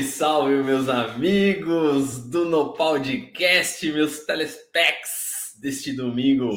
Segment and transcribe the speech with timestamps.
[0.00, 6.50] Salve, salve, meus amigos do No Podcast, meus telespecs deste domingo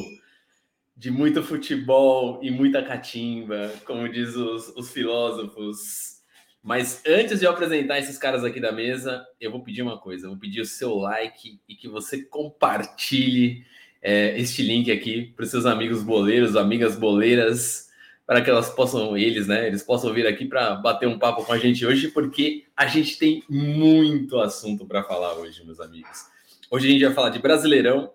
[0.96, 6.22] de muito futebol e muita catimba, como diz os, os filósofos.
[6.62, 10.28] Mas antes de eu apresentar esses caras aqui da mesa, eu vou pedir uma coisa:
[10.28, 13.64] vou pedir o seu like e que você compartilhe
[14.00, 17.84] é, este link aqui para os seus amigos boleiros, amigas boleiras
[18.26, 21.52] para que elas possam, eles, né, eles possam vir aqui para bater um papo com
[21.52, 26.26] a gente hoje, porque a gente tem muito assunto para falar hoje, meus amigos.
[26.70, 28.12] Hoje a gente vai falar de Brasileirão,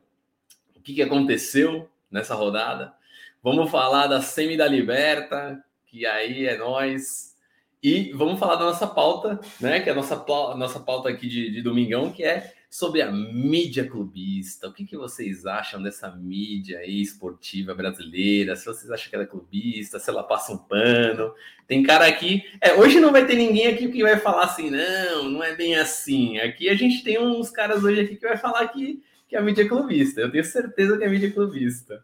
[0.75, 2.93] o que, que aconteceu nessa rodada.
[3.41, 7.35] Vamos falar da Semi da Liberta, que aí é nós.
[7.81, 9.79] E vamos falar da nossa pauta, né?
[9.79, 10.25] Que é a nossa,
[10.57, 14.67] nossa pauta aqui de, de domingão, que é sobre a mídia clubista.
[14.67, 18.55] O que, que vocês acham dessa mídia esportiva brasileira?
[18.55, 21.33] Se vocês acham que ela é clubista, se ela passa um pano.
[21.67, 22.43] Tem cara aqui.
[22.61, 25.75] É, hoje não vai ter ninguém aqui que vai falar assim, não, não é bem
[25.75, 26.37] assim.
[26.37, 29.63] Aqui a gente tem uns caras hoje aqui que vai falar que, que a mídia
[29.63, 30.21] é clubista.
[30.21, 32.03] Eu tenho certeza que a mídia é clubista.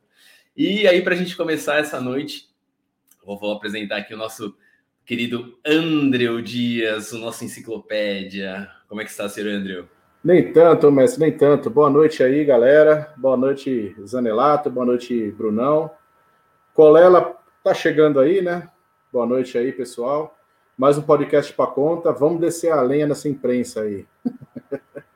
[0.58, 2.50] E aí, para a gente começar essa noite,
[3.24, 4.58] vou, vou apresentar aqui o nosso
[5.06, 8.68] querido Andreu Dias, o nosso enciclopédia.
[8.88, 9.95] Como é que está, senhor Andreu?
[10.26, 11.70] Nem tanto, mestre, nem tanto.
[11.70, 13.14] Boa noite aí, galera.
[13.16, 14.72] Boa noite, Zanelato.
[14.72, 15.92] Boa noite, Brunão.
[16.74, 18.68] Colela tá chegando aí, né?
[19.14, 20.36] Boa noite aí, pessoal.
[20.76, 22.12] Mais um podcast para conta.
[22.12, 24.08] Vamos descer a lenha nessa imprensa aí.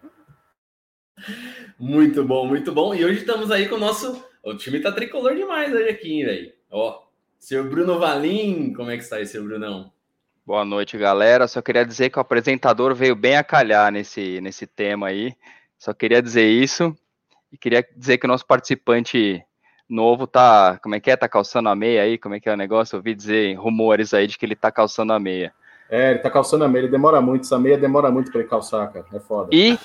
[1.79, 2.94] muito bom, muito bom.
[2.94, 4.23] E hoje estamos aí com o nosso.
[4.44, 6.53] O time tá tricolor demais hoje aqui, velho.
[6.69, 7.01] Ó,
[7.39, 9.91] senhor Bruno Valim, como é que está aí, senhor Brunão?
[10.50, 11.47] Boa noite, galera.
[11.47, 15.36] Só queria dizer que o apresentador veio bem a calhar nesse, nesse tema aí.
[15.78, 16.91] Só queria dizer isso.
[17.52, 19.45] E queria dizer que o nosso participante
[19.88, 20.80] novo tá.
[20.81, 21.16] Como é que é?
[21.16, 22.17] Tá calçando a meia aí?
[22.17, 22.95] Como é que é o negócio?
[22.95, 25.53] Eu ouvi dizer rumores aí de que ele tá calçando a meia.
[25.88, 26.81] É, ele tá calçando a meia.
[26.81, 27.44] Ele demora muito.
[27.44, 29.06] Essa meia demora muito para ele calçar, cara.
[29.13, 29.52] É foda.
[29.53, 29.78] E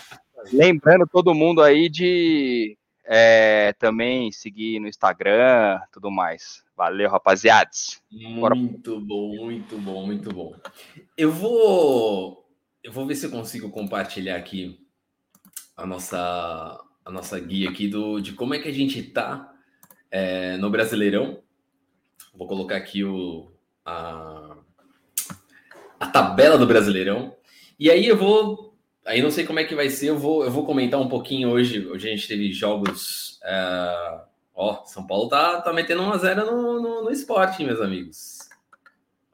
[0.51, 2.75] lembrando todo mundo aí de
[3.05, 6.64] é, também seguir no Instagram, tudo mais.
[6.77, 8.03] Valeu, rapaziadas.
[8.11, 10.57] Muito bom, muito bom, muito bom.
[11.17, 12.45] Eu vou,
[12.83, 14.81] eu vou ver se eu consigo compartilhar aqui
[15.77, 19.53] a nossa, a nossa guia aqui do, de como é que a gente tá
[20.11, 21.41] é, no Brasileirão.
[22.35, 23.53] Vou colocar aqui o,
[23.85, 24.57] a,
[26.01, 27.37] a tabela do Brasileirão.
[27.79, 28.75] E aí eu vou
[29.07, 31.51] Aí não sei como é que vai ser, eu vou, eu vou comentar um pouquinho
[31.51, 31.87] hoje.
[31.87, 33.39] Hoje a gente teve jogos.
[33.43, 38.39] Uh, ó, São Paulo tá, tá metendo uma zero no, no, no esporte, meus amigos.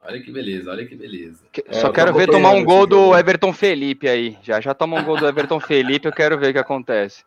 [0.03, 1.43] Olha que beleza, olha que beleza.
[1.71, 4.37] Só é, quero ver tomar um gol do Everton Felipe aí.
[4.41, 7.23] Já já toma um gol do Everton Felipe, eu quero ver o que acontece.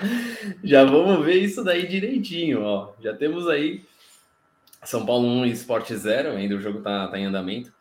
[0.62, 2.92] Já vamos ver isso daí direitinho, ó.
[3.00, 3.82] Já temos aí
[4.84, 7.72] São Paulo 1 e Sport 0, ainda o jogo tá, tá em andamento.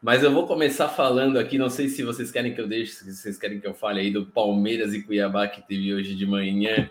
[0.00, 3.12] Mas eu vou começar falando aqui, não sei se vocês querem que eu deixe, se
[3.12, 6.88] vocês querem que eu fale aí do Palmeiras e Cuiabá que teve hoje de manhã.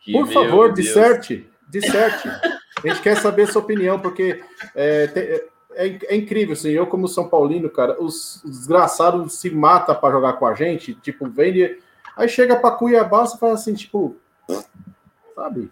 [0.00, 2.28] Que, Por favor, disserte, disserte.
[2.28, 4.42] A gente quer saber a sua opinião, porque
[4.74, 5.10] é,
[5.74, 9.94] é, é, é, incrível, assim, eu como São Paulino, cara, os, os desgraçados se matam
[9.94, 11.78] para jogar com a gente, tipo, vende...
[12.16, 14.16] Aí chega para Cuiabá, você fala assim, tipo,
[15.34, 15.70] sabe?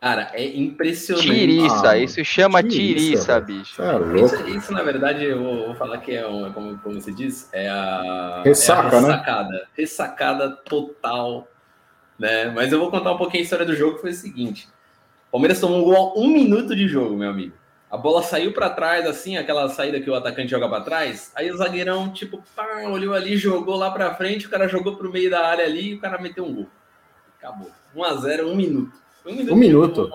[0.00, 1.28] Cara, é impressionante.
[1.28, 3.82] Tiriça, ah, isso chama tiriça, tiriça bicho.
[3.82, 7.12] É isso, isso, na verdade, eu vou, vou falar que é, um, como, como você
[7.12, 9.48] diz, é a, Ressaca, é a ressacada.
[9.50, 9.60] Né?
[9.76, 11.46] Ressacada total.
[12.20, 12.50] Né?
[12.50, 14.68] Mas eu vou contar um pouquinho a história do jogo, que foi o seguinte.
[15.28, 17.54] O Palmeiras tomou um gol um minuto de jogo, meu amigo.
[17.90, 21.32] A bola saiu para trás, assim, aquela saída que o atacante joga para trás.
[21.34, 25.10] Aí o zagueirão, tipo, pá, olhou ali, jogou lá para frente, o cara jogou pro
[25.10, 26.68] meio da área ali e o cara meteu um gol.
[27.38, 27.70] Acabou.
[27.96, 28.92] 1 a 0 um minuto.
[29.24, 29.52] Um minuto.
[29.54, 30.12] Um minuto.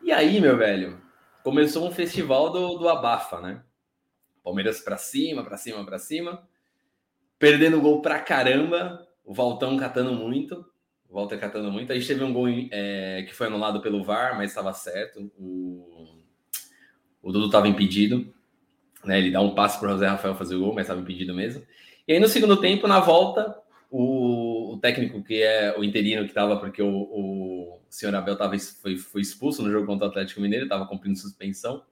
[0.00, 1.00] E aí, meu velho,
[1.42, 3.60] começou um festival do, do abafa, né?
[4.44, 6.48] Palmeiras para cima, para cima, para cima.
[7.40, 9.09] Perdendo gol pra caramba.
[9.30, 10.66] O Valtão catando muito.
[11.08, 11.92] O Walter catando muito.
[11.92, 15.30] A gente teve um gol é, que foi anulado pelo VAR, mas estava certo.
[15.38, 16.04] O,
[17.22, 18.34] o Dudu estava impedido.
[19.04, 19.20] Né?
[19.20, 21.62] Ele dá um passe para o José Rafael fazer o gol, mas estava impedido mesmo.
[22.08, 23.56] E aí, no segundo tempo, na volta,
[23.88, 28.58] o, o técnico que é o interino que estava, porque o, o senhor Abel tava,
[28.58, 31.84] foi, foi expulso no jogo contra o Atlético Mineiro, estava cumprindo suspensão.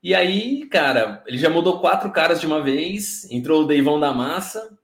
[0.00, 4.14] E aí, cara, ele já mudou quatro caras de uma vez, entrou o Deivão da
[4.14, 4.78] Massa,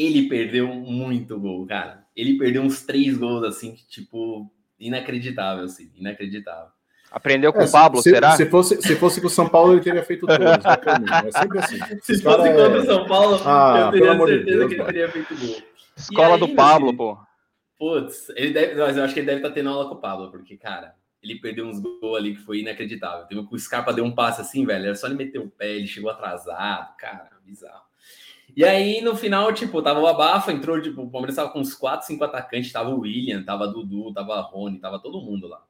[0.00, 2.04] ele perdeu muito gol, cara.
[2.16, 6.70] Ele perdeu uns três gols, assim, que, tipo, inacreditável, assim, inacreditável.
[7.10, 8.36] Aprendeu com é, o Pablo, se, será?
[8.36, 10.46] Se fosse, se fosse com o São Paulo, ele teria feito todos.
[10.46, 11.78] É sempre assim.
[12.02, 14.84] Se fosse é- contra o São Paulo, ah, eu teria certeza de Deus, que ele
[14.84, 15.56] teria feito gol.
[15.96, 17.18] Escola aí, do Pablo, pô.
[17.76, 20.00] Putz, ele deve, mas eu acho que ele deve estar tá tendo aula com o
[20.00, 23.26] Pablo, porque, cara, ele perdeu uns gols ali que foi inacreditável.
[23.26, 25.86] Teve o Scarpa deu um passe assim, velho, era só ele meter o pé, ele
[25.86, 27.89] chegou atrasado, cara, bizarro.
[28.56, 31.74] E aí, no final, tipo, tava o abafa, entrou, tipo, o Palmeiras tava com uns
[31.74, 35.62] 4, 5 atacantes, tava o William, tava Dudu, tava Rony, tava todo mundo lá.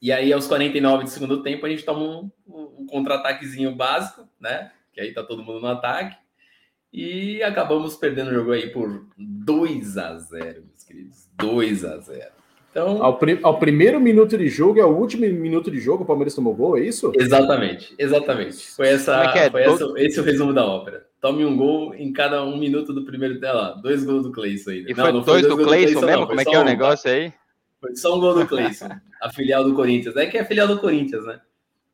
[0.00, 4.72] E aí, aos 49 do segundo tempo, a gente toma um, um contra-ataquezinho básico, né?
[4.92, 6.16] Que aí tá todo mundo no ataque.
[6.92, 11.28] E acabamos perdendo o jogo aí por 2 a 0 meus queridos.
[11.36, 12.40] 2 a 0
[12.70, 16.06] então, ao, prim ao, primeiro minuto de jogo e ao último minuto de jogo, o
[16.06, 17.12] Palmeiras tomou gol, é isso?
[17.16, 18.70] Exatamente, exatamente.
[18.70, 19.50] Foi, essa, é é?
[19.50, 21.09] foi essa, esse é o resumo da ópera.
[21.20, 23.78] Tome um gol em cada um minuto do primeiro dela.
[23.82, 24.84] Dois gols do Cleison aí.
[24.88, 26.26] E não, foi não dois, dois do Cleison mesmo?
[26.26, 27.32] Como é que é o negócio aí?
[27.80, 28.88] Foi só um gol do Cleison,
[29.20, 30.16] a filial do Corinthians.
[30.16, 31.40] É que é a filial do Corinthians, né?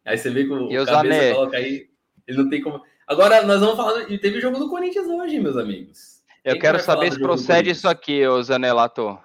[0.05, 1.89] Aí você vê que o, e o cabeça coloca aí,
[2.27, 2.81] ele não tem como.
[3.07, 4.11] Agora, nós vamos falar.
[4.11, 6.23] E teve jogo do Corinthians hoje, meus amigos.
[6.45, 9.19] Eu Quem quero saber se procede isso aqui, ô Zanelato.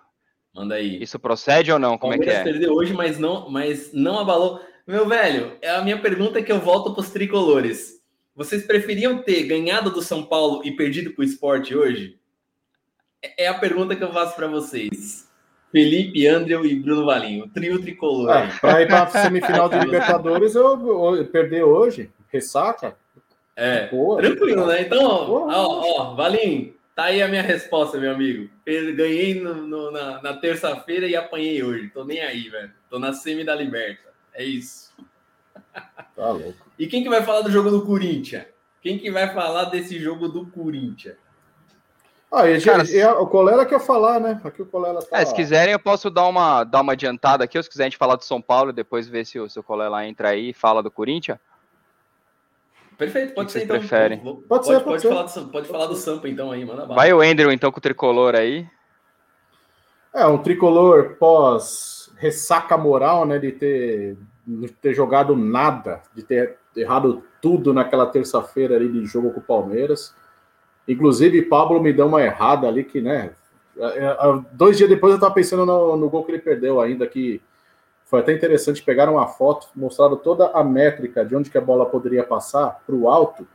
[0.53, 1.01] Manda aí.
[1.01, 1.97] Isso procede ou não?
[1.97, 2.43] Como é que é?
[2.43, 4.59] perdeu hoje, mas não, mas não abalou.
[4.87, 8.00] Meu velho, é a minha pergunta é que eu volto para os tricolores.
[8.43, 12.17] Vocês preferiam ter ganhado do São Paulo e perdido para o esporte hoje?
[13.21, 15.29] É, é a pergunta que eu faço para vocês.
[15.71, 18.29] Felipe, André e Bruno Valinho, trio tricolor.
[18.31, 22.97] Ah, para ir para a semifinal de Libertadores, eu, eu perder hoje, ressaca.
[23.55, 24.81] É, Boa, tranquilo, né?
[24.81, 28.49] Então, ó, ó, ó, Valinho, Tá aí a minha resposta, meu amigo.
[28.65, 31.89] Ganhei no, no, na, na terça-feira e apanhei hoje.
[31.89, 32.71] Tô nem aí, velho.
[32.89, 34.09] Tô na semi da Liberta.
[34.33, 34.91] É isso.
[36.15, 36.53] Tá louco.
[36.77, 38.45] E quem que vai falar do jogo do Corinthians?
[38.81, 41.15] Quem que vai falar desse jogo do Corinthians?
[42.31, 44.39] Ah, e, Cara, e a, o Colela quer falar, né?
[44.43, 45.19] Aqui o Colela tá...
[45.19, 47.89] É, se quiserem, eu posso dar uma, dar uma adiantada aqui, ou se quiserem a
[47.89, 50.51] gente falar do São Paulo e depois ver se o, se o Colela entra aí
[50.51, 51.37] e fala do Corinthians.
[52.97, 53.77] Perfeito, pode ser então.
[53.77, 54.17] Prefere?
[54.17, 55.09] Pode, pode, ser, pode, pode ser.
[55.09, 57.81] Falar do, pode falar do Sampa então aí, manda Vai o Andrew então com o
[57.81, 58.65] tricolor aí.
[60.13, 66.57] É, um tricolor pós ressaca moral, né, de ter, de ter jogado nada, de ter
[66.75, 70.15] errado tudo naquela terça-feira ali de jogo com o Palmeiras.
[70.87, 73.31] Inclusive, Pablo me deu uma errada ali que, né,
[73.77, 74.15] é, é,
[74.51, 77.41] dois dias depois eu tava pensando no, no gol que ele perdeu ainda, que
[78.05, 81.85] foi até interessante, pegaram uma foto, mostraram toda a métrica de onde que a bola
[81.85, 83.47] poderia passar para o alto,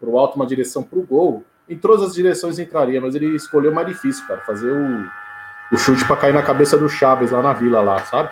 [0.00, 1.44] para o alto uma direção para o gol.
[1.68, 6.06] Em todas as direções entraria, mas ele escolheu mais difícil, cara, fazer o, o chute
[6.06, 8.30] para cair na cabeça do Chaves lá na vila, lá, sabe?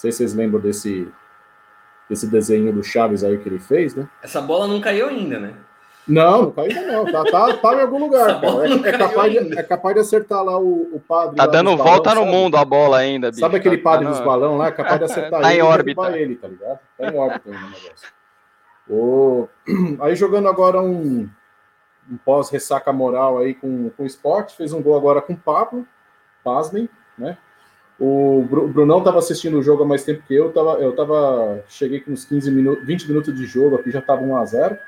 [0.00, 1.12] Não sei se vocês lembram desse,
[2.08, 4.08] desse desenho do Chaves aí que ele fez, né?
[4.22, 5.54] Essa bola não caiu ainda, né?
[6.08, 7.04] Não, não caiu ainda não.
[7.04, 8.40] Tá, tá, tá em algum lugar.
[8.42, 11.36] É, é, capaz de, é capaz de acertar lá o, o padre.
[11.36, 13.40] Tá dando volta no mundo a bola ainda, bicho.
[13.40, 14.68] Sabe aquele tá padre tá dos balão lá?
[14.68, 16.18] É capaz de acertar tá ele em órbita.
[16.18, 16.78] ele, tá ligado?
[16.96, 18.08] Tá em órbita ainda o negócio.
[18.88, 19.48] O...
[20.00, 21.28] Aí jogando agora um,
[22.10, 25.86] um pós-ressaca moral aí com, com o esporte, fez um gol agora com o Pablo,
[26.42, 26.88] pasmem,
[27.18, 27.36] né?
[28.00, 28.42] O
[28.72, 32.12] Brunão tava assistindo o jogo há mais tempo que eu, tava, eu tava, cheguei com
[32.12, 34.78] uns 15 minutos, 20 minutos de jogo aqui, já tava 1 a 0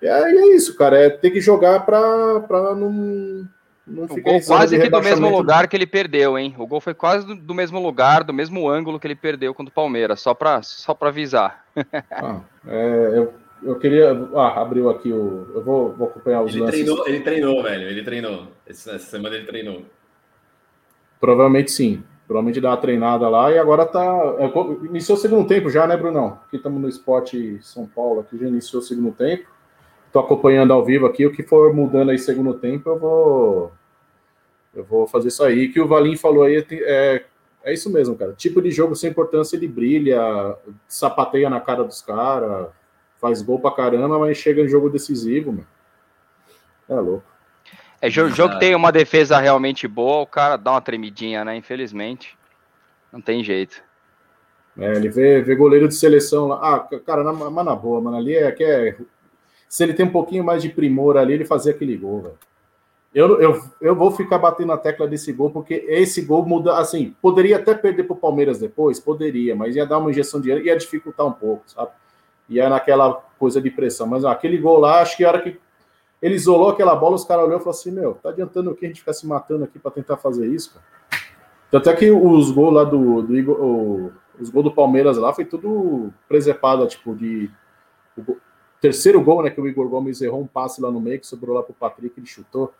[0.00, 0.96] e é, é isso, cara.
[0.98, 2.40] É ter que jogar para
[2.76, 3.48] não,
[3.86, 6.54] não ficar gol quase que do mesmo lugar que ele perdeu, hein?
[6.56, 9.70] O gol foi quase do, do, mesmo lugar, do mesmo ângulo que ele perdeu contra
[9.70, 11.64] o Palmeiras, só para só para avisar.
[12.12, 14.12] ah, é, eu, eu queria.
[14.34, 15.50] Ah, abriu aqui o.
[15.54, 16.84] Eu vou, vou acompanhar os ele lances.
[16.84, 17.88] Treinou, ele treinou, velho.
[17.88, 18.46] Ele treinou.
[18.66, 19.82] Essa semana ele treinou.
[21.20, 22.02] Provavelmente sim.
[22.26, 24.04] Provavelmente dá uma treinada lá e agora tá.
[24.38, 26.38] É, iniciou o segundo tempo já, né, Brunão?
[26.46, 29.48] Aqui estamos no esporte São Paulo, aqui já iniciou o segundo tempo.
[30.06, 31.24] Estou acompanhando ao vivo aqui.
[31.24, 33.72] O que for mudando aí segundo tempo, eu vou.
[34.74, 35.68] Eu vou fazer isso aí.
[35.70, 37.24] Que o Valim falou aí é,
[37.64, 38.32] é isso mesmo, cara.
[38.34, 40.20] Tipo de jogo sem importância, ele brilha,
[40.86, 42.68] sapateia na cara dos caras,
[43.18, 45.66] faz gol pra caramba, mas chega em jogo decisivo, mano.
[46.88, 47.24] É louco.
[48.00, 51.56] É jogo, jogo que tem uma defesa realmente boa, o cara dá uma tremidinha, né?
[51.56, 52.38] Infelizmente.
[53.12, 53.82] Não tem jeito.
[54.78, 56.60] É, ele vê, vê goleiro de seleção lá.
[56.62, 58.16] Ah, cara, na, mas na boa, mano.
[58.16, 58.96] Ali é que é
[59.68, 62.38] se ele tem um pouquinho mais de primor ali, ele fazia aquele gol, velho.
[63.14, 67.14] Eu, eu, eu vou ficar batendo na tecla desse gol, porque esse gol muda, assim,
[67.20, 70.76] poderia até perder para o Palmeiras depois, poderia, mas ia dar uma injeção de ia
[70.76, 71.90] dificultar um pouco, sabe?
[72.48, 74.06] Ia naquela coisa de pressão.
[74.06, 75.58] Mas ó, aquele gol lá, acho que a hora que
[76.20, 78.84] ele isolou aquela bola, os caras olhou e falaram assim: Meu, tá adiantando o que
[78.84, 80.84] a gente ficar se matando aqui para tentar fazer isso, cara?
[81.70, 85.32] Tanto é que os gols lá do, do Igor, o, os gols do Palmeiras lá
[85.34, 87.50] foi tudo presepado, tipo, de
[88.80, 91.54] terceiro gol, né, que o Igor Gomes errou um passe lá no meio, que sobrou
[91.54, 92.72] lá pro Patrick, ele chutou.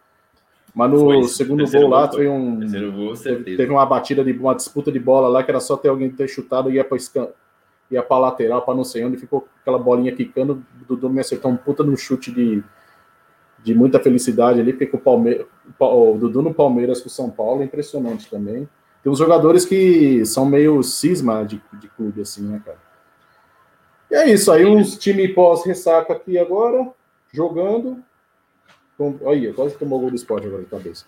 [0.75, 2.61] Mas no foi, segundo gol lá foi um.
[2.93, 5.89] Gol, teve, teve, uma batida de uma disputa de bola lá que era só ter
[5.89, 7.29] alguém ter chutado e ia para escan...
[7.91, 10.63] ia para lateral, para não sei onde, ficou aquela bolinha quicando.
[10.83, 12.63] O Dudu me acertou um puta no chute de,
[13.63, 15.45] de muita felicidade ali, porque o, Palme...
[15.79, 18.69] o Dudu no Palmeiras com o São Paulo é impressionante também.
[19.03, 22.79] Tem uns jogadores que são meio cisma de, de clube, assim, né, cara?
[24.11, 26.89] E é isso, aí uns time pós-ressaca aqui agora,
[27.33, 27.99] jogando.
[29.23, 31.05] Olha, quase tomou gol do esporte agora de cabeça.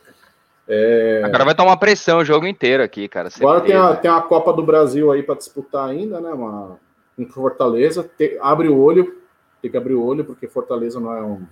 [0.68, 1.22] É...
[1.24, 3.28] Agora vai tomar pressão o jogo inteiro aqui, cara.
[3.34, 6.30] Agora tem a, tem a Copa do Brasil aí para disputar ainda, né?
[6.30, 6.78] Uma,
[7.18, 8.04] um Fortaleza.
[8.16, 9.16] Tem, abre o olho,
[9.60, 11.42] tem que abrir o olho, porque Fortaleza não é um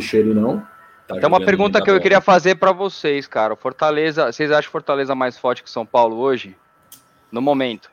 [0.00, 0.66] cheiro, não.
[1.06, 3.56] Tá tem uma pergunta que eu queria fazer para vocês, cara.
[3.56, 6.54] Fortaleza, vocês acham Fortaleza mais forte que São Paulo hoje?
[7.32, 7.90] No momento.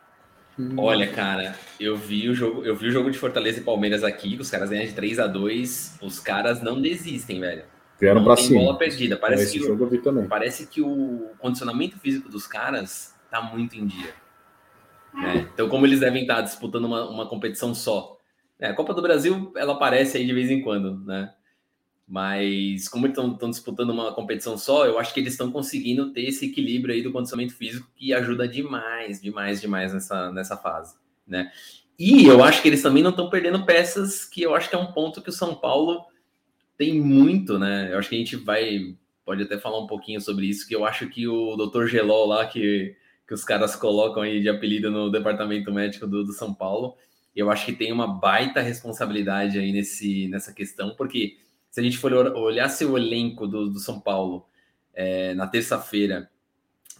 [0.78, 4.38] Olha, cara, eu vi o jogo, eu vi o jogo de Fortaleza e Palmeiras aqui,
[4.40, 7.64] os caras ganham de 3 a 2 os caras não desistem, velho.
[8.00, 8.62] Vieram para cima.
[8.62, 9.18] bola perdida.
[9.18, 14.14] Parece que, o, parece que o condicionamento físico dos caras tá muito em dia.
[15.14, 15.48] Né?
[15.54, 18.18] Então, como eles devem estar disputando uma, uma competição só.
[18.60, 21.34] É, a Copa do Brasil, ela aparece aí de vez em quando, né?
[22.08, 26.46] Mas como estão disputando uma competição só, eu acho que eles estão conseguindo ter esse
[26.46, 30.96] equilíbrio aí do condicionamento físico que ajuda demais, demais, demais nessa, nessa fase,
[31.28, 31.52] né?
[31.98, 34.80] E eu acho que eles também não estão perdendo peças, que eu acho que é
[34.80, 36.06] um ponto que o São Paulo
[36.78, 37.90] tem muito, né?
[37.92, 38.96] Eu acho que a gente vai
[39.26, 41.88] pode até falar um pouquinho sobre isso, que eu acho que o Dr.
[41.88, 42.96] Gelol lá que,
[43.28, 46.96] que os caras colocam aí de apelido no departamento médico do, do São Paulo,
[47.36, 51.38] eu acho que tem uma baita responsabilidade aí nesse, nessa questão, porque
[51.76, 54.46] se a gente for olhar seu elenco do, do São Paulo
[54.94, 56.30] é, na terça-feira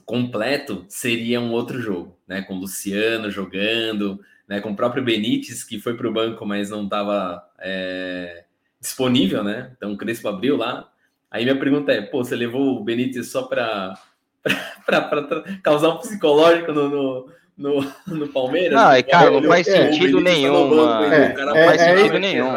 [0.04, 2.42] completo, seria um outro jogo, né?
[2.42, 4.60] Com o Luciano jogando, né?
[4.60, 8.44] Com o próprio Benítez, que foi para o banco, mas não estava é,
[8.78, 9.72] disponível, né?
[9.78, 10.90] Então o Crespo abriu lá.
[11.32, 13.98] Aí minha pergunta é: pô, você levou o Benítez só para
[15.64, 18.74] causar um psicológico no, no, no, no Palmeiras?
[18.74, 20.70] Não, e cara, não faz sentido nenhum.
[20.76, 22.52] Não faz sentido nenhum.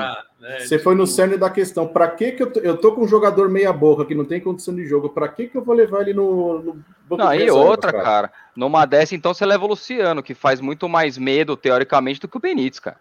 [0.48, 0.60] Né?
[0.60, 1.86] Você foi no tipo, cerne da questão.
[1.86, 4.40] Para que que eu tô, eu tô com um jogador meia boca que não tem
[4.40, 5.10] condição de jogo?
[5.10, 8.04] Para que que eu vou levar ele no, no Não, e outra, cara?
[8.04, 8.32] cara?
[8.56, 12.38] Numa dessa, então você leva o Luciano, que faz muito mais medo teoricamente do que
[12.38, 12.96] o Benítez, cara.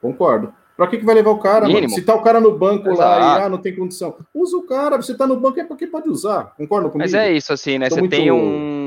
[0.00, 0.54] Concordo.
[0.76, 1.88] Para que que vai levar o cara, mano?
[1.88, 3.00] Se tá o cara no banco Exato.
[3.00, 4.96] lá e ah, não tem condição, usa o cara.
[4.98, 6.52] Você tá no banco é porque pode usar.
[6.56, 6.98] Concorda comigo?
[6.98, 7.88] Mas é isso assim, né?
[7.88, 8.14] Tô você muito...
[8.14, 8.85] tem um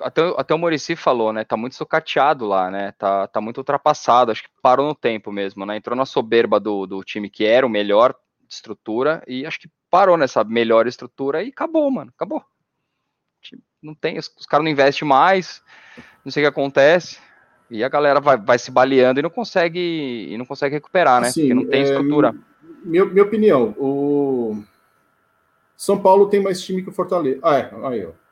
[0.00, 1.44] até, até o Murici falou, né?
[1.44, 2.92] Tá muito sucateado lá, né?
[2.92, 4.30] Tá, tá muito ultrapassado.
[4.30, 5.76] Acho que parou no tempo mesmo, né?
[5.76, 8.14] Entrou na soberba do, do time que era o melhor
[8.46, 12.12] de estrutura e acho que parou nessa melhor estrutura e acabou, mano.
[12.14, 12.42] Acabou.
[13.82, 15.62] Não tem, os, os caras não investem mais,
[16.24, 17.18] não sei o que acontece.
[17.70, 21.28] E a galera vai, vai se baleando e não consegue e não consegue recuperar, né?
[21.28, 22.34] Assim, Porque não tem é, estrutura.
[22.82, 24.62] Minha, minha opinião, o
[25.76, 27.38] São Paulo tem mais time que o Fortaleza.
[27.42, 28.27] Ah, é, aí, ó.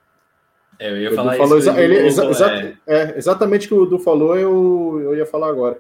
[0.79, 1.71] É, eu ia falar falou isso.
[1.71, 2.77] Exa ele, exa exa é.
[2.87, 3.19] é.
[3.19, 5.79] exatamente o que o Du falou, eu, eu ia falar agora.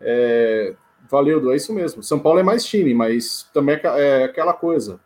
[0.00, 0.74] É,
[1.10, 2.02] valeu, Du, é isso mesmo.
[2.02, 5.00] São Paulo é mais time, mas também é, é aquela coisa.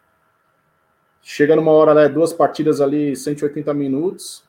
[1.22, 4.42] Chega numa hora, né, duas partidas ali, 180 minutos,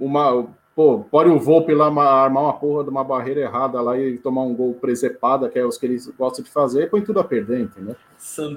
[0.00, 0.44] uma,
[0.74, 4.42] pô, pode o Volpe lá armar uma porra de uma barreira errada lá e tomar
[4.42, 7.60] um gol presepada, que é os que eles gostam de fazer, põe tudo a perder,
[7.60, 7.94] entendeu?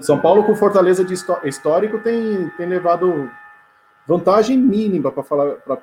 [0.01, 3.30] São Paulo com Fortaleza de histórico tem, tem levado
[4.08, 5.78] Vantagem mínima para falar, para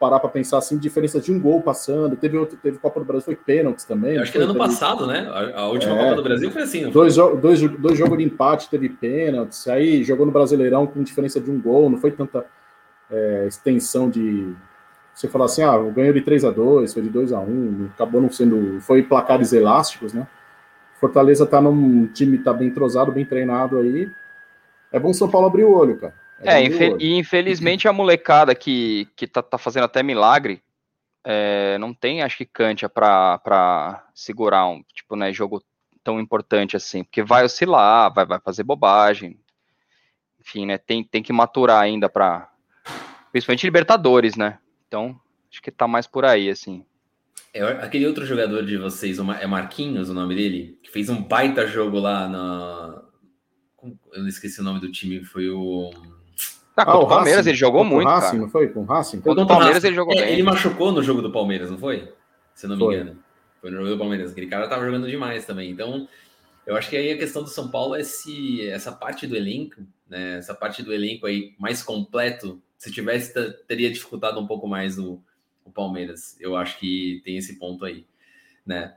[0.00, 2.16] parar para pensar assim, diferença de um gol passando.
[2.16, 4.16] Teve outro, teve Copa do Brasil, foi pênaltis também.
[4.16, 5.28] Eu acho que no ano passado, né?
[5.30, 6.88] A, a última é, Copa do Brasil foi assim.
[6.90, 9.68] Dois, dois, dois jogos de empate, teve pênaltis.
[9.68, 12.46] Aí jogou no Brasileirão com diferença de um gol, não foi tanta
[13.10, 14.54] é, extensão de.
[15.12, 18.22] Você falar assim, ah, ganhou de 3 a 2 foi de 2 a 1 acabou
[18.22, 18.80] não sendo.
[18.80, 20.26] Foi placares elásticos, né?
[20.98, 24.10] Fortaleza tá num time, tá bem entrosado, bem treinado aí.
[24.90, 26.14] É bom São Paulo abrir o olho, cara.
[26.42, 30.62] É, infel e infelizmente a molecada que, que tá, tá fazendo até milagre
[31.24, 35.62] é, não tem, acho que, cancha para segurar um tipo, né, jogo
[36.02, 39.38] tão importante assim, porque vai oscilar, vai, vai fazer bobagem.
[40.40, 42.50] Enfim, né, tem, tem que maturar ainda para
[43.30, 44.58] principalmente Libertadores, né?
[44.88, 45.20] Então,
[45.50, 46.84] acho que tá mais por aí, assim.
[47.52, 51.66] É, aquele outro jogador de vocês, é Marquinhos o nome dele, que fez um baita
[51.66, 53.02] jogo lá na.
[54.12, 55.90] Eu não esqueci o nome do time, foi o.
[56.76, 58.06] Ah, ah, o Palmeiras Racing, ele jogou muito.
[58.06, 58.38] O Racing, cara.
[58.38, 58.68] não foi?
[58.68, 59.20] Com o Racing?
[59.20, 60.32] Contra o Palmeiras ele jogou é, bem.
[60.32, 62.12] Ele machucou no jogo do Palmeiras, não foi?
[62.54, 62.94] Se eu não me foi.
[62.94, 63.18] engano.
[63.60, 64.32] Foi no jogo do Palmeiras.
[64.32, 65.70] Aquele cara tava jogando demais também.
[65.70, 66.08] Então,
[66.66, 69.82] eu acho que aí a questão do São Paulo é se essa parte do elenco,
[70.08, 70.38] né?
[70.38, 73.34] Essa parte do elenco aí mais completo, se tivesse,
[73.66, 75.20] teria dificultado um pouco mais o,
[75.64, 76.36] o Palmeiras.
[76.40, 78.06] Eu acho que tem esse ponto aí,
[78.64, 78.94] né?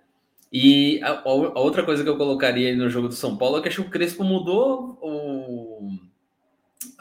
[0.52, 3.68] E a, a, outra coisa que eu colocaria no jogo do São Paulo é que
[3.70, 5.98] acho que o Crespo mudou o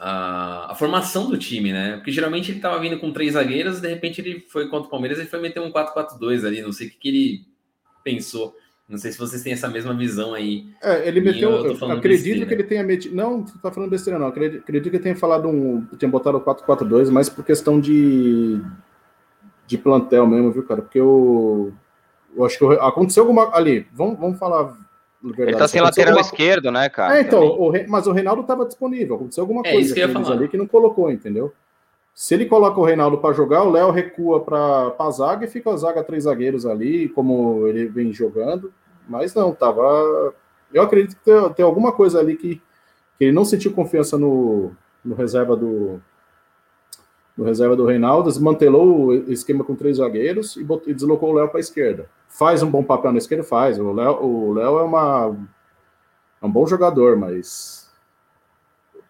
[0.05, 1.95] a, a, formação do time, né?
[1.95, 5.17] Porque geralmente ele estava vindo com três zagueiros, de repente ele foi contra o Palmeiras
[5.17, 7.41] e foi meter um 4-4-2 ali, não sei o que, que, ele
[8.03, 8.53] pensou.
[8.89, 10.67] Não sei se vocês têm essa mesma visão aí.
[10.81, 11.49] É, ele meteu.
[11.51, 12.45] Eu, eu acredito besteira.
[12.45, 13.15] que ele tenha metido.
[13.15, 14.27] Não, tá falando besteira, não.
[14.27, 15.85] Acredito, acredito que ele tenha falado um.
[15.97, 18.61] Tinha botado o 4-4-2, mas por questão de.
[19.65, 20.81] de plantel mesmo, viu, cara?
[20.81, 21.73] Porque eu.
[22.35, 23.55] Eu acho que eu, aconteceu alguma.
[23.55, 24.75] Ali, vamos, vamos falar
[25.29, 26.21] verdade, ele tá sem lateral alguma...
[26.21, 27.17] esquerdo, né, cara?
[27.17, 27.85] É, então, o Re...
[27.87, 29.15] mas o Reinaldo estava disponível.
[29.15, 31.53] Aconteceu alguma é, coisa que ali que não colocou, entendeu?
[32.13, 35.71] Se ele coloca o Reinaldo para jogar, o Léo recua para a zaga e fica
[35.71, 38.71] a zaga três zagueiros ali, como ele vem jogando.
[39.07, 40.33] Mas não, tava.
[40.71, 42.61] Eu acredito que tem, tem alguma coisa ali que,
[43.17, 44.71] que ele não sentiu confiança no,
[45.03, 45.99] no reserva do,
[47.37, 51.33] no reserva do Reinaldo, desmantelou o esquema com três zagueiros e, botou, e deslocou o
[51.33, 52.09] Léo para a esquerda.
[52.27, 53.43] Faz um bom papel na esquerda?
[53.43, 53.79] Faz.
[53.79, 55.35] O Léo, o Léo é, uma,
[56.41, 57.83] é um bom jogador, mas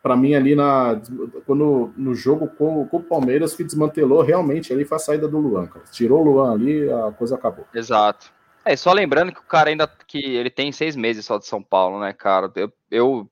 [0.01, 1.01] para mim ali na
[1.45, 5.37] quando no jogo com, com, o Palmeiras que desmantelou realmente ali foi a saída do
[5.37, 5.85] Luan, cara.
[5.91, 7.65] Tirou o Luan ali, a coisa acabou.
[7.73, 8.31] Exato.
[8.65, 11.61] É, só lembrando que o cara ainda que ele tem seis meses só de São
[11.61, 12.51] Paulo, né, cara?
[12.55, 13.29] Eu, eu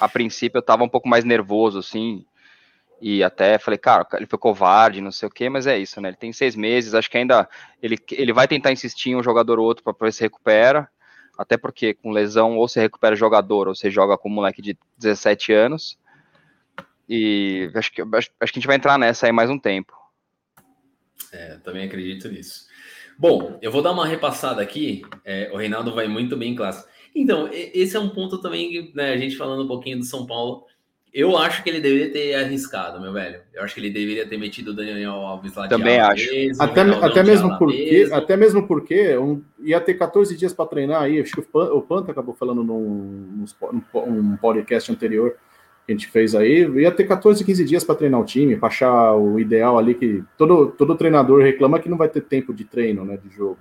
[0.00, 2.24] a princípio eu tava um pouco mais nervoso, assim,
[3.02, 6.10] e até falei, cara, ele foi covarde, não sei o quê, mas é isso, né?
[6.10, 7.48] Ele tem seis meses, acho que ainda
[7.82, 10.88] ele, ele vai tentar insistir em um jogador ou outro para ver se recupera,
[11.36, 14.78] até porque com lesão ou se recupera jogador ou você joga com um moleque de
[14.98, 15.98] 17 anos.
[17.08, 19.92] E acho que, acho, acho que a gente vai entrar nessa aí mais um tempo.
[21.32, 22.68] É, também acredito nisso.
[23.18, 25.02] Bom, eu vou dar uma repassada aqui.
[25.24, 26.86] É, o Reinaldo vai muito bem em classe.
[27.12, 30.66] Então, esse é um ponto também, né, a gente falando um pouquinho do São Paulo.
[31.12, 33.40] Eu acho que ele deveria ter arriscado, meu velho.
[33.52, 36.26] Eu acho que ele deveria ter metido o Daniel Alves lá Também acho.
[36.58, 41.20] até, até, mesmo porque, até mesmo porque um, ia ter 14 dias para treinar aí.
[41.20, 43.44] Acho que o, o Panta acabou falando num,
[44.06, 45.36] num, podcast anterior
[45.86, 46.66] que a gente fez aí.
[46.80, 49.94] Ia ter 14, 15 dias para treinar o time, para achar o ideal ali.
[49.94, 53.58] que todo, todo treinador reclama que não vai ter tempo de treino, né, de jogo.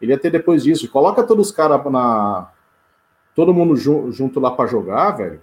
[0.00, 0.88] Ele ia ter depois disso.
[0.88, 2.50] Coloca todos os caras na.
[3.34, 5.40] Todo mundo junto lá para jogar, velho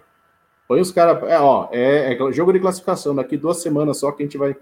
[0.71, 1.21] Põe os caras.
[1.23, 3.13] É, ó, é, é, jogo de classificação.
[3.13, 4.55] Daqui duas semanas só que a gente vai.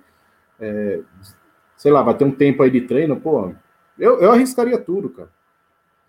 [0.60, 1.02] É,
[1.78, 3.54] sei lá, vai ter um tempo aí de treino, pô.
[3.96, 5.30] Eu, eu arriscaria tudo, cara.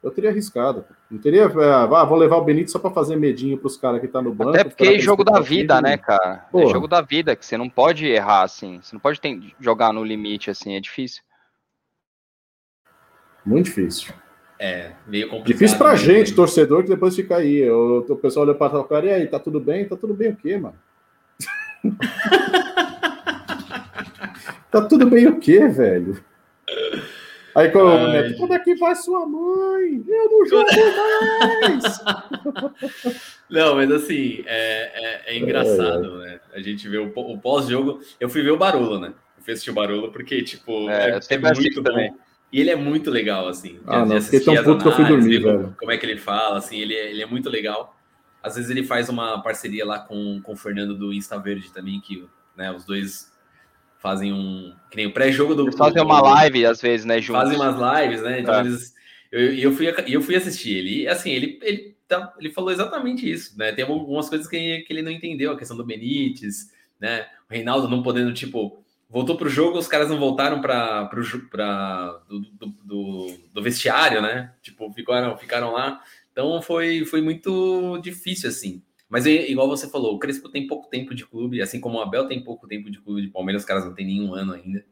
[0.02, 0.86] Eu teria arriscado.
[1.10, 1.42] Não teria.
[1.42, 4.22] É, ah, vou levar o Benito só para fazer medinho para os caras que tá
[4.22, 4.52] no banco.
[4.52, 6.48] Até porque é jogo da vida, né, cara?
[6.54, 8.80] É jogo da vida, que você não pode errar assim.
[8.82, 11.22] Você não pode ter, jogar no limite assim, é difícil.
[13.44, 14.14] Muito difícil.
[14.62, 15.52] É, meio complicado.
[15.54, 17.66] Difícil pra gente, torcedor, que depois fica aí.
[17.70, 19.88] O, o pessoal olha para o cara e aí, tá tudo bem?
[19.88, 20.76] Tá tudo bem o quê, mano?
[24.70, 26.22] tá tudo bem o quê, velho?
[27.54, 30.04] Aí quando o Neto, quando é que vai sua mãe?
[30.06, 30.68] Eu não jogo
[31.62, 31.98] mais!
[33.48, 36.38] não, mas assim, é, é, é engraçado, é, né?
[36.52, 38.00] A gente vê o, o pós-jogo.
[38.20, 39.14] Eu fui ver o Barulho, né?
[39.38, 41.90] Eu fui assistir o Barulho porque, tipo, é, é, é muito bom.
[41.90, 42.14] Também.
[42.52, 43.78] E ele é muito legal, assim.
[43.86, 45.74] Ah, não, fiquei tão puto que eu fui dormir, velho.
[45.78, 47.96] Como é que ele fala, assim, ele é, ele é muito legal.
[48.42, 52.00] Às vezes ele faz uma parceria lá com, com o Fernando do Insta Verde também,
[52.00, 53.30] que né, os dois
[54.00, 54.74] fazem um.
[54.90, 55.64] Que nem o pré-jogo do.
[55.64, 57.42] Eles fazem uma live, às vezes, né, juntos.
[57.42, 58.40] Fazem umas lives, né?
[58.40, 58.60] Então é.
[58.60, 58.94] eles.
[59.30, 61.02] Eu, eu, fui, eu fui assistir ele.
[61.02, 63.70] E assim, ele, ele, tá, ele falou exatamente isso, né?
[63.70, 67.26] Tem algumas coisas que, que ele não entendeu, a questão do Benítez, né?
[67.48, 71.02] O Reinaldo não podendo, tipo voltou para o jogo, os caras não voltaram para
[72.28, 74.54] do, do, do, do, vestiário, né?
[74.62, 76.00] Tipo, ficaram, ficaram lá.
[76.30, 78.80] Então foi, foi muito difícil, assim.
[79.08, 82.28] Mas igual você falou, o Crespo tem pouco tempo de clube, assim como o Abel
[82.28, 84.84] tem pouco tempo de clube de Palmeiras, os caras não têm nenhum ano ainda.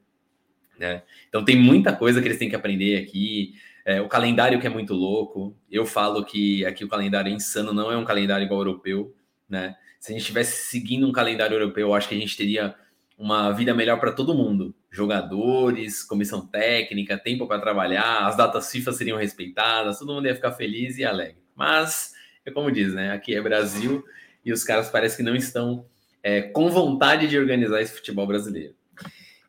[0.77, 1.03] Né?
[1.29, 3.55] Então tem muita coisa que eles têm que aprender aqui.
[3.85, 5.57] É, o calendário que é muito louco.
[5.71, 9.15] Eu falo que aqui o calendário é insano, não é um calendário igual ao europeu,
[9.49, 9.77] né?
[10.01, 12.75] Se a gente estivesse seguindo um calendário europeu, eu acho que a gente teria
[13.19, 14.73] uma vida melhor para todo mundo.
[14.91, 20.53] Jogadores, comissão técnica, tempo para trabalhar, as datas FIFA seriam respeitadas, todo mundo ia ficar
[20.53, 21.43] feliz e alegre.
[21.55, 22.15] Mas,
[22.47, 23.13] é como diz, né?
[23.13, 24.05] Aqui é Brasil
[24.45, 25.85] e os caras parecem que não estão
[26.23, 28.75] é, com vontade de organizar esse futebol brasileiro.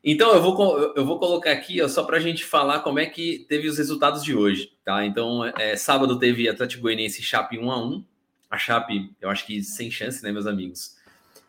[0.03, 3.05] Então, eu vou, eu vou colocar aqui ó, só para a gente falar como é
[3.05, 4.71] que teve os resultados de hoje.
[4.84, 5.05] Tá?
[5.05, 8.05] Então, é, sábado teve Atlético Goianiense Chape 1 a 1
[8.49, 10.97] A Chape, eu acho que sem chance, né, meus amigos?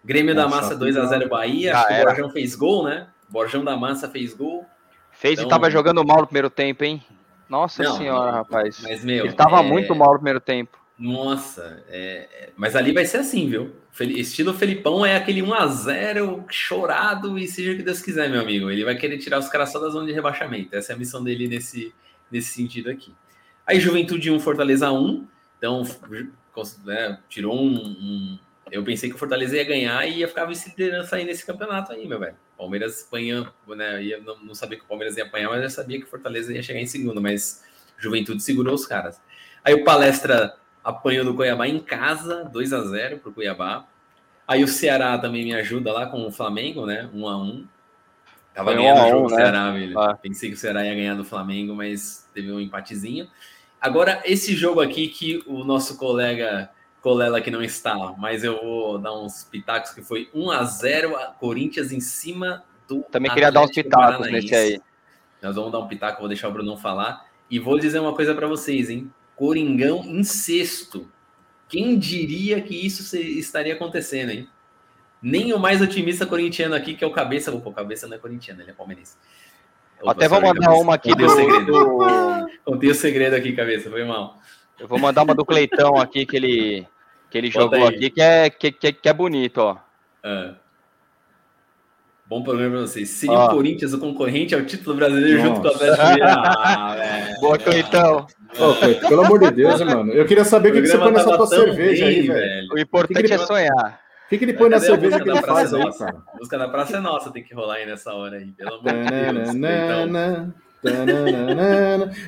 [0.05, 1.77] Grêmio da Massa 2x0 Bahia.
[1.77, 3.09] Acho que o Borjão fez gol, né?
[3.29, 4.67] Borjão da Massa fez gol.
[5.13, 5.47] Fez então...
[5.47, 7.03] e tava jogando mal no primeiro tempo, hein?
[7.49, 8.81] Nossa não, senhora, rapaz.
[8.83, 9.63] Mas, meu, Ele tava é...
[9.63, 10.79] muito mal no primeiro tempo.
[10.99, 12.29] Nossa, é...
[12.33, 13.75] é mas ali vai ser assim, viu?
[14.01, 18.71] Estilo Felipão é aquele 1x0 chorado e seja o que Deus quiser, meu amigo.
[18.71, 20.75] Ele vai querer tirar os caras só da zona de rebaixamento.
[20.75, 21.93] Essa é a missão dele nesse,
[22.31, 23.13] nesse sentido aqui.
[23.67, 25.27] Aí Juventude 1, Fortaleza 1.
[25.59, 25.83] Então,
[26.85, 28.39] né, tirou um, um
[28.71, 32.07] eu pensei que o Fortaleza ia ganhar e ia ficar vice-liderança aí nesse campeonato aí,
[32.07, 32.37] meu velho.
[32.57, 34.03] Palmeiras apanha, né?
[34.03, 36.53] Ia, não, não, sabia que o Palmeiras ia apanhar, mas eu sabia que o Fortaleza
[36.53, 37.65] ia chegar em segundo, mas
[37.99, 39.21] Juventude segurou os caras.
[39.65, 43.87] Aí o Palestra apanhou do Cuiabá em casa, 2 a 0 pro Cuiabá.
[44.47, 47.09] Aí o Ceará também me ajuda lá com o Flamengo, né?
[47.13, 47.69] 1 a 1
[48.55, 49.37] Tava ganhando o jogo né?
[49.37, 49.99] Ceará, velho.
[49.99, 50.17] Ah.
[50.21, 53.29] Pensei que o Ceará ia ganhar do Flamengo, mas teve um empatezinho.
[53.81, 56.71] Agora, esse jogo aqui que o nosso colega
[57.03, 61.17] Colela que não está, mas eu vou dar uns pitacos que foi 1 a 0
[61.17, 64.81] a Corinthians em cima do Também queria dar uns pitacos nesse aí.
[65.41, 67.27] Nós vamos dar um pitaco, vou deixar o Bruno falar.
[67.51, 69.11] E vou dizer uma coisa para vocês, hein?
[69.35, 71.11] Coringão em sexto.
[71.69, 74.49] Quem diria que isso estaria acontecendo, hein?
[75.23, 77.51] Nem o mais otimista corintiano aqui, que é o Cabeça.
[77.53, 79.17] Pô, Cabeça não é corintiano, ele é palmeirense.
[80.07, 81.29] Até vou mandar uma aqui do...
[81.29, 81.73] segredo.
[82.65, 84.39] Contei o segredo aqui, Cabeça, foi mal.
[84.81, 86.87] Eu vou mandar uma do Cleitão aqui, que ele,
[87.31, 89.77] que ele jogou aqui, que é, que, que, que é bonito, ó.
[90.25, 90.55] É.
[92.27, 93.11] Bom programa pra vocês.
[93.11, 95.49] Seria o Corinthians o concorrente ao título brasileiro Nossa.
[95.49, 96.97] junto com o Atlético ah,
[97.41, 98.27] Boa, Cleitão.
[98.59, 100.13] Oh, pelo amor de Deus, mano.
[100.13, 102.69] Eu queria saber o que, que você põe nessa tua cerveja bem, aí, velho.
[102.73, 104.01] O importante que que é sonhar.
[104.25, 106.23] O que, que ele põe na cerveja que ele faz aí, cara?
[106.33, 108.93] A música da praça é nossa, tem que rolar aí nessa hora aí, pelo amor
[108.93, 109.55] de Deus.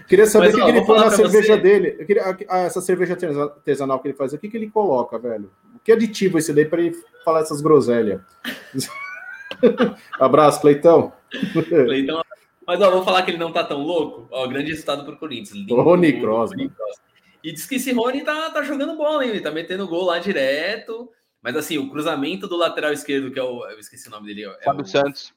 [0.09, 1.61] Queria saber o que, que ele põe na cerveja você.
[1.61, 1.97] dele.
[1.99, 5.51] Eu queria, essa cerveja artesanal que ele faz, o que, que ele coloca, velho?
[5.85, 8.21] Que aditivo esse daí para ele falar essas groselhas?
[10.21, 11.13] Abraço, Cleitão.
[11.87, 12.23] Cleitão.
[12.67, 14.29] Mas ó, vou falar que ele não tá tão louco.
[14.31, 15.67] Ó, grande resultado pro Corinthians.
[15.69, 16.53] Rony Cross.
[17.43, 19.31] E diz que esse Rony tá, tá jogando bola, hein?
[19.31, 21.11] Ele tá metendo gol lá direto.
[21.43, 23.67] Mas assim, o cruzamento do lateral esquerdo, que é o.
[23.67, 24.45] Eu esqueci o nome dele.
[24.45, 25.35] É Fábio o, Santos.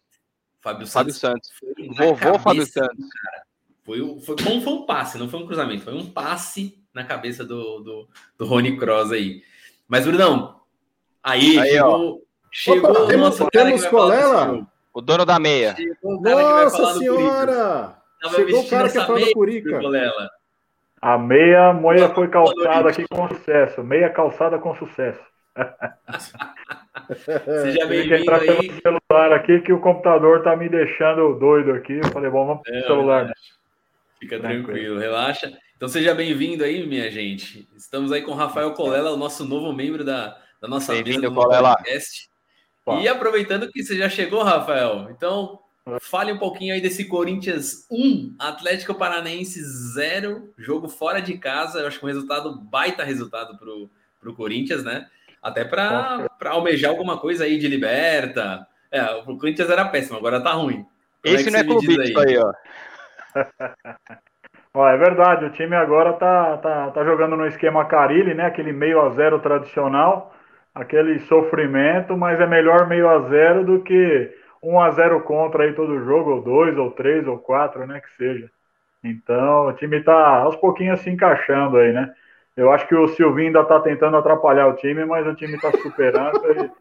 [0.66, 1.22] Fábio Santos.
[1.22, 1.52] Fábio Santos.
[1.96, 3.06] Vovô cabeça, Fábio Santos.
[3.22, 3.44] Cara.
[3.84, 7.46] Foi, foi, como foi um passe, não foi um cruzamento, foi um passe na cabeça
[7.46, 9.44] do, do, do Rony Cross aí.
[9.88, 10.62] Mas, Brunão,
[11.24, 14.66] aí, aí chegou, chegou Opa, temos, temos colela?
[14.92, 15.76] O dono da meia.
[16.02, 18.02] Nossa senhora!
[18.32, 19.80] Chegou o cara que é fã do Curica.
[21.00, 23.84] A meia moia foi calçada aqui com sucesso.
[23.84, 25.22] Meia calçada com sucesso.
[27.64, 28.70] Seja bem-vindo aí.
[28.70, 31.94] No celular aqui que o computador tá me deixando doido aqui.
[31.94, 33.32] Eu falei, bom, vamos pro é, celular.
[34.20, 35.52] Fica tranquilo, tranquilo, relaxa.
[35.76, 37.68] Então seja bem-vindo aí, minha gente.
[37.76, 41.34] Estamos aí com o Rafael Colela, o nosso novo membro da, da nossa mesa do
[41.34, 41.76] Colela.
[41.76, 42.30] podcast.
[43.02, 45.60] E aproveitando que você já chegou, Rafael, então
[46.00, 51.80] fale um pouquinho aí desse Corinthians 1, Atlético Paranaense 0, jogo fora de casa.
[51.80, 55.10] Eu acho que um resultado, baita resultado para o Corinthians, né?
[55.46, 58.66] Até para almejar alguma coisa aí de liberta.
[58.92, 60.86] É, o Corinthians era péssimo, agora tá ruim.
[61.24, 62.30] Como Esse é não é clubista aí?
[62.30, 62.54] aí, ó.
[64.74, 64.90] ó.
[64.90, 68.46] É verdade, o time agora tá, tá, tá jogando no esquema Carilli, né?
[68.46, 70.36] Aquele meio a zero tradicional
[70.76, 74.30] aquele sofrimento, mas é melhor meio a zero do que
[74.62, 78.10] 1 a 0 contra aí todo jogo, ou dois, ou três, ou quatro, né, que
[78.18, 78.52] seja.
[79.02, 82.14] Então, o time tá aos pouquinhos se encaixando aí, né?
[82.56, 85.72] Eu acho que o Silvinho ainda tá tentando atrapalhar o time, mas o time tá
[85.72, 86.72] superando e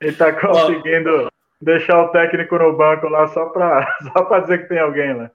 [0.00, 1.28] ele tá conseguindo
[1.60, 5.30] deixar o técnico no banco lá só para só pra dizer que tem alguém lá.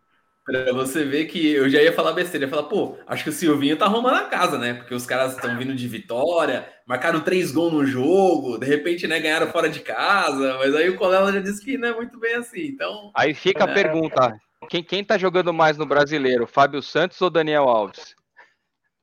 [0.45, 3.34] Pra você ver que eu já ia falar besteira, ia falar, pô, acho que o
[3.34, 4.73] Silvinho tá arrumando a casa, né?
[4.73, 9.21] Porque os caras estão vindo de vitória, marcaram três gols no jogo, de repente, né,
[9.21, 12.36] ganharam fora de casa, mas aí o Colela já disse que não é muito bem
[12.36, 13.10] assim, então...
[13.15, 13.73] Aí fica a é...
[13.73, 14.38] pergunta,
[14.69, 18.13] quem, quem tá jogando mais no Brasileiro, Fábio Santos ou Daniel Alves?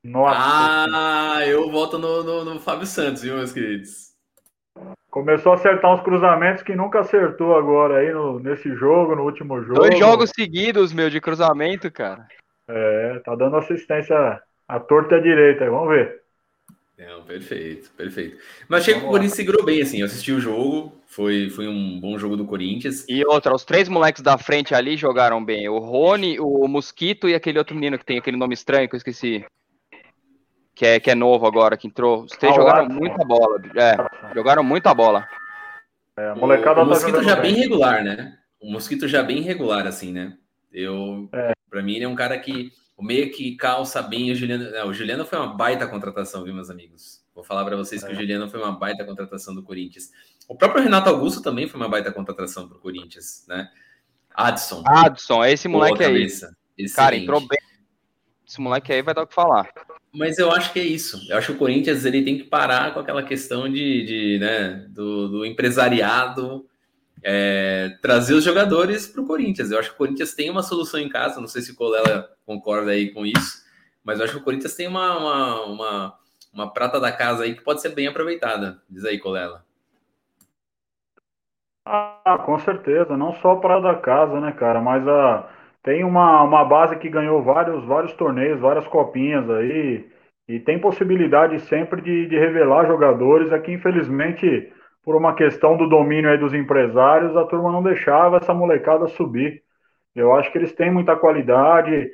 [0.02, 0.36] Nossa.
[0.38, 4.10] Ah, eu voto no, no, no Fábio Santos, viu, meus queridos?
[5.10, 9.60] Começou a acertar uns cruzamentos que nunca acertou agora aí no, nesse jogo, no último
[9.62, 9.80] jogo.
[9.80, 12.26] Dois jogos seguidos, meu, de cruzamento, cara.
[12.68, 16.20] É, tá dando assistência à torta e à direita, vamos ver.
[16.96, 18.36] Não, perfeito, perfeito.
[18.68, 19.98] Mas achei que o Corinthians segurou bem, assim.
[20.00, 23.04] Eu assisti o jogo, foi, foi um bom jogo do Corinthians.
[23.08, 25.68] E outra, os três moleques da frente ali jogaram bem.
[25.68, 28.98] O Rony, o Mosquito e aquele outro menino que tem aquele nome estranho que eu
[28.98, 29.44] esqueci
[30.80, 32.24] que é, que é novo agora, que entrou.
[32.24, 33.60] Os três ah, jogaram muita bola.
[33.76, 35.28] É, jogaram muita bola.
[36.16, 38.38] É, o, o tá Mosquito já bem regular, né?
[38.58, 40.38] O Mosquito já bem regular, assim, né?
[40.72, 41.52] Eu, é.
[41.68, 42.72] Pra mim, ele é um cara que.
[42.96, 44.70] O meio que calça bem o Juliano.
[44.70, 47.22] Não, o Juliano foi uma baita contratação, viu, meus amigos?
[47.34, 48.06] Vou falar para vocês é.
[48.06, 48.18] que o é.
[48.18, 50.10] Juliano foi uma baita contratação do Corinthians.
[50.48, 53.68] O próprio Renato Augusto também foi uma baita contratação pro Corinthians, né?
[54.34, 54.82] Adson.
[54.86, 56.26] Adson, é esse moleque aí.
[56.96, 57.58] Cara, entrou bem.
[58.48, 59.68] Esse moleque aí vai dar o que falar.
[60.12, 61.20] Mas eu acho que é isso.
[61.31, 64.87] Eu acho que o Corinthians ele tem que parar com aquela questão de, de né,
[64.88, 66.66] do, do empresariado
[67.23, 69.70] é, trazer os jogadores para o Corinthians.
[69.70, 71.40] Eu acho que o Corinthians tem uma solução em casa.
[71.40, 73.64] Não sei se o Colela concorda aí com isso,
[74.03, 76.18] mas eu acho que o Corinthians tem uma, uma, uma,
[76.53, 78.83] uma prata da casa aí que pode ser bem aproveitada.
[78.88, 79.64] Diz aí, Colela.
[81.85, 83.16] Ah, com certeza.
[83.16, 85.49] Não só a prata da casa, né, cara, mas a
[85.82, 90.06] tem uma, uma base que ganhou vários, vários torneios, várias copinhas aí,
[90.48, 93.52] e tem possibilidade sempre de, de revelar jogadores.
[93.52, 98.52] Aqui, infelizmente, por uma questão do domínio aí dos empresários, a turma não deixava essa
[98.52, 99.62] molecada subir.
[100.14, 102.10] Eu acho que eles têm muita qualidade.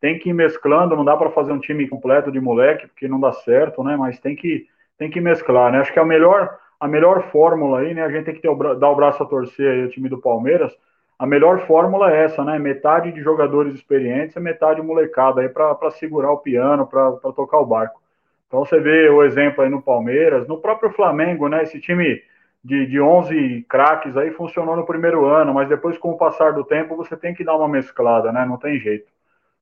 [0.00, 3.20] tem que ir mesclando, não dá para fazer um time completo de moleque, porque não
[3.20, 3.96] dá certo, né?
[3.96, 4.66] Mas tem que,
[4.98, 5.80] tem que mesclar, né?
[5.80, 8.02] Acho que a melhor, a melhor fórmula aí, né?
[8.04, 10.72] A gente tem que o, dar o braço a torcer aí, o time do Palmeiras.
[11.18, 12.58] A melhor fórmula é essa, né?
[12.58, 17.66] Metade de jogadores experientes e metade molecada aí para segurar o piano, para tocar o
[17.66, 18.00] barco.
[18.46, 21.62] Então você vê o exemplo aí no Palmeiras, no próprio Flamengo, né?
[21.62, 22.22] Esse time
[22.62, 26.64] de, de 11 craques aí funcionou no primeiro ano, mas depois, com o passar do
[26.64, 28.44] tempo, você tem que dar uma mesclada, né?
[28.44, 29.16] Não tem jeito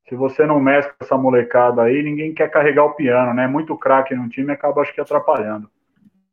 [0.08, 3.46] se você não mescla essa molecada aí, ninguém quer carregar o piano, né?
[3.46, 5.68] Muito craque no time acaba, acho que, atrapalhando.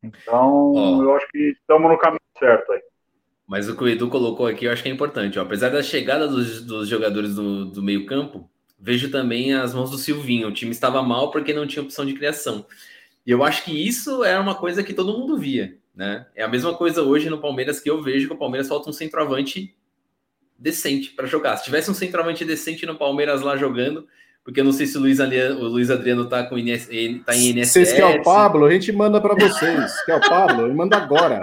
[0.03, 1.03] Então, oh.
[1.03, 2.81] eu acho que estamos no caminho certo aí.
[3.51, 5.37] Mas o que o Edu colocou aqui, eu acho que é importante.
[5.37, 5.41] Ó.
[5.41, 10.47] Apesar da chegada dos, dos jogadores do, do meio-campo, vejo também as mãos do Silvinho.
[10.47, 12.65] O time estava mal porque não tinha opção de criação.
[13.25, 15.77] E eu acho que isso é uma coisa que todo mundo via.
[15.93, 16.25] Né?
[16.33, 18.93] É a mesma coisa hoje no Palmeiras que eu vejo que o Palmeiras falta um
[18.93, 19.75] centroavante
[20.57, 21.57] decente para jogar.
[21.57, 24.07] Se tivesse um centroavante decente no Palmeiras lá jogando,
[24.43, 26.87] porque eu não sei se o Luiz, Adriano, o Luiz Adriano tá, com INS,
[27.25, 27.73] tá em INSS.
[27.73, 28.65] Vocês querem o Pablo?
[28.65, 30.03] A gente manda para vocês.
[30.03, 30.73] Quer o Pablo?
[30.73, 31.41] Manda agora.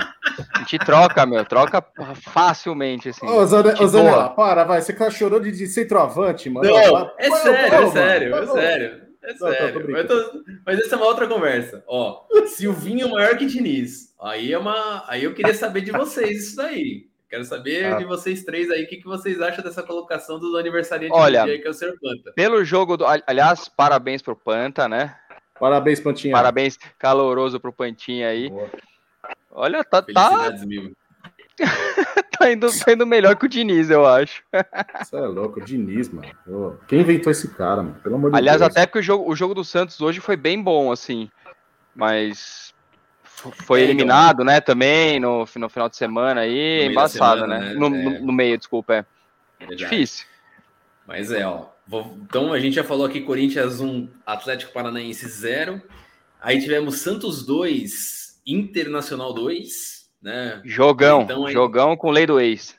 [0.54, 1.44] A gente troca, meu.
[1.44, 1.84] Troca
[2.16, 3.24] facilmente, assim.
[3.24, 4.82] Ô, Zane, ô Zanella, para, vai.
[4.82, 6.68] Você tá chorando de, de centroavante, mano.
[6.68, 9.86] Não, é, sério, é sério, é sério, é sério.
[9.90, 11.84] Mas, tô, mas essa é uma outra conversa.
[11.86, 14.12] Ó, Silvinho maior que Diniz.
[14.20, 15.04] Aí é uma.
[15.06, 17.07] Aí eu queria saber de vocês isso daí.
[17.28, 17.96] Quero saber ah.
[17.96, 21.46] de vocês três aí, o que, que vocês acham dessa colocação do aniversariante Olha, do
[21.46, 21.94] dia, que é o Sr.
[22.00, 22.32] Panta.
[22.32, 25.14] Pelo jogo, do, aliás, parabéns pro Panta, né?
[25.60, 26.32] Parabéns, Pantinha.
[26.32, 28.48] Parabéns caloroso pro Pantinha aí.
[28.48, 28.70] Boa.
[29.50, 30.00] Olha, tá.
[30.00, 30.52] tá...
[32.38, 34.42] tá, indo, tá indo melhor que o Diniz, eu acho.
[35.02, 36.78] Você é louco, o Diniz, mano.
[36.86, 37.96] Quem inventou esse cara, mano?
[38.02, 38.70] Pelo amor de Aliás, Deus.
[38.70, 41.28] até que o jogo, o jogo do Santos hoje foi bem bom, assim.
[41.94, 42.67] Mas
[43.38, 43.94] foi é, então.
[43.94, 47.68] eliminado, né, também no, no final de semana aí, embaçado, semana, né?
[47.68, 47.74] né?
[47.74, 48.20] No, é.
[48.20, 49.06] no, meio, desculpa,
[49.60, 49.74] é.
[49.74, 50.26] Difícil.
[51.06, 51.66] Mas é, ó.
[51.86, 55.80] Vou, então a gente já falou aqui Corinthians 1, Atlético Paranaense 0.
[56.40, 60.60] Aí tivemos Santos 2, Internacional 2, né?
[60.64, 61.52] Jogão, então, aí...
[61.52, 62.76] jogão com lei do ex.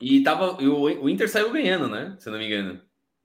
[0.00, 2.14] E tava, o, o Inter saiu ganhando, né?
[2.18, 2.80] Se eu não me engano.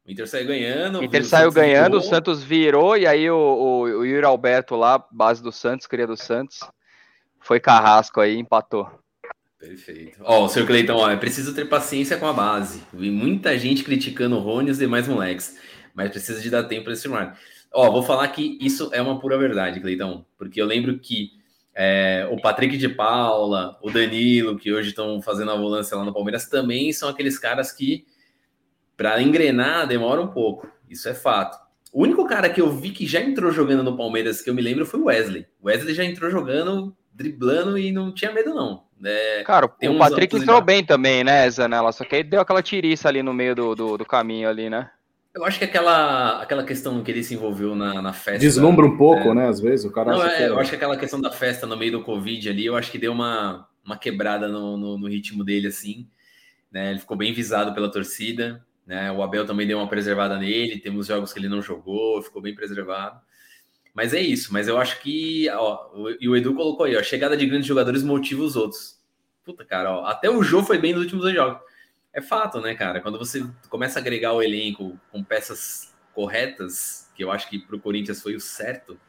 [0.07, 0.99] O Inter saiu ganhando.
[0.99, 5.03] O Inter saiu ganhando, o Santos virou, e aí o, o, o Yuri Alberto lá,
[5.11, 6.59] base do Santos, cria do Santos,
[7.41, 8.89] foi carrasco aí, empatou.
[9.59, 10.17] Perfeito.
[10.21, 12.83] Ó, o senhor Cleitão, ó, é preciso ter paciência com a base.
[12.93, 15.57] Vi muita gente criticando o Rony e os demais moleques,
[15.93, 17.37] mas precisa de dar tempo para esse marco.
[17.73, 21.31] Ó, vou falar que isso é uma pura verdade, Cleitão, porque eu lembro que
[21.75, 26.13] é, o Patrick de Paula, o Danilo, que hoje estão fazendo a volância lá no
[26.13, 28.05] Palmeiras, também são aqueles caras que
[28.97, 31.57] para engrenar demora um pouco, isso é fato.
[31.93, 34.61] O único cara que eu vi que já entrou jogando no Palmeiras que eu me
[34.61, 35.45] lembro foi o Wesley.
[35.61, 38.83] O Wesley já entrou jogando, driblando e não tinha medo, não.
[39.03, 41.91] É, Cara, o Patrick entrou bem também, né, Zanella?
[41.91, 44.89] Só que aí deu aquela tiriça ali no meio do, do, do, caminho ali, né?
[45.35, 48.39] Eu acho que aquela, aquela questão que ele se envolveu na, na festa.
[48.39, 49.33] Deslumbra um pouco, é...
[49.35, 49.47] né?
[49.47, 50.11] Às vezes o cara.
[50.11, 52.75] Não, é, eu acho que aquela questão da festa no meio do Covid ali, eu
[52.75, 56.07] acho que deu uma, uma quebrada no, no, no ritmo dele, assim.
[56.71, 56.89] Né?
[56.89, 58.65] Ele ficou bem visado pela torcida.
[58.87, 59.11] Né?
[59.11, 62.55] O Abel também deu uma preservada nele, temos jogos que ele não jogou, ficou bem
[62.55, 63.19] preservado.
[63.93, 67.35] Mas é isso, mas eu acho que, ó, e o Edu colocou aí, ó, chegada
[67.35, 68.97] de grandes jogadores motiva os outros.
[69.43, 71.59] Puta, cara, ó, até o Jô foi bem nos últimos dois jogos.
[72.13, 73.01] É fato, né, cara?
[73.01, 77.79] Quando você começa a agregar o elenco com peças corretas, que eu acho que pro
[77.79, 78.99] Corinthians foi o certo,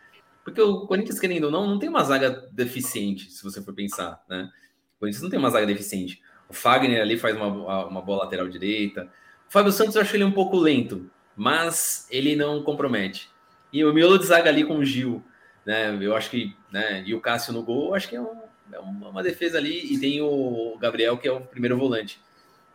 [0.42, 4.24] porque o Corinthians, querendo ou não, não tem uma zaga deficiente, se você for pensar,
[4.28, 4.50] né?
[4.96, 6.20] O Corinthians não tem uma zaga deficiente.
[6.48, 9.10] O Fagner ali faz uma, uma boa lateral direita,
[9.48, 13.30] Fábio Santos eu acho ele um pouco lento, mas ele não compromete.
[13.72, 15.22] E o miolo de zaga ali com o Gil,
[15.64, 15.96] né?
[16.00, 17.02] Eu acho que, né?
[17.06, 18.40] E o Cássio no gol, acho que é, um,
[18.72, 19.94] é uma defesa ali.
[19.94, 22.20] E tem o Gabriel, que é o primeiro volante.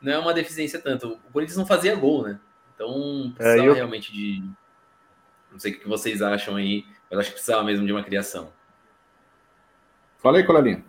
[0.02, 1.20] Não é uma deficiência tanto.
[1.28, 2.40] O Corinthians não fazia gol, né?
[2.76, 3.74] Então precisava é, eu...
[3.74, 4.44] realmente de.
[5.52, 8.52] Não sei o que vocês acham aí, mas acho que precisava mesmo de uma criação.
[10.18, 10.84] Fala aí, Colarinho.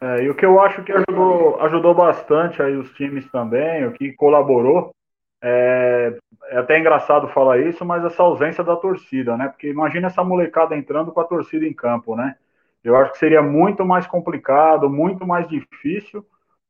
[0.00, 3.92] É, e o que eu acho que ajudou, ajudou bastante aí os times também, o
[3.92, 4.94] que colaborou,
[5.42, 6.16] é,
[6.48, 9.48] é, até engraçado falar isso, mas essa ausência da torcida, né?
[9.48, 12.36] Porque imagina essa molecada entrando com a torcida em campo, né?
[12.82, 16.24] Eu acho que seria muito mais complicado, muito mais difícil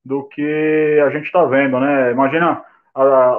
[0.04, 2.12] do que a gente está vendo, né?
[2.12, 3.38] Imagina a,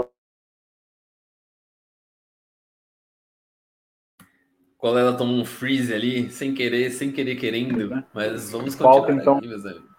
[4.86, 7.90] qual ela tomou um freeze ali, sem querer, sem querer querendo.
[7.90, 8.04] Né?
[8.14, 9.38] Mas vamos continuar Falta, então.
[9.40, 9.90] aqui, meus amigos.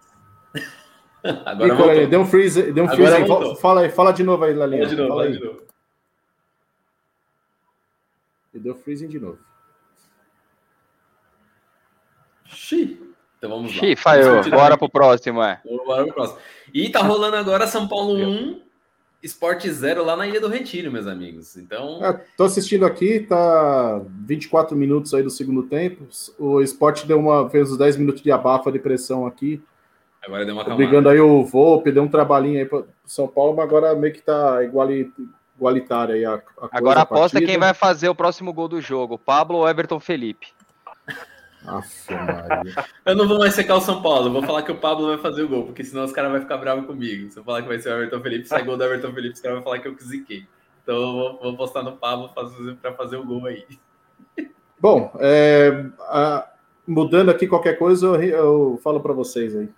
[1.45, 3.25] Agora Nicola, deu um freeze, deu um freeze aí.
[3.57, 4.83] Fala aí, fala de novo aí, Lalinha.
[4.83, 5.61] Fala de novo, fala fala de novo.
[8.53, 9.39] E deu freezing de novo.
[12.45, 12.97] Xi.
[13.37, 13.81] Então vamos lá.
[13.81, 14.49] Xi, falhou.
[14.49, 15.59] Bora pro próximo, é.
[15.85, 16.39] Bora pro próximo.
[16.73, 18.61] E tá rolando agora São Paulo 1,
[19.27, 21.57] Esporte Zero lá na Ilha do Retiro, meus amigos.
[21.57, 22.03] Então.
[22.03, 26.07] É, tô assistindo aqui, tá 24 minutos aí do segundo tempo.
[26.39, 29.61] O Esporte deu uma, fez os 10 minutos de abafa de pressão aqui.
[30.23, 30.77] Agora deu uma calma.
[30.77, 34.21] Brigando aí o Volpe, deu um trabalhinho aí para São Paulo, mas agora meio que
[34.21, 35.11] tá iguali,
[35.57, 39.57] igualitária aí a, a Agora aposta quem vai fazer o próximo gol do jogo, Pablo
[39.57, 40.47] ou Everton Felipe.
[43.05, 45.43] Eu não vou mais secar o São Paulo, vou falar que o Pablo vai fazer
[45.43, 47.29] o gol, porque senão os caras vão ficar bravos comigo.
[47.29, 49.41] Se eu falar que vai ser o Everton Felipe, sai gol do Everton Felipe, os
[49.41, 50.47] caras vão falar que eu ziquei.
[50.83, 52.31] Então eu vou, vou postar no Pablo
[52.81, 53.65] para fazer o gol aí.
[54.79, 56.47] Bom, é, a,
[56.87, 59.69] mudando aqui qualquer coisa, eu, eu falo para vocês aí.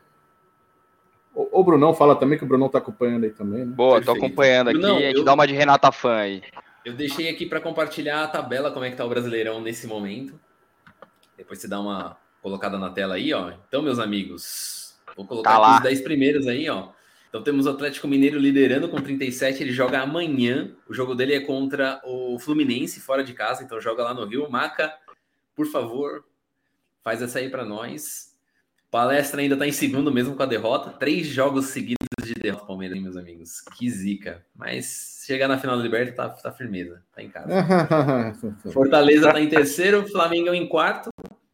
[1.33, 3.65] O, o Brunão fala também, que o Brunão tá acompanhando aí também.
[3.65, 3.73] Né?
[3.73, 4.19] Boa, Perfeito.
[4.19, 4.79] tô acompanhando aqui.
[4.79, 5.23] Brunão, a gente eu...
[5.23, 6.43] dá uma de Renata Fã aí.
[6.85, 10.39] Eu deixei aqui para compartilhar a tabela, como é que tá o Brasileirão nesse momento.
[11.39, 13.53] Depois você dá uma colocada na tela aí, ó.
[13.65, 16.89] Então, meus amigos, vou colocar tá os 10 primeiros aí, ó.
[17.29, 20.75] Então temos o Atlético Mineiro liderando com 37, ele joga amanhã.
[20.85, 24.49] O jogo dele é contra o Fluminense, fora de casa, então joga lá no Rio.
[24.49, 24.93] Maca,
[25.55, 26.25] por favor,
[27.01, 28.35] faz essa aí para nós.
[28.91, 30.89] Palestra ainda tá em segundo mesmo com a derrota.
[30.89, 32.08] Três jogos seguidos
[32.49, 33.61] de derrota Palmeiras, meus amigos.
[33.77, 34.43] Que zica.
[34.55, 37.49] Mas chegar na final do Liberta tá, tá firmeza, tá em casa.
[38.73, 41.09] Fortaleza tá em terceiro, Flamengo em quarto.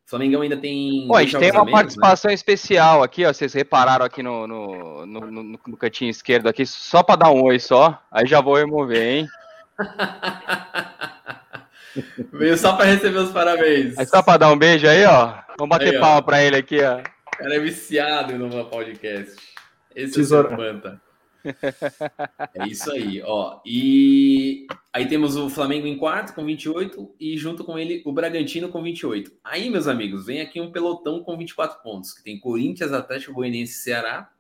[0.06, 1.08] Flamengo ainda tem.
[1.08, 1.72] Pô, a gente tem uma menos, né?
[1.72, 2.36] participação né?
[2.36, 3.34] especial aqui, ó.
[3.34, 7.44] Vocês repararam aqui no, no, no, no, no cantinho esquerdo aqui, só para dar um
[7.44, 8.00] oi só.
[8.12, 9.28] Aí já vou remover, hein?
[12.32, 13.98] Veio só para receber os parabéns.
[13.98, 15.34] É só para dar um beijo aí, ó.
[15.58, 17.00] Vamos bater aí, palma para ele aqui, ó.
[17.00, 19.55] O cara é viciado no meu podcast.
[19.96, 20.50] Esse Tesoura.
[20.50, 20.58] é o
[22.56, 23.60] é isso aí, ó.
[23.66, 28.70] E aí temos o Flamengo em quarto com 28 e junto com ele o Bragantino
[28.70, 29.32] com 28.
[29.44, 33.74] Aí, meus amigos, vem aqui um pelotão com 24 pontos, que tem Corinthians, Atlético Goianiense
[33.74, 34.32] Ceará.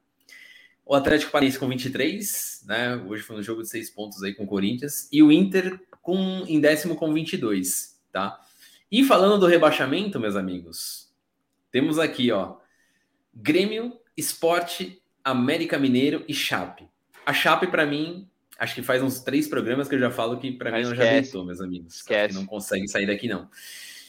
[0.85, 2.95] O Atlético Paranaense com 23, né?
[3.07, 6.43] Hoje foi um jogo de seis pontos aí com o Corinthians e o Inter com
[6.47, 8.39] em décimo com 22, tá?
[8.91, 11.11] E falando do rebaixamento, meus amigos,
[11.71, 12.57] temos aqui, ó,
[13.33, 16.87] Grêmio, Esporte, América Mineiro e Chape.
[17.25, 18.27] A Chape, para mim,
[18.59, 21.03] acho que faz uns três programas que eu já falo que para mim ela já
[21.03, 21.95] deitou, meus amigos.
[21.95, 22.35] Esquece.
[22.35, 23.49] Não consegue sair daqui, não.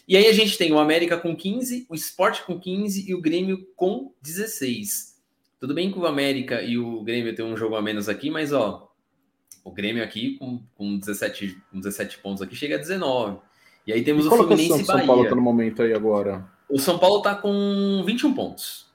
[0.07, 3.21] E aí a gente tem o América com 15, o Sport com 15 e o
[3.21, 5.17] Grêmio com 16.
[5.59, 8.53] Tudo bem que o América e o Grêmio tem um jogo a menos aqui, mas
[8.53, 8.93] ó,
[9.65, 13.39] o Grêmio aqui com, com, 17, com 17 pontos aqui chega a 19.
[13.87, 14.85] E aí temos e o é Fluminense e Bahia.
[14.85, 16.47] São Paulo tá no momento aí agora?
[16.69, 18.86] O São Paulo tá com 21 pontos.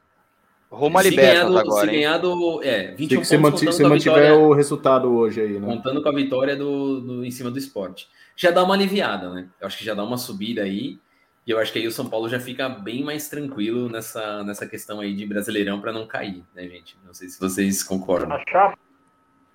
[0.71, 4.53] Roma Libertas agora, se ganhar do, é, 21 se pontos se, se mantiver vitória, o
[4.53, 5.67] resultado hoje aí, né?
[5.67, 8.07] Contando com a vitória do, do, em cima do esporte.
[8.37, 9.49] Já dá uma aliviada, né?
[9.59, 10.97] Eu acho que já dá uma subida aí.
[11.45, 14.65] E eu acho que aí o São Paulo já fica bem mais tranquilo nessa, nessa
[14.65, 16.95] questão aí de Brasileirão para não cair, né, gente?
[17.05, 18.31] Não sei se vocês concordam.
[18.31, 18.77] A Chape,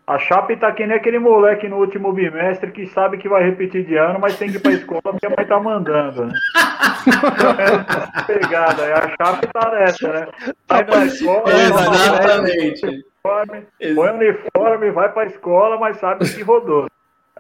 [0.07, 3.85] a Chape tá que nem aquele moleque no último bimestre que sabe que vai repetir
[3.85, 6.35] de ano, mas tem que ir pra escola porque a mãe tá mandando, né?
[8.16, 10.29] é pegada, a Chape tá nessa, né?
[10.69, 12.87] Vai na escola, exatamente.
[12.87, 16.87] Uniforme, põe uniforme, vai pra escola, mas sabe que rodou.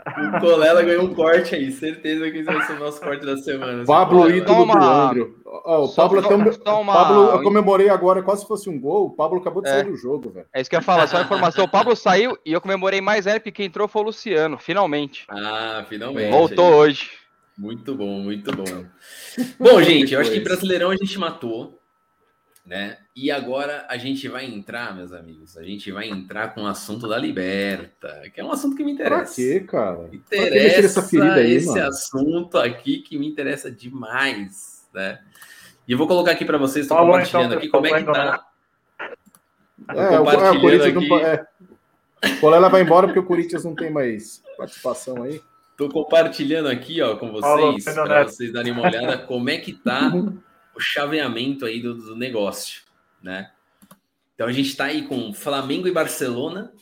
[0.06, 3.36] O Colela ganhou um corte aí, certeza que esse vai ser o nosso corte da
[3.36, 3.84] semana.
[3.84, 5.40] Pablo ídolo do Andro.
[5.44, 6.86] Oh, o Pablo, tão...
[6.86, 9.06] Pablo, eu comemorei agora quase se fosse um gol.
[9.06, 9.72] O Pablo acabou de é.
[9.72, 10.46] sair do jogo, velho.
[10.54, 11.64] É isso que eu ia falar, só a informação.
[11.64, 15.26] O Pablo saiu e eu comemorei mais ainda porque entrou foi o Luciano, finalmente.
[15.28, 16.30] Ah, finalmente.
[16.30, 16.74] Voltou aí.
[16.74, 17.10] hoje.
[17.58, 18.84] Muito bom, muito bom.
[19.58, 21.80] bom, gente, eu acho que Brasileirão a gente matou
[22.66, 22.98] né?
[23.14, 27.06] E agora a gente vai entrar, meus amigos, a gente vai entrar com o assunto
[27.06, 29.34] da Liberta, que é um assunto que me interessa.
[29.34, 30.08] Pra quê, cara?
[30.12, 31.86] Interessa essa aí, esse mano?
[31.86, 35.20] assunto aqui que me interessa demais, né?
[35.86, 38.46] E eu vou colocar aqui para vocês, estou compartilhando então, aqui como é que tá.
[39.88, 41.08] É, o, Corinthians aqui.
[41.08, 41.46] não é.
[42.24, 45.40] O Colela vai embora porque o Corinthians não tem mais participação aí.
[45.70, 50.10] Estou compartilhando aqui, ó, com vocês, para vocês darem uma olhada como é que tá
[50.76, 52.82] o chaveamento aí do, do negócio,
[53.22, 53.50] né?
[54.34, 56.72] Então a gente está aí com Flamengo e Barcelona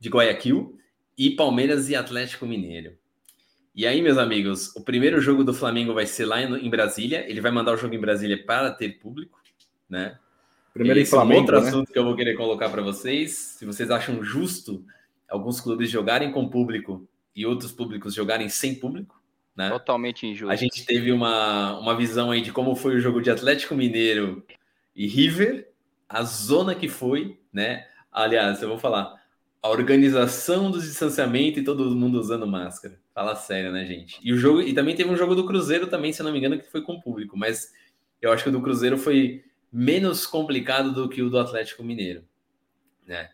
[0.00, 0.76] de Guayaquil
[1.16, 2.98] e Palmeiras e Atlético Mineiro.
[3.74, 7.24] E aí, meus amigos, o primeiro jogo do Flamengo vai ser lá em Brasília.
[7.30, 9.40] Ele vai mandar o jogo em Brasília para ter público,
[9.88, 10.18] né?
[10.74, 11.68] Primeiro Esse em Flamengo, é um outro né?
[11.68, 13.32] assunto que eu vou querer colocar para vocês.
[13.32, 14.84] Se vocês acham justo
[15.28, 19.21] alguns clubes jogarem com público e outros públicos jogarem sem público,
[19.56, 19.68] né?
[19.68, 20.50] Totalmente injusto.
[20.50, 24.44] A gente teve uma, uma visão aí de como foi o jogo de Atlético Mineiro
[24.94, 25.68] e River,
[26.08, 27.86] a zona que foi, né?
[28.10, 29.14] Aliás, eu vou falar,
[29.62, 33.00] a organização do distanciamento e todo mundo usando máscara.
[33.14, 34.18] Fala sério, né, gente?
[34.22, 36.58] E o jogo e também teve um jogo do Cruzeiro também, se não me engano,
[36.58, 37.72] que foi com público, mas
[38.20, 42.24] eu acho que o do Cruzeiro foi menos complicado do que o do Atlético Mineiro,
[43.06, 43.30] né?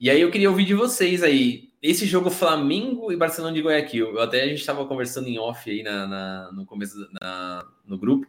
[0.00, 4.20] E aí eu queria ouvir de vocês aí, esse jogo Flamengo e Barcelona de Guayaquil,
[4.20, 8.26] até a gente estava conversando em off aí na, na no começo na, no grupo,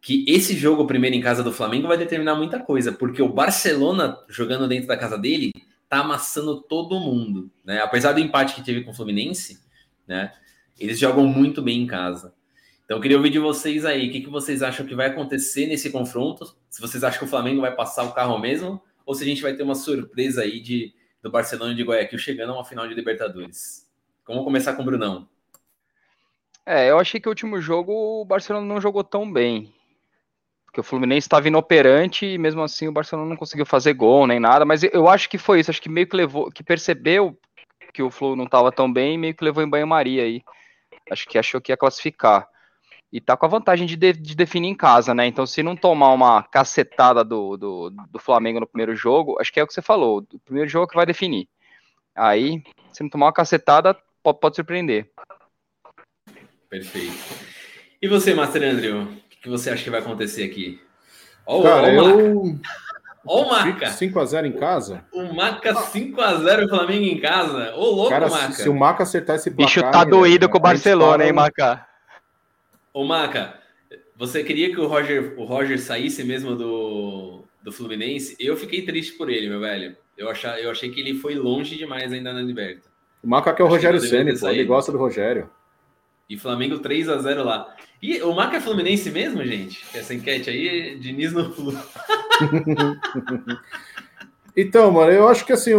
[0.00, 4.18] que esse jogo primeiro em casa do Flamengo vai determinar muita coisa, porque o Barcelona
[4.28, 5.52] jogando dentro da casa dele
[5.88, 7.80] tá amassando todo mundo, né?
[7.80, 9.60] Apesar do empate que teve com o Fluminense,
[10.06, 10.32] né?
[10.80, 12.34] Eles jogam muito bem em casa.
[12.84, 15.66] Então eu queria ouvir de vocês aí, o que, que vocês acham que vai acontecer
[15.66, 16.56] nesse confronto?
[16.68, 19.42] Se vocês acham que o Flamengo vai passar o carro mesmo, ou se a gente
[19.42, 20.92] vai ter uma surpresa aí de
[21.22, 23.88] do Barcelona de Guayaquil chegando a uma final de Libertadores.
[24.26, 25.28] Vamos começar com o Brunão.
[26.66, 29.72] É, eu achei que o último jogo o Barcelona não jogou tão bem.
[30.64, 34.40] Porque o Fluminense estava inoperante e mesmo assim o Barcelona não conseguiu fazer gol nem
[34.40, 34.64] nada.
[34.64, 35.70] Mas eu acho que foi isso.
[35.70, 37.38] Acho que meio que levou, que percebeu
[37.92, 40.42] que o Flu não estava tão bem e meio que levou em banho-maria aí.
[41.10, 42.48] Acho que achou que ia classificar.
[43.12, 45.26] E tá com a vantagem de, de, de, definir em casa, né?
[45.26, 49.60] Então, se não tomar uma cacetada do, do, do, Flamengo no primeiro jogo, acho que
[49.60, 50.26] é o que você falou.
[50.32, 51.46] O primeiro jogo é que vai definir.
[52.16, 55.10] Aí, se não tomar uma cacetada, pode, pode surpreender.
[56.70, 57.12] Perfeito.
[58.00, 59.02] E você, Master Andrew?
[59.02, 60.80] O que você acha que vai acontecer aqui?
[61.44, 62.60] Ó, Cara, ó, eu...
[63.26, 63.90] Ó o Maca.
[63.90, 65.04] 5x0 em casa?
[65.12, 67.74] O Maca 5x0 Flamengo em casa.
[67.76, 68.52] Ô, louco, Cara, Maca.
[68.52, 69.66] Se o Maca acertar esse placar...
[69.66, 71.91] Bicho tá doído com o Barcelona, hein, Maca?
[72.94, 73.58] Ô, Maca,
[74.16, 78.36] você queria que o Roger, o Roger saísse mesmo do, do Fluminense?
[78.38, 79.96] Eu fiquei triste por ele, meu velho.
[80.16, 82.90] Eu, achar, eu achei que ele foi longe demais ainda na Liberta.
[83.22, 85.48] O Maca que é o Rogério Senna, ele gosta do Rogério.
[86.28, 87.74] E Flamengo 3 a 0 lá.
[88.00, 89.84] E o Maca é Fluminense mesmo, gente?
[89.94, 91.72] Essa enquete aí, Diniz no Flu.
[94.56, 95.72] então, mano, eu acho que assim,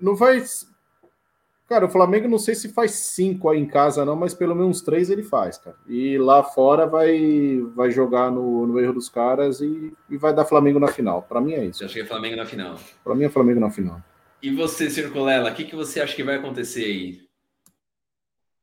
[0.00, 0.42] não vai
[1.68, 4.80] Cara, o Flamengo não sei se faz cinco aí em casa, não, mas pelo menos
[4.80, 5.76] três ele faz, cara.
[5.88, 10.44] E lá fora vai, vai jogar no, no erro dos caras e, e vai dar
[10.44, 11.22] Flamengo na final.
[11.22, 11.82] Para mim é isso.
[11.82, 12.76] Eu acho que é Flamengo na final.
[13.02, 14.00] Para mim é Flamengo na final.
[14.40, 17.26] E você, Circulela, o que, que você acha que vai acontecer aí?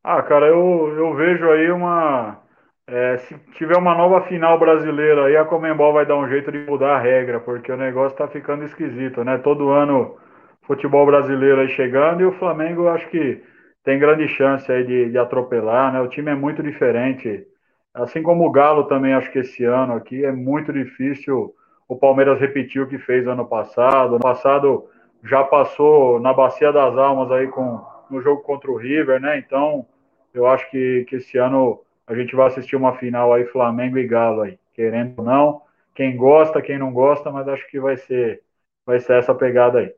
[0.02, 2.42] Ah, cara, eu, eu vejo aí uma.
[2.88, 6.60] É, se tiver uma nova final brasileira aí, a Comembol vai dar um jeito de
[6.60, 9.38] mudar a regra, porque o negócio tá ficando esquisito, né?
[9.38, 10.18] Todo ano
[10.64, 13.42] futebol brasileiro aí chegando e o Flamengo acho que
[13.84, 16.00] tem grande chance aí de, de atropelar, né?
[16.02, 17.46] O time é muito diferente.
[17.94, 21.54] Assim como o Galo também, acho que esse ano aqui é muito difícil
[21.88, 24.16] o Palmeiras repetir o que fez ano passado.
[24.16, 24.88] Ano passado
[25.24, 29.38] já passou na Bacia das Almas aí com no jogo contra o River, né?
[29.40, 29.86] Então,
[30.34, 34.08] eu acho que, que esse ano a gente vai assistir uma final aí Flamengo e
[34.08, 35.62] Galo aí, querendo ou não.
[35.96, 38.42] Quem gosta, quem não gosta, mas acho que vai ser
[38.86, 39.94] vai ser essa pegada aí.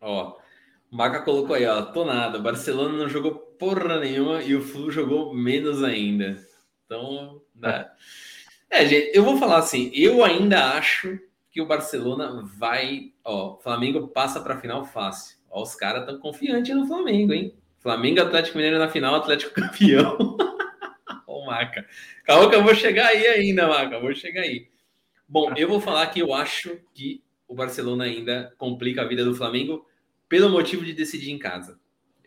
[0.00, 0.36] Ó,
[0.90, 2.38] o Maca colocou aí, ó, tô nada.
[2.38, 6.38] Barcelona não jogou porra nenhuma e o Flu jogou menos ainda.
[6.84, 7.86] Então, né?
[8.70, 11.18] É, gente, eu vou falar assim, eu ainda acho
[11.50, 15.36] que o Barcelona vai, ó, Flamengo passa para final fácil.
[15.50, 17.54] Ó, os caras estão confiantes no Flamengo, hein?
[17.80, 20.36] Flamengo Atlético Mineiro na final, Atlético campeão.
[21.26, 21.86] ó, Maca.
[22.24, 24.68] Calma que eu vou chegar aí ainda, Maca, vou chegar aí.
[25.26, 29.34] Bom, eu vou falar que eu acho que o Barcelona ainda complica a vida do
[29.34, 29.84] Flamengo
[30.28, 31.78] pelo motivo de decidir em casa.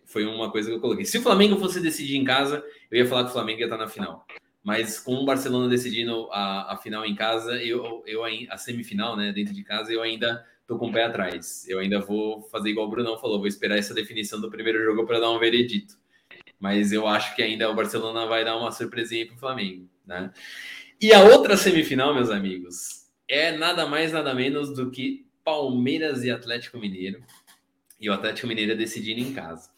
[0.06, 1.06] Foi uma coisa que eu coloquei.
[1.06, 3.78] Se o Flamengo fosse decidir em casa, eu ia falar que o Flamengo ia estar
[3.78, 4.26] na final.
[4.64, 9.32] Mas com o Barcelona decidindo a, a final em casa, eu, eu a semifinal, né,
[9.32, 11.68] dentro de casa, eu ainda tô com o pé atrás.
[11.68, 15.06] Eu ainda vou fazer igual o Brunão falou, vou esperar essa definição do primeiro jogo
[15.06, 15.96] para dar um veredito.
[16.60, 20.32] Mas eu acho que ainda o Barcelona vai dar uma surpresinha para o Flamengo, né?
[21.02, 26.30] E a outra semifinal, meus amigos, é nada mais nada menos do que Palmeiras e
[26.30, 27.24] Atlético Mineiro
[28.02, 29.70] e o Atlético Mineiro decidindo em casa.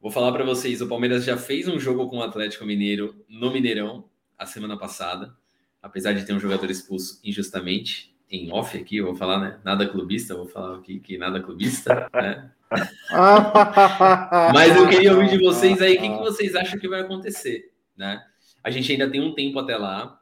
[0.00, 3.52] Vou falar para vocês, o Palmeiras já fez um jogo com o Atlético Mineiro no
[3.52, 4.04] Mineirão
[4.36, 5.32] a semana passada,
[5.80, 9.60] apesar de ter um jogador expulso injustamente, em off aqui, eu vou falar, né?
[9.64, 12.50] Nada clubista, vou falar aqui que nada clubista, né?
[14.54, 17.72] Mas eu queria ouvir de vocês aí o que, que vocês acham que vai acontecer,
[17.96, 18.24] né?
[18.62, 20.20] A gente ainda tem um tempo até lá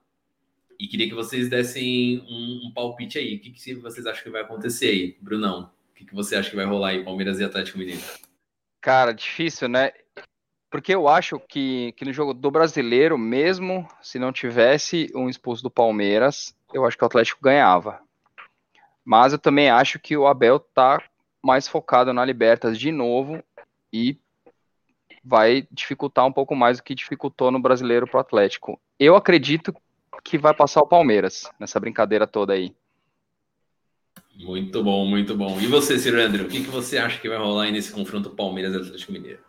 [0.78, 3.36] e queria que vocês dessem um, um palpite aí.
[3.36, 5.70] O que, que vocês acham que vai acontecer aí, Brunão?
[5.98, 8.00] Que, que você acha que vai rolar aí, Palmeiras e Atlético Mineiro?
[8.80, 9.90] Cara, difícil, né?
[10.70, 15.62] Porque eu acho que, que no jogo do brasileiro, mesmo se não tivesse um expulso
[15.62, 18.00] do Palmeiras, eu acho que o Atlético ganhava.
[19.04, 21.02] Mas eu também acho que o Abel tá
[21.42, 23.42] mais focado na Libertas de novo
[23.92, 24.18] e
[25.24, 28.80] vai dificultar um pouco mais do que dificultou no brasileiro pro Atlético.
[29.00, 29.74] Eu acredito
[30.22, 32.74] que vai passar o Palmeiras nessa brincadeira toda aí.
[34.38, 35.58] Muito bom, muito bom.
[35.60, 38.74] E você, Cirandro, o que, que você acha que vai rolar aí nesse confronto Palmeiras
[38.74, 39.40] Atlético Mineiro?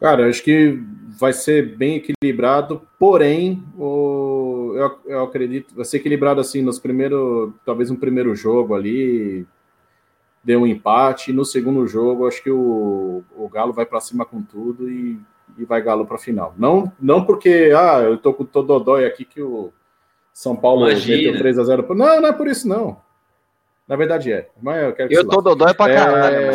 [0.00, 0.82] Cara, acho que
[1.18, 7.52] vai ser bem equilibrado, porém, o, eu, eu acredito, vai ser equilibrado assim nos primeiros,
[7.64, 9.46] talvez um primeiro jogo ali,
[10.42, 11.32] deu um empate.
[11.34, 15.20] No segundo jogo, acho que o, o Galo vai para cima com tudo e,
[15.58, 16.54] e vai Galo para final.
[16.56, 19.70] Não, não porque ah, eu tô com o Tododói aqui que o
[20.34, 21.16] São Paulo Imagina.
[21.16, 23.00] meteu 3 a 0 Não, não é por isso, não.
[23.86, 24.48] Na verdade é.
[24.60, 26.36] Mas eu quero que Eu tô dodói pra caralho.
[26.36, 26.52] é...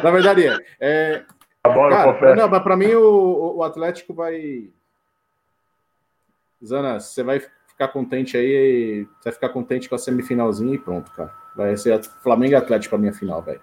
[0.02, 0.56] Na verdade é.
[0.80, 1.22] é...
[1.62, 2.36] Adoro Cara, confesso.
[2.36, 4.70] não, mas pra mim o, o Atlético vai.
[6.64, 11.10] Zana, você vai ficar contente aí, você vai ficar contente com a semifinalzinha e pronto,
[11.12, 11.32] cara.
[11.54, 13.60] Vai ser Flamengo e Atlético pra minha final, velho.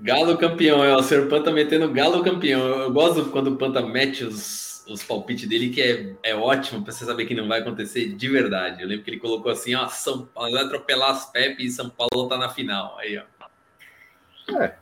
[0.00, 1.28] Galo campeão, é o Sr.
[1.28, 2.60] Panta metendo Galo campeão.
[2.60, 6.82] Eu, eu gosto quando o Panta mete os, os palpites dele, que é, é ótimo
[6.82, 8.82] para você saber que não vai acontecer de verdade.
[8.82, 11.88] Eu lembro que ele colocou assim: ó, São Paulo vai atropelar as Pepe e São
[11.90, 12.98] Paulo tá na final.
[12.98, 14.54] Aí, ó.
[14.62, 14.76] É.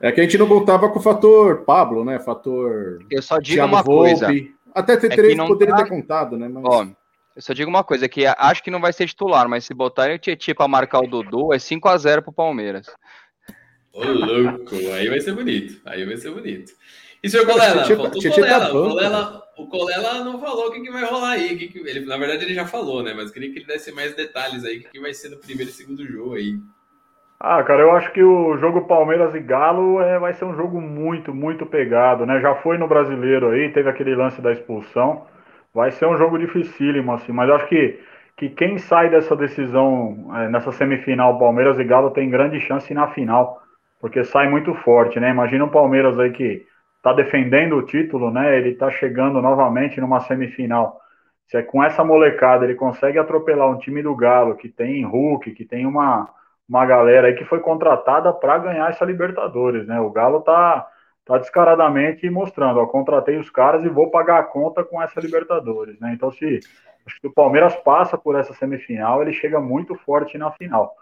[0.00, 2.18] É que a gente não contava com o fator Pablo, né?
[2.18, 3.04] Fator.
[3.10, 4.26] Eu só digo Thiago uma coisa.
[4.26, 4.54] Volpe.
[4.74, 6.48] Até ter É três que não poderia tá- ter contado, né?
[6.48, 6.62] Mas...
[6.66, 6.86] Ó,
[7.34, 10.16] eu só digo uma coisa, que acho que não vai ser titular, mas se botarem
[10.16, 12.86] o Tietchan pra marcar o Dudu, é 5x0 pro Palmeiras.
[13.92, 15.80] Ô, louco, aí vai ser bonito.
[15.86, 16.72] Aí vai ser bonito.
[17.26, 17.82] E senhor Colela?
[17.84, 18.70] Tietchan- Faltou o Tietchan tá Colela.
[18.70, 21.56] o, Colela o Colela não falou o que, que vai rolar aí.
[21.56, 23.14] que que- ele, na verdade, ele já falou, né?
[23.14, 24.78] Mas queria que ele desse mais detalhes aí.
[24.78, 26.58] O que, que vai ser no primeiro e segundo jogo aí.
[27.38, 30.80] Ah, cara, eu acho que o jogo Palmeiras e Galo é, vai ser um jogo
[30.80, 32.40] muito, muito pegado, né?
[32.40, 35.26] Já foi no brasileiro aí, teve aquele lance da expulsão.
[35.74, 38.00] Vai ser um jogo dificílimo, assim, mas eu acho que,
[38.38, 43.08] que quem sai dessa decisão é, nessa semifinal, Palmeiras e Galo, tem grande chance na
[43.08, 43.62] final,
[44.00, 45.30] porque sai muito forte, né?
[45.30, 46.66] Imagina o Palmeiras aí que
[47.06, 48.58] tá defendendo o título, né?
[48.58, 51.00] Ele tá chegando novamente numa semifinal.
[51.46, 55.52] Se é com essa molecada ele consegue atropelar um time do Galo que tem Hulk,
[55.52, 56.28] que tem uma
[56.68, 60.00] uma galera aí que foi contratada para ganhar essa Libertadores, né?
[60.00, 60.84] O Galo tá,
[61.24, 66.00] tá descaradamente mostrando, ó, contratei os caras e vou pagar a conta com essa Libertadores,
[66.00, 66.12] né?
[66.12, 66.58] Então, se
[67.06, 70.92] acho que o Palmeiras passa por essa semifinal, ele chega muito forte na final.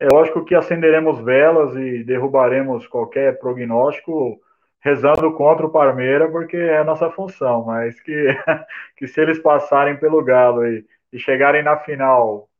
[0.00, 4.40] É lógico que acenderemos velas e derrubaremos qualquer prognóstico
[4.84, 8.12] rezando contra o Palmeiras, porque é a nossa função, mas que,
[8.98, 12.50] que se eles passarem pelo Galo e, e chegarem na final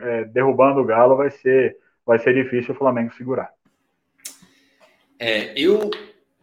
[0.00, 1.76] é, derrubando o Galo, vai ser,
[2.06, 3.52] vai ser difícil o Flamengo segurar.
[5.18, 5.90] É, eu.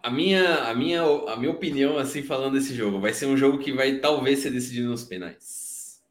[0.03, 3.59] A minha, a, minha, a minha opinião, assim, falando desse jogo, vai ser um jogo
[3.59, 6.01] que vai talvez ser decidido nos penais.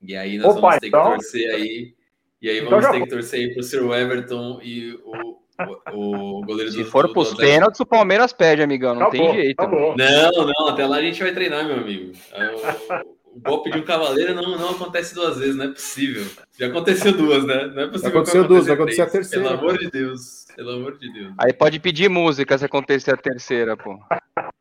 [0.00, 1.94] E aí nós Opa, vamos ter então- que torcer aí.
[2.40, 3.92] E aí Então vamos ter que torcer aí pro Sr.
[3.94, 5.38] Everton e o,
[5.92, 8.94] o, o goleiro Se do for pros do- pênaltis, o Palmeiras perde, amigão.
[8.94, 9.60] Não Acabou, tem jeito.
[9.60, 9.94] acabou.
[9.96, 12.12] Não, não, até lá a gente vai treinar, meu amigo.
[13.32, 16.24] O, o golpe de um cavaleiro não, não acontece duas vezes, não é possível.
[16.58, 17.66] Já aconteceu duas, né?
[17.74, 18.00] Não é possível.
[18.00, 20.46] que aconteceu duas, vai acontecer a terceira, Pelo amor de Deus.
[20.56, 21.34] Pelo amor de Deus.
[21.36, 23.98] Aí pode pedir música se acontecer a terceira, pô.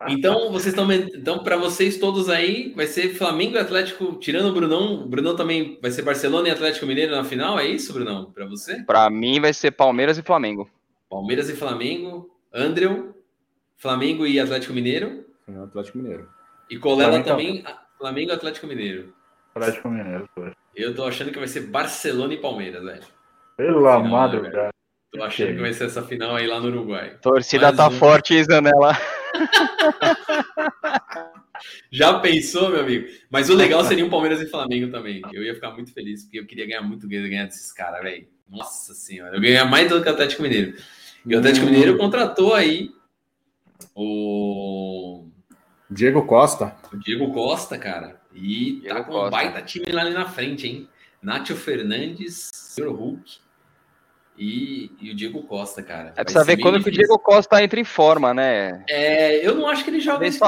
[0.09, 0.91] Então, vocês estão.
[0.91, 5.03] Então, para vocês todos aí, vai ser Flamengo e Atlético, tirando o Brunão.
[5.03, 8.25] O Brunão também vai ser Barcelona e Atlético Mineiro na final, é isso, Brunão?
[8.35, 8.83] Para você?
[8.83, 10.69] Pra mim vai ser Palmeiras e Flamengo.
[11.09, 13.15] Palmeiras e Flamengo, Andrew,
[13.77, 15.25] Flamengo e Atlético Mineiro.
[15.47, 16.29] O Atlético Mineiro.
[16.69, 17.63] E Colela mim também,
[17.97, 19.13] Flamengo e Atlético Mineiro.
[19.53, 20.29] Atlético Mineiro.
[20.33, 20.45] pô.
[20.75, 23.03] Eu tô achando que vai ser Barcelona e Palmeiras, velho.
[23.55, 24.69] Pela Final, madrugada.
[25.11, 27.17] Tô achando que vai ser essa final aí lá no Uruguai.
[27.21, 27.91] Torcida Mais tá um.
[27.91, 28.97] forte, hein, Zanella?
[31.89, 33.07] Já pensou, meu amigo?
[33.29, 35.21] Mas o legal seria um Palmeiras e Flamengo também.
[35.31, 38.27] Eu ia ficar muito feliz, porque eu queria ganhar muito ganhar desses caras, velho.
[38.49, 40.77] Nossa senhora, eu ganhar mais do que o Atlético Mineiro.
[41.25, 41.69] E o Atlético Hum.
[41.69, 42.91] Mineiro contratou aí
[43.95, 45.27] o,
[45.89, 46.75] Diego Costa.
[46.93, 48.21] o Diego Costa, cara.
[48.33, 49.31] E tá Diego com um Costa.
[49.31, 50.89] baita time lá ali na frente, hein?
[51.21, 52.89] Nátio Fernandes, Sr.
[52.89, 53.37] Hulk
[54.37, 56.09] e, e o Diego Costa, cara.
[56.09, 57.07] É Vai precisa ver quando que o difícil.
[57.07, 58.83] Diego Costa entra em forma, né?
[58.89, 60.39] É, eu não acho que ele joga esse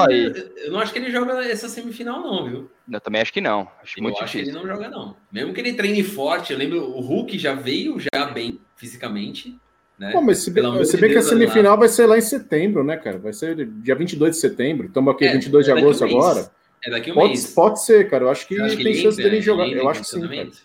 [0.56, 2.70] Eu não acho que ele joga essa semifinal, não, viu?
[2.90, 3.68] Eu também acho que não.
[3.82, 4.66] Acho Eu muito acho que ele difícil.
[4.68, 5.16] não joga, não.
[5.32, 9.58] Mesmo que ele treine forte, eu lembro, o Hulk já veio já bem fisicamente,
[9.98, 10.12] né?
[10.12, 12.96] Pô, mas se bem, se bem que a semifinal vai ser lá em setembro, né,
[12.96, 13.18] cara?
[13.18, 14.86] Vai ser dia 22 de setembro.
[14.86, 16.50] Estamos aqui É, 22 de é agosto um agora.
[16.84, 17.52] É daqui a um Pode, mês.
[17.54, 18.24] pode ser, cara.
[18.24, 19.30] Eu acho que acha que tem chance entra?
[19.30, 19.66] dele jogar.
[19.66, 20.28] Eu acho que sim, cara.
[20.28, 20.58] funcionamento?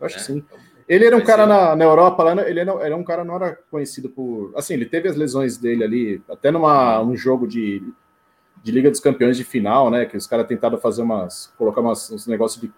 [0.00, 0.24] Eu acho que É.
[0.24, 0.44] sim.
[0.88, 3.58] Ele era um cara na, na Europa, lá, ele era, era um cara não era
[3.70, 4.52] conhecido por.
[4.56, 7.82] Assim, ele teve as lesões dele ali, até numa um jogo de,
[8.62, 10.06] de Liga dos Campeões de final, né?
[10.06, 11.52] Que os caras tentaram fazer umas.
[11.58, 12.72] colocar umas, uns negócios de.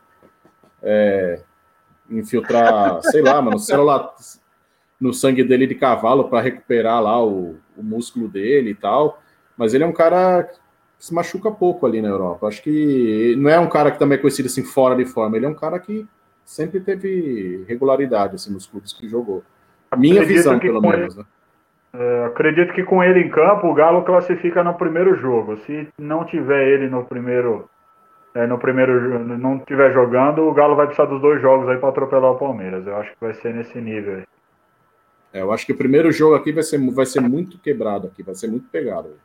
[0.83, 1.41] é,
[2.11, 4.13] infiltrar, sei lá, mano, célula
[5.01, 9.23] no sangue dele de cavalo para recuperar lá o, o músculo dele e tal.
[9.57, 10.59] Mas ele é um cara que
[10.99, 12.49] se machuca pouco ali na Europa.
[12.49, 15.47] Acho que não é um cara que também é conhecido assim fora de forma, ele
[15.47, 16.07] é um cara que
[16.51, 19.44] sempre teve regularidade assim, nos clubes que jogou.
[19.88, 21.16] A minha Acredito visão, que pelo menos.
[21.16, 21.24] Né?
[21.92, 25.57] É, acredito que com ele em campo, o Galo classifica no primeiro jogo.
[25.59, 27.70] Se não tiver ele no primeiro,
[28.34, 31.88] é, no primeiro não tiver jogando, o Galo vai precisar dos dois jogos aí para
[31.88, 32.84] atropelar o Palmeiras.
[32.84, 34.24] Eu acho que vai ser nesse nível aí.
[35.32, 38.24] É, eu acho que o primeiro jogo aqui vai ser, vai ser muito quebrado aqui,
[38.24, 39.16] vai ser muito pegado.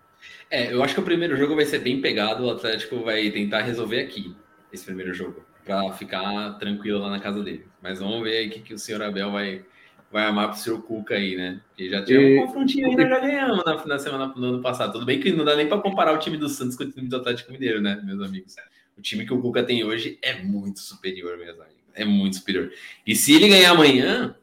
[0.50, 3.62] É, eu acho que o primeiro jogo vai ser bem pegado, o Atlético vai tentar
[3.62, 4.36] resolver aqui,
[4.72, 7.66] esse primeiro jogo, para ficar tranquilo lá na casa dele.
[7.82, 9.66] Mas vamos ver aí o que, que o senhor Abel vai,
[10.12, 11.60] vai amar pro seu Cuca aí, né?
[11.68, 12.38] Porque já tinha e...
[12.40, 14.94] um confrontinho ainda, já ganhamos na, na semana do ano passado.
[14.94, 17.10] Tudo bem que não dá nem para comparar o time do Santos com o time
[17.10, 18.56] do Atlético Mineiro, né, meus amigos?
[18.96, 21.84] O time que o Cuca tem hoje é muito superior, meus amigos.
[21.96, 22.72] É muito superior.
[23.06, 24.36] E se ele ganhar amanhã,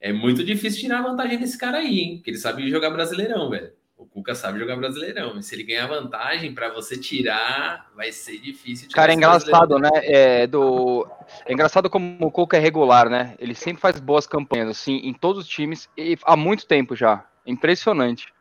[0.00, 2.16] é muito difícil tirar vantagem desse cara aí, hein?
[2.16, 3.72] Porque ele sabe jogar brasileirão, velho.
[3.98, 5.36] O Cuca sabe jogar brasileirão.
[5.36, 8.88] E se ele ganhar vantagem, para você tirar, vai ser difícil.
[8.92, 9.90] Cara, é engraçado, né?
[10.04, 11.04] É, do...
[11.44, 13.34] é engraçado como o Cuca é regular, né?
[13.40, 17.24] Ele sempre faz boas campanhas, assim, em todos os times, e há muito tempo já.
[17.44, 18.32] Impressionante.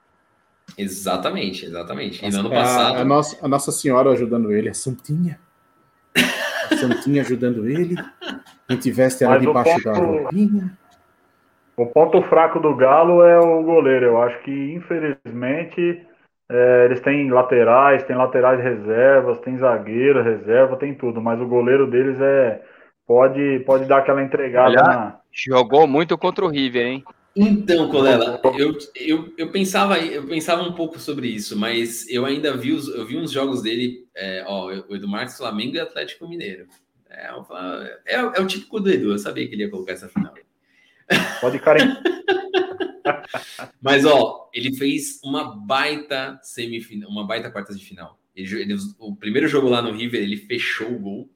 [0.78, 2.24] Exatamente, exatamente.
[2.24, 2.98] E no ano passado.
[2.98, 5.40] A, a, nossa, a Nossa Senhora ajudando ele, a Santinha.
[6.70, 7.96] A Santinha ajudando ele.
[8.70, 10.78] A gente veste ela debaixo da roupinha.
[11.78, 14.08] O ponto fraco do Galo é o goleiro.
[14.08, 16.02] Eu acho que, infelizmente,
[16.50, 21.86] é, eles têm laterais, tem laterais reservas, tem zagueiro reserva, tem tudo, mas o goleiro
[21.86, 22.62] deles é
[23.06, 24.70] pode pode dar aquela entregada.
[24.70, 25.20] Olha, na...
[25.32, 27.04] Jogou muito contra o River, hein?
[27.36, 32.58] Então, Colela, eu, eu, eu, pensava, eu pensava um pouco sobre isso, mas eu ainda
[32.58, 36.28] vi, os, eu vi uns jogos dele, é, ó, o Edu Marques, Flamengo e Atlético
[36.28, 36.66] Mineiro.
[37.08, 37.30] É,
[38.08, 40.34] é, é, o típico do Edu, eu sabia que ele ia colocar essa final.
[41.40, 42.00] Pode cair.
[43.82, 48.20] Mas, ó, ele fez uma baita semifinal, uma baita quartas de final.
[48.36, 51.30] Ele, ele, o primeiro jogo lá no River, ele fechou o gol.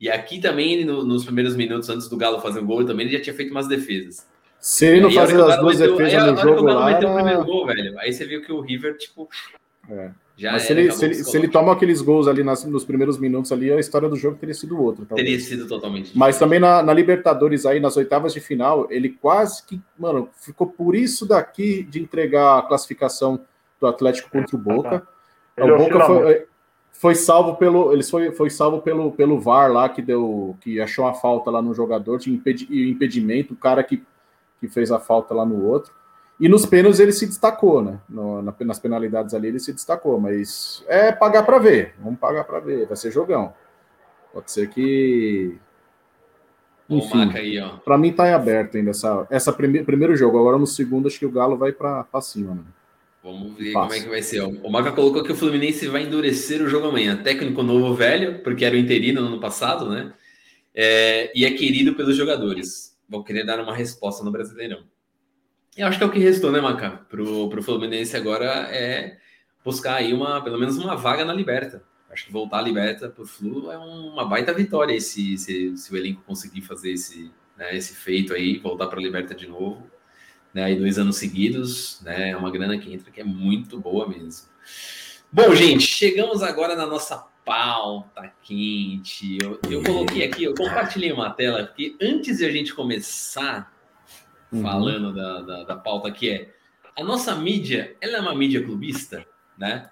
[0.00, 3.06] E aqui também, ele, no, nos primeiros minutos antes do Galo fazer o gol, também
[3.06, 4.26] ele já tinha feito umas defesas.
[4.58, 6.92] Se ele não fazer as duas meteu, defesas aí, no jogo lá...
[6.92, 7.98] Meteu o primeiro gol, velho.
[7.98, 9.28] Aí você viu que o River, tipo...
[9.88, 10.10] É.
[10.36, 13.18] Já Mas se ele, se, ele, se ele, toma aqueles gols ali nas, nos primeiros
[13.18, 15.04] minutos ali, a história do jogo teria sido outra.
[15.04, 15.26] Talvez.
[15.26, 16.16] Teria sido totalmente.
[16.16, 20.66] Mas também na, na, Libertadores aí, nas oitavas de final, ele quase que, mano, ficou
[20.66, 23.40] por isso daqui de entregar a classificação
[23.78, 25.06] do Atlético contra o Boca.
[25.58, 26.46] o Boca foi,
[26.92, 27.92] foi, salvo pelo.
[27.92, 30.56] Eles foi, foi salvo pelo, pelo VAR lá, que deu.
[30.62, 34.02] que achou a falta lá no jogador, de impedi, impedimento, o cara que,
[34.58, 35.92] que fez a falta lá no outro.
[36.42, 38.00] E nos pênaltis ele se destacou, né?
[38.08, 41.94] No, nas penalidades ali ele se destacou, mas é pagar para ver.
[42.00, 42.84] Vamos pagar para ver.
[42.84, 43.54] Vai ser jogão.
[44.32, 45.56] Pode ser que.
[46.90, 47.30] Enfim,
[47.84, 50.36] para mim tá em aberto ainda essa, essa prime, primeiro jogo.
[50.36, 52.64] Agora no segundo acho que o Galo vai para cima, né?
[53.22, 53.86] Vamos ver Passa.
[53.86, 54.42] como é que vai ser.
[54.42, 57.22] O Maca colocou que o Fluminense vai endurecer o jogo amanhã.
[57.22, 60.12] Técnico novo velho, porque era o interino no ano passado, né?
[60.74, 62.98] É, e é querido pelos jogadores.
[63.08, 64.90] Vão querer dar uma resposta no Brasileirão.
[65.76, 67.00] Eu acho que é o que restou, né, Maca?
[67.08, 69.18] Pro, pro Fluminense agora é
[69.64, 71.82] buscar aí uma, pelo menos uma vaga na Liberta.
[72.10, 75.96] Acho que voltar à Liberta pro Flu é uma baita vitória se, se, se o
[75.96, 79.90] elenco conseguir fazer esse, né, esse feito aí, voltar para a Liberta de novo.
[80.52, 82.28] Né, aí dois anos seguidos, né?
[82.28, 84.48] É uma grana que entra que é muito boa mesmo.
[85.32, 89.38] Bom, gente, chegamos agora na nossa pauta quente.
[89.40, 93.72] Eu, eu coloquei aqui, eu compartilhei uma tela, porque antes de a gente começar
[94.52, 94.62] uhum.
[94.62, 96.54] falando da, da, da, pauta que é
[96.96, 99.24] a nossa mídia, ela é uma mídia clubista,
[99.56, 99.90] né?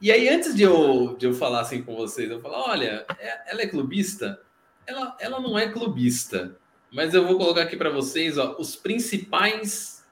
[0.00, 3.52] E aí, antes de eu, de eu falar assim com vocês, eu falar, olha, é,
[3.52, 4.40] ela é clubista?
[4.86, 6.56] Ela, ela não é clubista,
[6.90, 10.06] mas eu vou colocar aqui para vocês ó, os principais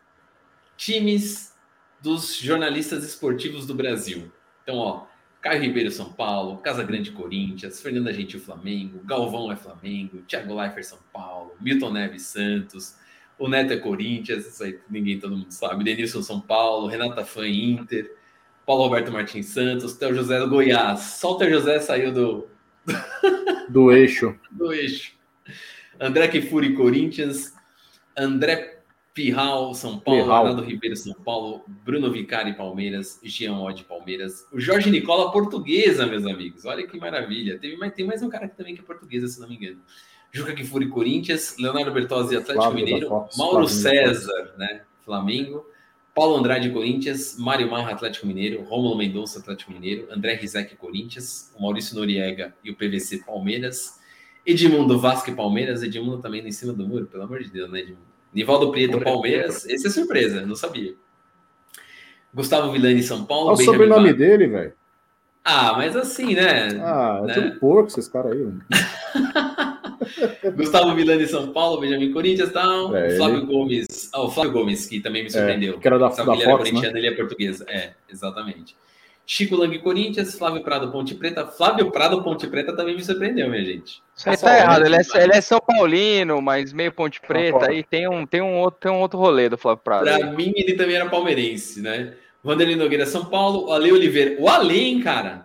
[0.77, 1.55] times
[2.01, 4.31] dos jornalistas esportivos do Brasil.
[4.63, 5.07] Então, ó,
[5.41, 10.85] Caio Ribeiro São Paulo, Casa Grande Corinthians, Fernanda Gentil Flamengo, Galvão é Flamengo, Thiago Leifert
[10.85, 12.97] São Paulo, Milton Neves Santos,
[13.39, 15.85] o Neto é Corinthians, isso aí ninguém, todo mundo sabe.
[15.85, 18.13] Denilson São Paulo, Renata Fã Inter,
[18.67, 21.01] Paulo Roberto Martins Santos, Theo José do Goiás.
[21.01, 22.49] Só o Theo José saiu do.
[23.69, 24.35] Do eixo.
[24.51, 25.13] do eixo.
[26.01, 27.53] André Kifuri Corinthians,
[28.17, 28.79] André
[29.13, 30.39] Pirral São Paulo, Pirral.
[30.39, 36.25] Ronaldo Ribeiro São Paulo, Bruno Vicari Palmeiras, Jean Odd Palmeiras, o Jorge Nicola Portuguesa, meus
[36.25, 36.65] amigos.
[36.65, 37.59] Olha que maravilha.
[37.59, 39.83] Teve, mas tem mais um cara que também que é portuguesa, se não me engano.
[40.33, 45.67] Juca Kifuri, Corinthians, Leonardo Bertozzi, Atlético Flávio Mineiro, Fox, Mauro Flávio César, né, Flamengo,
[46.15, 51.63] Paulo Andrade, Corinthians, Mário Marra, Atlético Mineiro, Rômulo Mendonça, Atlético Mineiro, André Rizek, Corinthians, o
[51.63, 53.99] Maurício Noriega e o PVC Palmeiras,
[54.45, 57.81] Edmundo Vasco e Palmeiras, Edmundo também em cima do muro, pelo amor de Deus, né,
[57.81, 58.09] Edmundo?
[58.33, 60.95] Nivaldo Prieto, Palmeiras, esse é surpresa, não sabia.
[62.35, 63.49] Gustavo Villani, São Paulo.
[63.49, 64.73] Olha o sobrenome dele, velho.
[65.43, 66.69] Ah, mas assim, né?
[66.83, 67.35] Ah, é né?
[67.35, 68.53] tudo porco esses caras aí.
[70.57, 72.95] Gustavo Milani São Paulo, Benjamin Corinthians tal.
[72.97, 73.47] É, Flávio ele...
[73.47, 74.11] Gomes.
[74.15, 75.75] Oh, o Flávio Gomes, que também me é, surpreendeu.
[75.75, 77.01] É, que era da, da Fox, ele era corintiano, né?
[77.01, 77.61] ele é português.
[77.69, 78.77] É, exatamente.
[79.31, 81.47] Chico Lang Corinthians, Flávio Prado Ponte Preta.
[81.47, 84.03] Flávio Prado Ponte Preta também me surpreendeu, minha gente.
[84.17, 87.83] Isso aí tá errado, ele é, ele é, São Paulino, mas meio Ponte Preta, aí
[87.83, 90.05] tem um, tem, um outro, tem um outro rolê do Flávio Prado.
[90.05, 92.15] Pra mim, ele também era palmeirense, né?
[92.43, 94.41] Vanderlei Nogueira, São Paulo, o Ale Oliveira.
[94.41, 95.45] O Ale, hein, cara?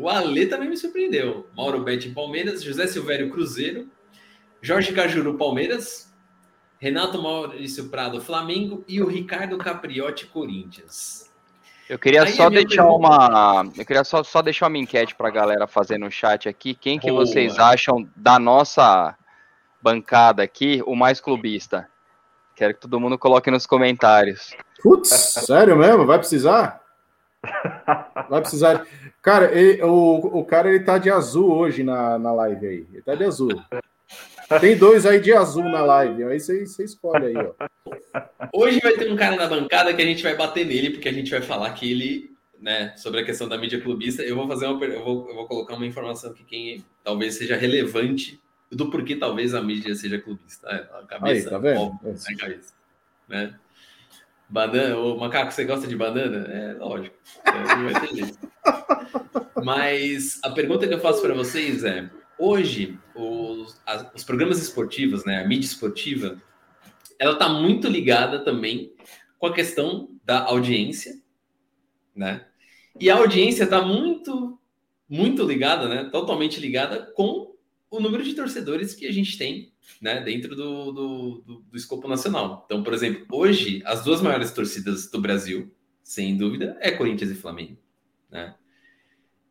[0.00, 1.46] O Ale também me surpreendeu.
[1.54, 3.86] Mauro Betti, Palmeiras, José Silvério, Cruzeiro,
[4.62, 6.10] Jorge Cajuru, Palmeiras,
[6.78, 11.30] Renato Maurício Prado, Flamengo e o Ricardo Capriotti, Corinthians.
[11.86, 12.96] Eu queria Aí só deixar pergunta...
[12.96, 13.70] uma.
[13.76, 16.72] Eu queria só, só deixar uma enquete para a galera fazer no chat aqui.
[16.72, 17.26] Quem que Boa.
[17.26, 19.14] vocês acham da nossa
[19.82, 21.86] bancada aqui o mais clubista?
[22.56, 24.56] Quero que todo mundo coloque nos comentários.
[24.82, 25.10] Putz,
[25.44, 26.06] sério mesmo?
[26.06, 26.79] Vai precisar?
[28.28, 28.86] Vai precisar.
[29.22, 32.86] Cara, ele, o, o cara ele tá de azul hoje na, na live aí.
[32.92, 33.50] Ele tá de azul.
[34.60, 36.24] Tem dois aí de azul na live.
[36.24, 37.52] Aí você, você escolhe aí, ó.
[38.52, 41.12] Hoje vai ter um cara na bancada que a gente vai bater nele, porque a
[41.12, 44.22] gente vai falar que ele, né, sobre a questão da mídia clubista.
[44.22, 44.84] Eu vou fazer uma.
[44.84, 49.54] Eu vou, eu vou colocar uma informação que quem talvez seja relevante do porquê talvez
[49.54, 50.68] a mídia seja clubista.
[50.68, 51.80] É, a cabeça, aí, tá vendo?
[51.80, 52.72] Óbvio, né, cabeça,
[53.28, 53.54] né?
[54.50, 56.46] Banana, o macaco, você gosta de banana?
[56.52, 57.16] É lógico.
[57.44, 58.38] É, não vai ter jeito.
[59.62, 65.24] Mas a pergunta que eu faço para vocês é: hoje, os, as, os programas esportivos,
[65.24, 66.36] né, a mídia esportiva,
[67.16, 68.92] ela está muito ligada também
[69.38, 71.14] com a questão da audiência,
[72.14, 72.44] né?
[72.98, 74.58] E a audiência está muito,
[75.08, 76.08] muito ligada, né?
[76.10, 77.49] Totalmente ligada com
[77.90, 80.20] o número de torcedores que a gente tem, né?
[80.20, 82.62] Dentro do, do, do, do escopo nacional.
[82.64, 87.34] Então, por exemplo, hoje as duas maiores torcidas do Brasil, sem dúvida, é Corinthians e
[87.34, 87.76] Flamengo,
[88.30, 88.54] né?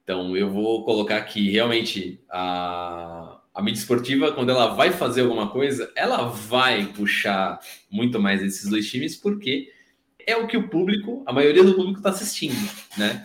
[0.03, 5.51] Então, eu vou colocar aqui realmente a, a mídia esportiva, quando ela vai fazer alguma
[5.51, 7.59] coisa, ela vai puxar
[7.91, 9.71] muito mais esses dois times, porque
[10.25, 12.55] é o que o público, a maioria do público está assistindo,
[12.97, 13.23] né?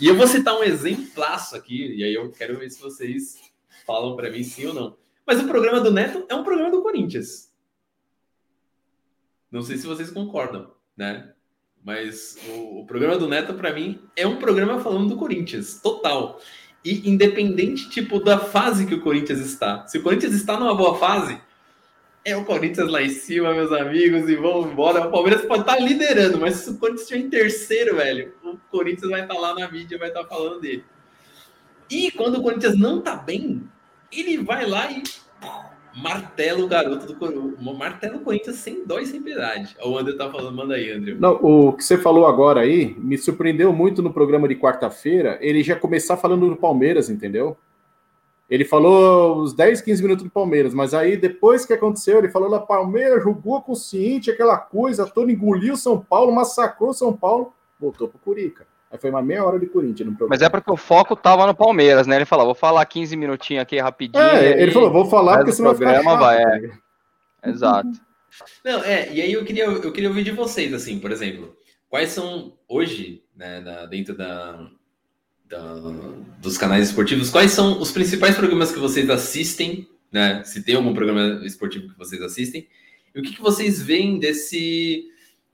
[0.00, 3.38] E eu vou citar um exemplaço aqui, e aí eu quero ver se vocês
[3.86, 4.96] falam para mim sim ou não.
[5.26, 7.52] Mas o programa do Neto é um programa do Corinthians.
[9.50, 11.32] Não sei se vocês concordam, né?
[11.82, 16.40] Mas o, o programa do Neto, para mim, é um programa falando do Corinthians, total.
[16.84, 19.86] E independente, tipo, da fase que o Corinthians está.
[19.86, 21.40] Se o Corinthians está numa boa fase,
[22.24, 25.06] é o Corinthians lá em cima, meus amigos, e vamos embora.
[25.06, 28.56] O Palmeiras pode estar tá liderando, mas se o Corinthians estiver em terceiro, velho, o
[28.70, 30.84] Corinthians vai estar tá lá na mídia, vai estar tá falando dele.
[31.90, 33.68] E quando o Corinthians não tá bem,
[34.20, 35.02] ele vai lá e
[35.96, 37.54] martelo o garoto do Corinthians.
[37.60, 39.76] Martelo o Corinthians sem dó e sem piedade.
[39.84, 41.14] O André tá falando, manda aí, André.
[41.14, 45.38] Não, o que você falou agora aí me surpreendeu muito no programa de quarta-feira.
[45.40, 47.56] Ele já começar falando do Palmeiras, entendeu?
[48.48, 52.50] Ele falou uns 10, 15 minutos do Palmeiras, mas aí depois que aconteceu, ele falou
[52.50, 58.18] da Palmeiras, jogou consciente, aquela coisa, todo engoliu São Paulo, massacrou São Paulo, voltou pro
[58.18, 58.66] Curica.
[58.94, 60.28] Aí foi uma meia hora de Corinthians no programa.
[60.30, 62.14] Mas é porque o foco tava no Palmeiras, né?
[62.14, 64.22] Ele falou, vou falar 15 minutinhos aqui rapidinho.
[64.22, 66.70] É, ele falou, vou falar porque senão programa vai ficar chato,
[67.42, 67.50] vai, é.
[67.50, 67.88] Exato.
[68.64, 71.56] Não, é, e aí eu queria, eu queria ouvir de vocês, assim, por exemplo,
[71.88, 74.70] quais são hoje, né, na, dentro da,
[75.44, 75.74] da,
[76.40, 80.42] dos canais esportivos, quais são os principais programas que vocês assistem, né?
[80.44, 82.68] Se tem algum programa esportivo que vocês assistem,
[83.12, 85.04] e o que, que vocês veem desse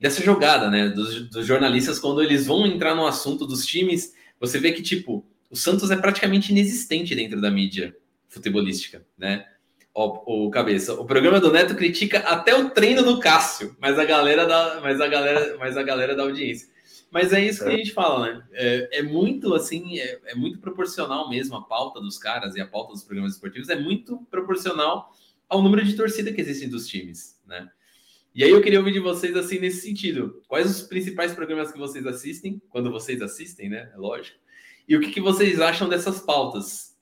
[0.01, 0.89] dessa jogada, né?
[0.89, 5.23] Dos, dos, jornalistas, quando eles vão entrar no assunto dos times, você vê que, tipo,
[5.47, 7.95] o Santos é praticamente inexistente dentro da mídia
[8.27, 9.45] futebolística, né?
[9.93, 14.05] O, o cabeça, o programa do Neto critica até o treino do Cássio, mas a
[14.05, 16.67] galera da, mas a galera, mas a galera da audiência.
[17.11, 18.43] Mas é isso que a gente fala, né?
[18.53, 22.65] É, é muito assim, é, é, muito proporcional mesmo a pauta dos caras e a
[22.65, 25.13] pauta dos programas esportivos é muito proporcional
[25.47, 27.69] ao número de torcida que existem dos times, né?
[28.33, 30.41] E aí eu queria ouvir de vocês assim nesse sentido.
[30.47, 33.91] Quais os principais programas que vocês assistem, quando vocês assistem, né?
[33.93, 34.37] É lógico.
[34.87, 36.97] E o que, que vocês acham dessas pautas?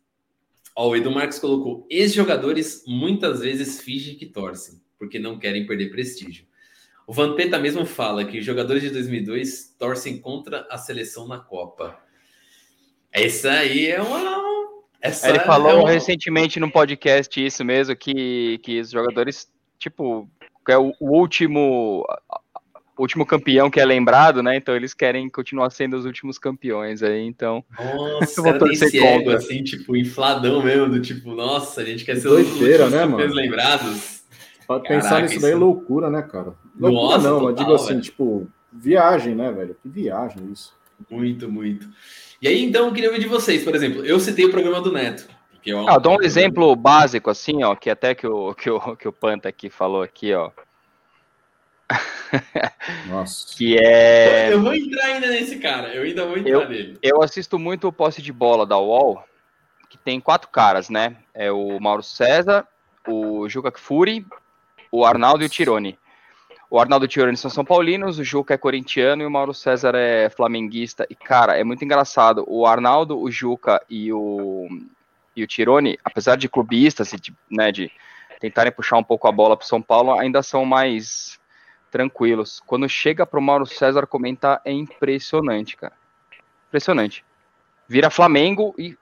[0.75, 5.91] Ó, o Edu Marques colocou: ex-jogadores muitas vezes fingem que torcem, porque não querem perder
[5.91, 6.45] prestígio.
[7.05, 11.99] O Vampeta mesmo fala que jogadores de 2002 torcem contra a seleção na Copa.
[13.11, 14.49] Essa aí é uma.
[15.01, 15.91] Essa Ele falou é uma...
[15.91, 20.29] recentemente no podcast isso mesmo, que, que os jogadores, tipo,
[20.67, 22.05] é o, o último
[23.01, 24.57] último campeão que é lembrado, né?
[24.57, 27.63] Então eles querem continuar sendo os últimos campeões aí, então.
[27.79, 29.37] Nossa, eu vou torcer contra.
[29.37, 33.33] assim, tipo, infladão mesmo, do tipo, nossa, a gente quer ser os últimos né, campeões
[33.33, 34.19] lembrados.
[34.67, 36.53] Pode pensar nisso daí é loucura, né, cara?
[36.79, 38.01] Loucura nossa, não, total, eu digo assim, velho.
[38.01, 39.75] tipo, viagem, né, velho?
[39.81, 40.73] Que viagem isso.
[41.09, 41.89] Muito, muito.
[42.41, 44.91] E aí, então, eu queria ouvir de vocês, por exemplo, eu citei o programa do
[44.91, 45.27] Neto.
[45.61, 48.95] Que eu, ah, dou um exemplo básico, assim, ó, que até que o, que o,
[48.95, 50.51] que o Panta aqui falou aqui, ó.
[53.07, 53.47] Nossa.
[53.57, 54.53] Que é.
[54.53, 56.97] Eu vou entrar ainda nesse cara, eu ainda vou entrar eu, nele.
[57.01, 59.23] Eu assisto muito o posse de bola da UOL,
[59.89, 61.17] que tem quatro caras, né?
[61.33, 62.65] É o Mauro César,
[63.07, 64.25] o Juca Furi,
[64.91, 65.97] o Arnaldo e o Tirone.
[66.69, 69.53] O Arnaldo e o Tirone são São Paulinos, o Juca é corintiano e o Mauro
[69.53, 71.05] César é flamenguista.
[71.09, 72.45] E, cara, é muito engraçado.
[72.47, 74.67] O Arnaldo, o Juca e o,
[75.39, 77.91] e o Tirone, apesar de clubistas, de, né, de
[78.39, 81.39] tentarem puxar um pouco a bola para São Paulo, ainda são mais
[81.91, 82.61] tranquilos.
[82.65, 85.93] Quando chega para o Mauro César comentar, é impressionante, cara.
[86.67, 87.25] Impressionante.
[87.87, 88.97] Vira Flamengo e.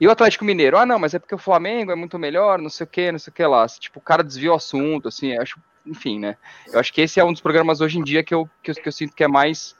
[0.00, 0.78] E o Atlético Mineiro?
[0.78, 3.18] Ah, não, mas é porque o Flamengo é muito melhor, não sei o que, não
[3.18, 3.66] sei o que lá.
[3.68, 5.60] Tipo, o cara desviou o assunto, assim, acho.
[5.84, 6.36] Enfim, né?
[6.72, 8.74] Eu acho que esse é um dos programas hoje em dia que eu, que eu,
[8.74, 9.76] que eu sinto que é mais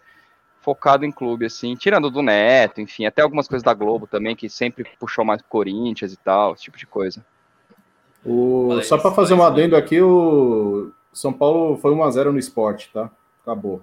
[0.67, 4.49] focado em clube, assim, tirando do Neto, enfim, até algumas coisas da Globo também, que
[4.49, 7.25] sempre puxou mais Corinthians e tal, esse tipo de coisa.
[8.25, 8.81] O...
[8.83, 13.09] Só para fazer um adendo aqui, o São Paulo foi 1x0 no esporte, tá?
[13.45, 13.81] Acabou.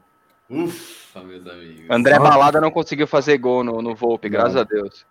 [0.50, 1.86] Ufa, meus amigos.
[1.90, 5.06] André Balada não conseguiu fazer gol no, no Volpe, graças a Deus.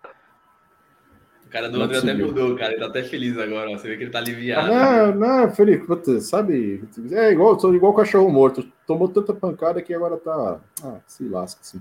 [1.53, 2.71] O cara do André até mudou, cara.
[2.71, 3.69] Ele tá até feliz agora.
[3.69, 4.69] Você vê que ele tá aliviado.
[4.69, 5.85] Não, não, Felipe,
[6.19, 6.83] sabe?
[7.11, 8.65] É igual, sou igual cachorro morto.
[8.87, 10.59] Tomou tanta pancada que agora tá.
[10.83, 11.79] Ah, se lasca, assim.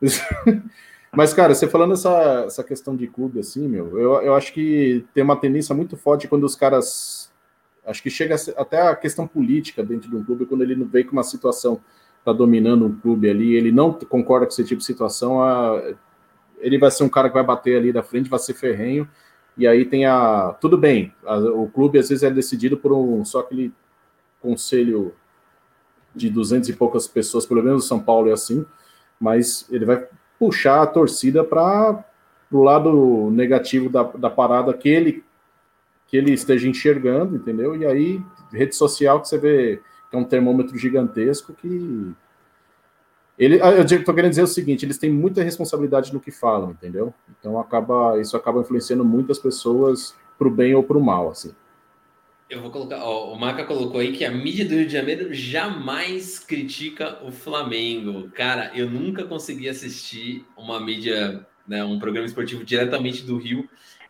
[1.12, 5.04] Mas, cara, você falando essa, essa questão de clube, assim, meu, eu, eu acho que
[5.12, 7.30] tem uma tendência muito forte quando os caras.
[7.84, 11.04] Acho que chega até a questão política dentro de um clube, quando ele não vem
[11.04, 11.78] com uma situação,
[12.24, 15.92] tá dominando um clube ali, ele não concorda com esse tipo de situação, a,
[16.60, 19.08] ele vai ser um cara que vai bater ali da frente, vai ser ferrenho,
[19.56, 20.56] e aí tem a.
[20.60, 23.72] Tudo bem, a, o clube às vezes é decidido por um só aquele
[24.40, 25.14] conselho
[26.14, 28.64] de duzentos e poucas pessoas, pelo menos o São Paulo é assim,
[29.18, 30.06] mas ele vai
[30.38, 32.04] puxar a torcida para
[32.50, 35.22] o lado negativo da, da parada que ele,
[36.06, 37.76] que ele esteja enxergando, entendeu?
[37.76, 39.80] E aí, rede social que você vê
[40.10, 42.12] que é um termômetro gigantesco que.
[43.40, 46.72] Ele, ah, eu estou querendo dizer o seguinte: eles têm muita responsabilidade no que falam,
[46.72, 47.14] entendeu?
[47.38, 51.52] Então acaba, isso acaba influenciando muitas pessoas para o bem ou para o mal, assim.
[52.50, 55.32] Eu vou colocar, ó, o Maca colocou aí que a mídia do Rio de Janeiro
[55.32, 58.28] jamais critica o Flamengo.
[58.32, 63.66] Cara, eu nunca consegui assistir uma mídia, né, um programa esportivo diretamente do Rio.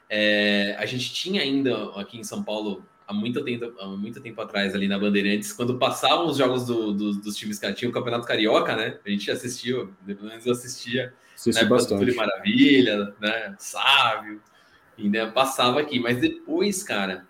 [0.08, 4.40] É, a gente tinha ainda aqui em São Paulo há muito tempo, há muito tempo
[4.40, 7.94] atrás ali na Bandeirantes, quando passavam os jogos do, do, dos times que tinham o
[7.94, 8.98] Campeonato Carioca, né?
[9.04, 11.12] A gente assistiu, pelo menos eu assistia.
[11.34, 12.14] Assisti bastante.
[12.14, 13.54] Maravilha, né?
[13.58, 14.40] Sávio,
[14.98, 15.98] ainda passava aqui.
[15.98, 17.28] Mas depois, cara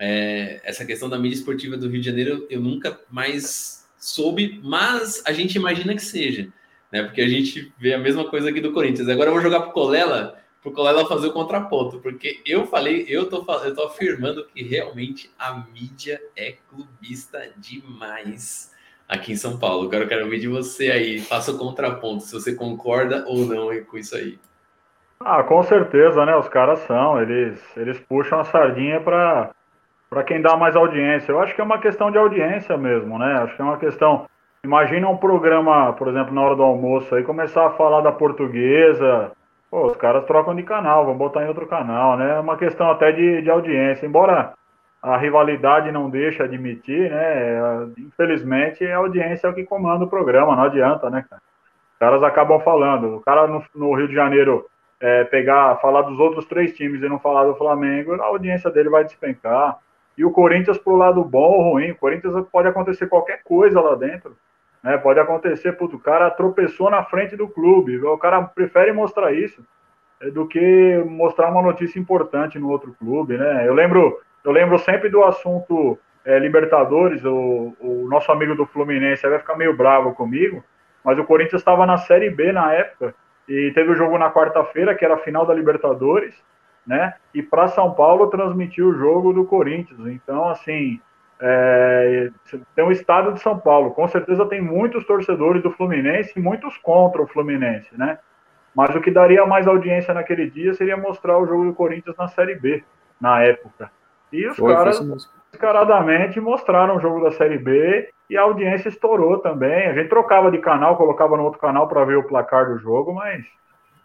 [0.00, 5.22] é, essa questão da mídia esportiva do Rio de Janeiro eu nunca mais soube, mas
[5.26, 6.48] a gente imagina que seja,
[6.90, 7.02] né?
[7.02, 9.10] Porque a gente vê a mesma coisa aqui do Corinthians.
[9.10, 13.28] Agora eu vou jogar pro Colela, pro Colela fazer o contraponto, porque eu falei, eu
[13.28, 18.72] tô, eu tô afirmando que realmente a mídia é clubista demais
[19.08, 19.86] aqui em São Paulo.
[19.86, 23.68] Agora eu quero ouvir de você aí, faça o contraponto, se você concorda ou não
[23.84, 24.38] com isso aí.
[25.18, 26.34] Ah, com certeza, né?
[26.36, 29.50] Os caras são, eles, eles puxam a sardinha para
[30.10, 31.30] para quem dá mais audiência.
[31.30, 33.32] Eu acho que é uma questão de audiência mesmo, né?
[33.42, 34.26] Acho que é uma questão.
[34.64, 39.30] Imagina um programa, por exemplo, na hora do almoço aí, começar a falar da portuguesa.
[39.70, 42.36] Pô, os caras trocam de canal, vão botar em outro canal, né?
[42.36, 44.04] É uma questão até de, de audiência.
[44.04, 44.52] Embora
[45.00, 47.88] a rivalidade não deixe admitir, né?
[47.98, 51.40] Infelizmente, a audiência é o que comanda o programa, não adianta, né, cara?
[51.92, 53.16] Os caras acabam falando.
[53.16, 54.66] O cara no, no Rio de Janeiro
[55.00, 58.90] é, pegar, falar dos outros três times e não falar do Flamengo, a audiência dele
[58.90, 59.78] vai despencar.
[60.18, 61.92] E o Corinthians pro lado bom ou ruim.
[61.92, 64.36] O Corinthians pode acontecer qualquer coisa lá dentro.
[64.82, 64.96] Né?
[64.98, 67.98] Pode acontecer, puto, o cara tropeçou na frente do clube.
[68.02, 69.64] O cara prefere mostrar isso
[70.20, 73.66] é, do que mostrar uma notícia importante no outro clube, né?
[73.66, 77.24] Eu lembro, eu lembro sempre do assunto é, Libertadores.
[77.24, 80.64] O, o nosso amigo do Fluminense vai ficar meio bravo comigo,
[81.04, 83.14] mas o Corinthians estava na Série B na época
[83.48, 86.34] e teve o jogo na quarta-feira, que era a final da Libertadores
[86.86, 87.14] né?
[87.34, 90.00] E para São Paulo transmitir o jogo do Corinthians.
[90.06, 91.00] Então, assim,
[91.40, 92.30] é,
[92.74, 93.92] tem o estado de São Paulo.
[93.92, 98.18] Com certeza tem muitos torcedores do Fluminense e muitos contra o Fluminense, né?
[98.74, 102.28] Mas o que daria mais audiência naquele dia seria mostrar o jogo do Corinthians na
[102.28, 102.84] Série B,
[103.20, 103.90] na época.
[104.32, 105.00] E os foi, caras
[105.50, 109.88] descaradamente mostraram o jogo da Série B e a audiência estourou também.
[109.88, 113.12] A gente trocava de canal, colocava no outro canal para ver o placar do jogo,
[113.12, 113.44] mas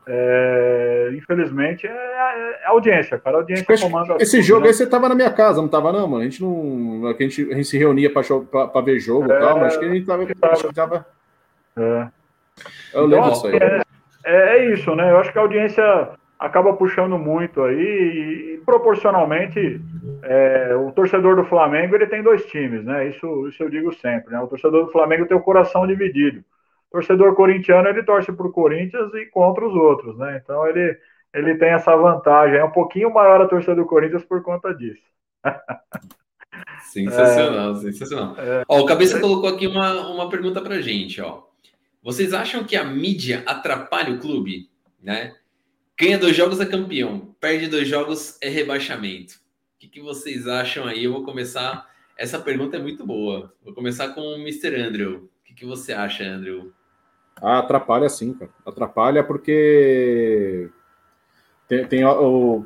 [0.07, 3.37] é, infelizmente, é, é, é, audiência, cara.
[3.37, 4.17] A audiência esse, comanda.
[4.19, 4.67] Esse jogo né?
[4.67, 6.21] aí você tava na minha casa, não tava, não, mano?
[6.21, 7.07] A gente não.
[7.07, 9.85] A gente, a gente se reunia para ver jogo e é, tal, mas acho que
[9.85, 10.23] a gente tava.
[10.23, 11.05] Acho que tava...
[11.77, 12.07] É.
[12.93, 13.57] Eu lembro então, disso aí.
[14.25, 15.11] É, é, isso, né?
[15.11, 19.81] Eu acho que a audiência acaba puxando muito aí e, proporcionalmente
[20.23, 23.07] é, o torcedor do Flamengo ele tem dois times, né?
[23.07, 24.39] Isso, isso eu digo sempre, né?
[24.39, 26.43] O torcedor do Flamengo tem o coração dividido.
[26.95, 30.39] Torcedor corintiano ele torce para o Corinthians e contra os outros, né?
[30.41, 30.97] Então ele
[31.33, 35.03] ele tem essa vantagem, é um pouquinho maior a torcida do Corinthians por conta disso.
[36.93, 38.35] sensacional, é, sensacional.
[38.37, 41.43] É, ó, o Cabeça é, colocou aqui uma, uma pergunta para gente, ó.
[42.01, 44.69] Vocês acham que a mídia atrapalha o clube,
[45.03, 45.35] né?
[45.99, 49.33] Ganha dois jogos é campeão, perde dois jogos é rebaixamento.
[49.75, 51.03] O que, que vocês acham aí?
[51.03, 51.85] Eu vou começar.
[52.17, 53.53] Essa pergunta é muito boa.
[53.61, 54.73] Vou começar com o Mr.
[54.81, 55.29] Andrew.
[55.41, 56.71] O que, que você acha, Andrew?
[57.41, 58.51] Ah, atrapalha sim, cara.
[58.65, 60.69] Atrapalha porque
[61.67, 62.65] tem, tem o.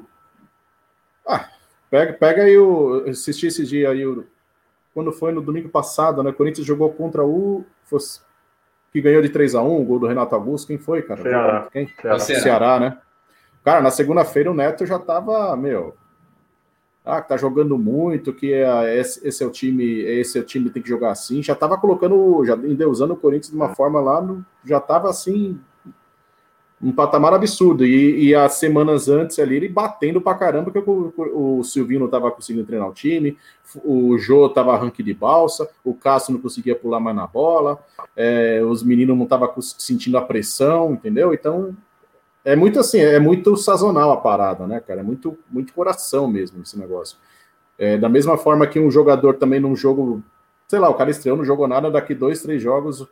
[1.26, 1.50] Ah,
[1.90, 3.06] pega, pega aí o.
[3.10, 4.26] Assisti esse dia aí, o,
[4.94, 6.32] quando foi no domingo passado, né?
[6.32, 7.66] Corinthians jogou contra o.
[7.84, 8.22] Fosse,
[8.92, 10.68] que ganhou de 3 a 1 o gol do Renato Augusto.
[10.68, 11.22] Quem foi, cara?
[11.22, 11.68] Ceará.
[11.72, 11.88] Quem?
[11.88, 12.98] Ceará, Ceará né?
[13.64, 15.96] Cara, na segunda-feira o Neto já tava, meu,
[17.10, 20.66] ah, tá jogando muito, que é, esse, esse, é o time, esse é o time
[20.66, 21.42] que tem que jogar assim.
[21.42, 25.60] Já tava colocando, já endeusando o Corinthians de uma forma lá, no, já tava assim,
[26.82, 27.86] um patamar absurdo.
[27.86, 32.08] E, e, as semanas antes ali, ele batendo pra caramba, porque o, o, Silvinho não
[32.08, 33.38] tava conseguindo treinar o time,
[33.84, 37.80] o Jô tava ranking de balsa, o Cássio não conseguia pular mais na bola,
[38.16, 41.34] é, os meninos não estavam sentindo a pressão, entendeu?
[41.34, 41.76] Então
[42.44, 45.02] é muito assim, é muito sazonal a parada, né, cara?
[45.02, 47.18] É muito, muito coração mesmo esse negócio.
[47.78, 50.24] É, da mesma forma que um jogador também num jogo,
[50.68, 53.10] sei lá, o cara estreou, não jogou nada, daqui dois, três jogos, o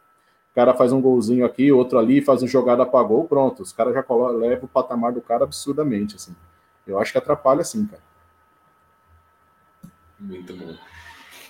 [0.55, 3.63] cara faz um golzinho aqui, outro ali, faz uma jogada para gol, pronto.
[3.63, 6.35] Os caras já levam o patamar do cara absurdamente, assim.
[6.85, 8.01] Eu acho que atrapalha sim, cara.
[10.19, 10.75] Muito bom.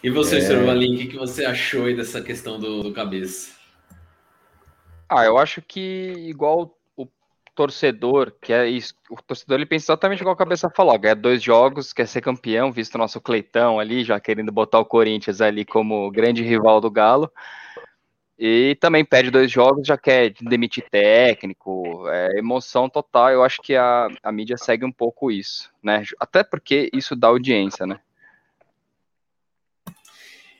[0.03, 0.41] E você, é...
[0.41, 0.65] Sr.
[0.65, 3.55] Valim, o que, que você achou aí dessa questão do, do cabeça?
[5.09, 6.76] Ah, eu acho que igual
[7.57, 11.41] torcedor, que é isso, o torcedor ele pensa exatamente igual a cabeça falou, ganha dois
[11.41, 15.65] jogos, quer ser campeão, visto o nosso Cleitão ali, já querendo botar o Corinthians ali
[15.65, 17.31] como grande rival do Galo.
[18.37, 23.31] E também perde dois jogos, já quer demitir técnico, é emoção total.
[23.31, 26.03] Eu acho que a, a mídia segue um pouco isso, né?
[26.19, 27.99] Até porque isso dá audiência, né?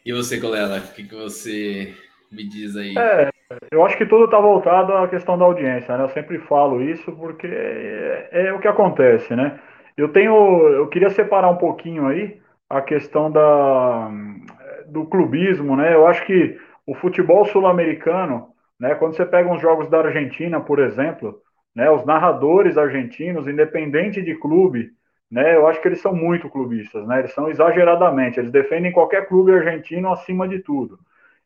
[0.04, 1.96] E você, Colela, o que, que você
[2.32, 2.98] me diz aí?
[2.98, 3.30] É,
[3.72, 6.04] eu acho que tudo está voltado à questão da audiência, né?
[6.04, 9.60] Eu sempre falo isso porque é, é, o que acontece, né?
[9.96, 10.34] Eu tenho,
[10.70, 14.12] eu queria separar um pouquinho aí a questão da,
[14.88, 15.94] do clubismo, né?
[15.94, 18.50] Eu acho que o futebol sul-americano,
[18.80, 18.96] né?
[18.96, 21.42] Quando você pega uns jogos da Argentina, por exemplo,
[21.76, 21.90] né?
[21.90, 24.92] Os narradores argentinos, independente de clube,
[25.32, 25.56] né?
[25.56, 27.20] Eu acho que eles são muito clubistas, né?
[27.20, 31.00] Eles são exageradamente, eles defendem qualquer clube argentino acima de tudo.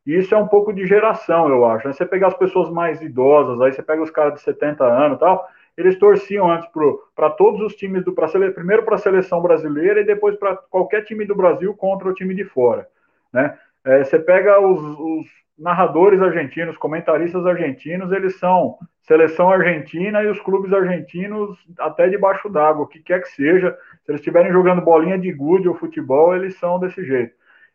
[0.06, 1.88] E isso é um pouco de geração, eu acho.
[1.88, 1.94] Né?
[1.94, 5.20] Você pegar as pessoas mais idosas, aí você pega os caras de 70 anos e
[5.20, 5.48] tal,
[5.78, 6.68] eles torciam antes
[7.16, 8.14] para todos os times do.
[8.14, 12.34] Primeiro para a seleção brasileira e depois para qualquer time do Brasil contra o time
[12.36, 12.88] de fora.
[13.32, 13.58] Né?
[13.86, 15.26] É, você pega os, os
[15.58, 22.84] narradores argentinos, comentaristas argentinos, eles são seleção argentina e os clubes argentinos até debaixo d'água,
[22.84, 23.78] o que quer que seja.
[24.04, 27.34] Se eles estiverem jogando bolinha de gude ou futebol, eles são desse jeito.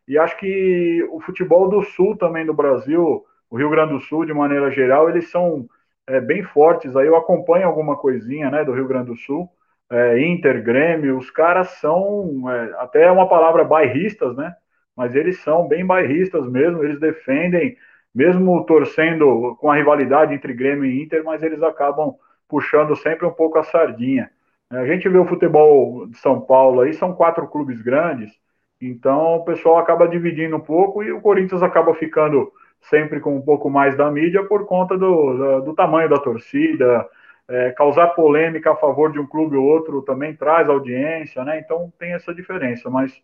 [0.08, 4.24] E acho que o futebol do sul também do Brasil, o Rio Grande do Sul,
[4.24, 5.68] de maneira geral, eles são
[6.06, 6.96] é, bem fortes.
[6.96, 9.48] Aí eu acompanho alguma coisinha né, do Rio Grande do Sul.
[9.90, 14.54] É, Inter, Grêmio, os caras são é, até uma palavra bairristas, né?
[14.96, 17.76] Mas eles são bem bairristas mesmo, eles defendem,
[18.14, 22.14] mesmo torcendo com a rivalidade entre Grêmio e Inter, mas eles acabam
[22.48, 24.30] puxando sempre um pouco a sardinha.
[24.70, 28.32] A gente vê o futebol de São Paulo aí, são quatro clubes grandes,
[28.80, 32.52] então o pessoal acaba dividindo um pouco e o Corinthians acaba ficando
[32.82, 37.08] sempre com um pouco mais da mídia por conta do, do, tamanho da torcida.
[37.48, 41.60] É, causar polêmica a favor de um clube ou outro também traz audiência, né?
[41.60, 42.90] Então tem essa diferença.
[42.90, 43.22] Mas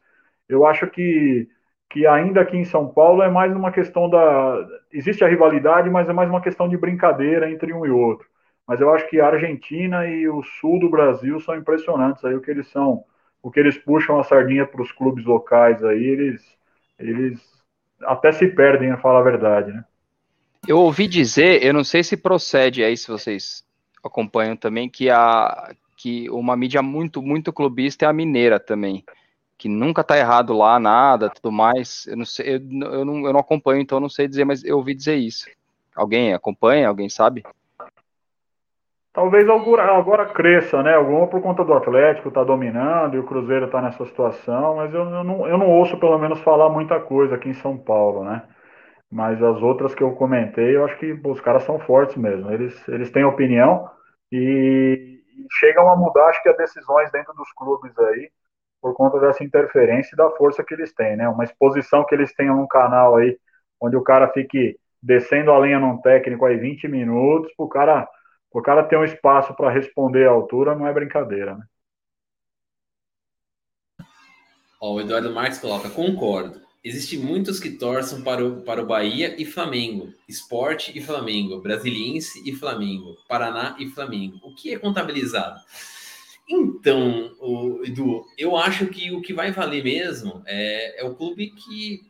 [0.49, 1.49] eu acho que,
[1.91, 4.67] que ainda aqui em São Paulo é mais uma questão da.
[4.93, 8.29] Existe a rivalidade, mas é mais uma questão de brincadeira entre um e outro.
[8.67, 12.41] Mas eu acho que a Argentina e o sul do Brasil são impressionantes aí o
[12.41, 13.05] que eles são
[13.43, 16.43] o que eles puxam a sardinha para os clubes locais aí, eles,
[16.99, 17.41] eles
[18.03, 19.85] até se perdem, a falar a verdade, né?
[20.67, 23.65] Eu ouvi dizer, eu não sei se procede aí, se vocês
[24.03, 29.05] acompanham também, que, a, que uma mídia muito, muito clubista é a mineira também,
[29.59, 32.07] que nunca tá errado lá, nada, tudo mais.
[32.07, 32.61] Eu não sei, eu,
[32.93, 35.47] eu, não, eu não acompanho, então eu não sei dizer, mas eu ouvi dizer isso.
[35.95, 36.89] Alguém acompanha?
[36.89, 37.43] Alguém sabe?
[39.13, 40.95] Talvez agora cresça, né?
[40.95, 45.03] Alguma por conta do Atlético tá dominando e o Cruzeiro tá nessa situação, mas eu,
[45.03, 48.43] eu, não, eu não ouço pelo menos falar muita coisa aqui em São Paulo, né?
[49.11, 52.51] Mas as outras que eu comentei, eu acho que os caras são fortes mesmo.
[52.51, 53.91] Eles, eles têm opinião
[54.33, 55.13] e,
[55.51, 58.31] chegam a mudar, acho que, as decisões dentro dos clubes aí,
[58.81, 61.29] por conta dessa interferência e da força que eles têm, né?
[61.29, 63.39] Uma exposição que eles tenham num canal aí,
[63.81, 68.09] onde o cara fique descendo a lenha num técnico aí 20 minutos, o cara,
[68.53, 71.65] o cara ter um espaço para responder à altura, não é brincadeira, né?
[74.81, 76.61] Ó, o Eduardo Marques coloca, concordo.
[76.85, 82.43] Existem muitos que torçam para o, para o Bahia e Flamengo, Esporte e Flamengo, Brasiliense
[82.45, 84.41] e Flamengo, Paraná e Flamengo.
[84.43, 85.61] O que é contabilizado?
[86.49, 91.51] Então, o, Edu, eu acho que o que vai valer mesmo é, é o clube
[91.51, 92.01] que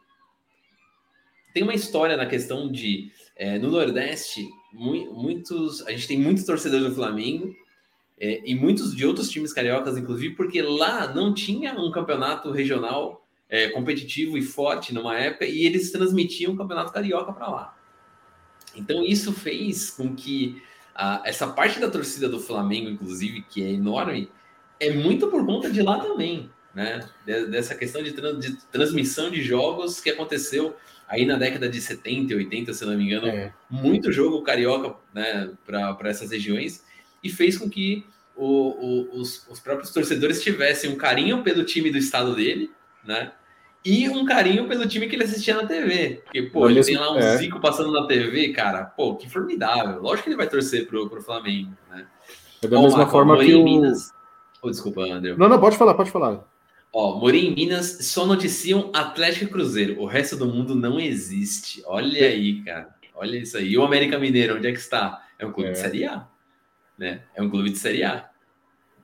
[1.53, 6.87] tem uma história na questão de é, no Nordeste, muitos a gente tem muitos torcedores
[6.87, 7.55] do Flamengo
[8.19, 13.27] é, e muitos de outros times cariocas, inclusive, porque lá não tinha um campeonato regional
[13.49, 17.79] é, competitivo e forte numa época e eles transmitiam o campeonato carioca para lá.
[18.75, 20.63] Então isso fez com que
[20.95, 24.31] a, essa parte da torcida do Flamengo, inclusive, que é enorme,
[24.81, 27.09] é muito por conta de lá também, né?
[27.25, 30.75] Dessa questão de, de transmissão de jogos que aconteceu
[31.13, 33.53] aí na década de 70 e 80, se não me engano, é.
[33.71, 36.83] muito jogo carioca né, para essas regiões
[37.23, 41.91] e fez com que o, o, os, os, próprios torcedores tivessem um carinho pelo time
[41.91, 42.71] do estado dele,
[43.05, 43.31] né?
[43.85, 46.23] E um carinho pelo time que ele assistia na TV.
[46.25, 47.37] Porque, pô, ele tem lá um é.
[47.37, 50.01] Zico passando na TV, cara, pô, que formidável.
[50.01, 52.07] Lógico que ele vai torcer pro, pro Flamengo, né?
[52.63, 53.63] É da Ó, mesma forma que o...
[53.63, 54.13] Minas...
[54.63, 55.35] Oh, desculpa, André.
[55.37, 56.43] Não, não, pode falar, pode falar.
[56.93, 60.01] Ó, Morim em Minas só noticiam Atlético e Cruzeiro.
[60.01, 61.83] O resto do mundo não existe.
[61.87, 62.95] Olha aí, cara.
[63.15, 63.69] Olha isso aí.
[63.69, 65.27] E o América Mineiro, onde é que está?
[65.39, 65.73] É um clube é.
[65.73, 66.29] de Série A
[67.03, 67.23] né?
[67.35, 68.29] É um clube de Série A.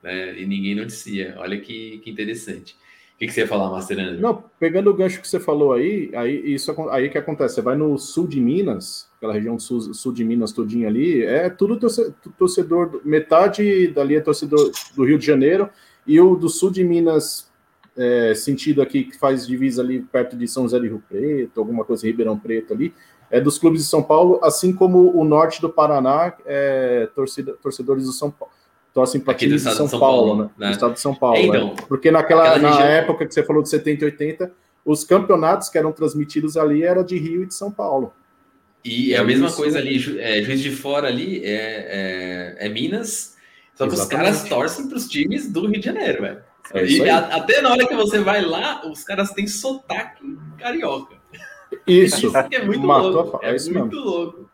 [0.01, 0.39] Né?
[0.39, 1.35] E ninguém noticia.
[1.37, 2.77] Olha que, que interessante.
[3.15, 4.21] O que, que você ia falar, Master Andrew?
[4.21, 7.55] Não, pegando o gancho que você falou aí, aí isso aí que acontece.
[7.55, 11.49] Você vai no sul de Minas, aquela região sul, sul de Minas todinha ali, é
[11.49, 11.77] tudo
[12.37, 15.69] torcedor, metade dali é torcedor do Rio de Janeiro,
[16.07, 17.48] e o do sul de Minas,
[17.99, 21.83] é, sentido aqui, que faz divisa ali perto de São José de Rio Preto, alguma
[21.83, 22.93] coisa Ribeirão Preto ali,
[23.29, 28.05] é, dos clubes de São Paulo, assim como o norte do Paraná, é, torcida, torcedores
[28.05, 28.53] do São Paulo.
[28.93, 30.49] Torcem para times de São, São Paulo, Paulo, né?
[30.57, 30.67] né?
[30.67, 31.37] Do estado de São Paulo.
[31.37, 31.81] É, então, é.
[31.87, 32.87] Porque naquela na região...
[32.87, 34.51] época que você falou de 70 e 80,
[34.83, 38.13] os campeonatos que eram transmitidos ali era de Rio e de São Paulo.
[38.83, 39.57] E é a mesma isso...
[39.57, 43.35] coisa ali, é, Juiz de Fora ali é, é, é Minas,
[43.75, 44.01] só que Exatamente.
[44.01, 46.48] os caras torcem para os times do Rio de Janeiro, velho.
[46.73, 51.17] É e a, até na hora que você vai lá, os caras têm sotaque carioca.
[51.87, 52.27] Isso.
[52.27, 53.39] isso é muito louco.
[53.43, 54.01] É, é muito mesmo.
[54.01, 54.49] louco.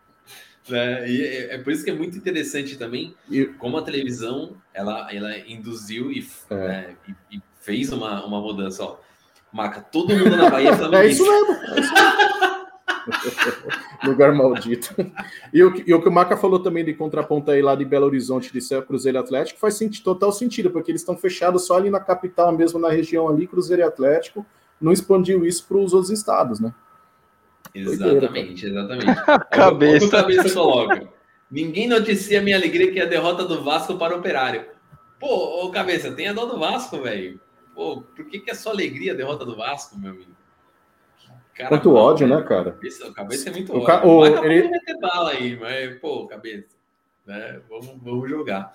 [0.72, 3.46] É, e é, é, por isso que é muito interessante também e...
[3.46, 6.56] como a televisão ela, ela induziu e, é.
[6.56, 8.84] né, e, e, fez uma, uma mudança.
[8.84, 8.98] Ó.
[9.52, 10.72] Maca, todo mundo na Bahia é,
[11.06, 11.54] é isso mesmo.
[11.54, 12.55] É isso mesmo.
[14.04, 14.96] Lugar maldito.
[15.54, 18.06] E o, e o, que o Maca falou também de contraponto aí lá de Belo
[18.06, 21.90] Horizonte, de ser Cruzeiro Atlético, faz sentido, total sentido, porque eles estão fechados só ali
[21.90, 24.46] na capital, mesmo na região ali, Cruzeiro e Atlético,
[24.80, 26.74] não expandiu isso para os outros estados, né?
[27.74, 29.06] Exatamente, exatamente.
[29.52, 30.06] cabeça.
[30.06, 31.08] O cabeça coloca.
[31.50, 34.66] Ninguém noticia a minha alegria que é a derrota do Vasco para o Operário.
[35.20, 37.40] Pô, ô cabeça, tem a dó do Vasco, velho.
[37.74, 40.35] Pô, por que, que é só alegria a derrota do Vasco, meu amigo?
[41.56, 42.72] Cara, Quanto mano, ódio, né, cara?
[42.72, 44.10] Cabeça, cabeça é muito o ódio.
[44.10, 44.68] O, ele...
[44.68, 46.68] meter bala aí, mas, pô, cabeça.
[47.26, 47.62] Né?
[47.70, 48.74] Vamos, vamos jogar.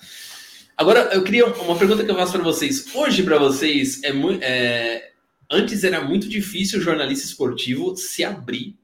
[0.77, 2.95] Agora, eu queria uma pergunta que eu faço para vocês.
[2.95, 4.11] Hoje, para vocês, é,
[4.41, 5.13] é,
[5.51, 8.79] antes era muito difícil o jornalista esportivo se abrir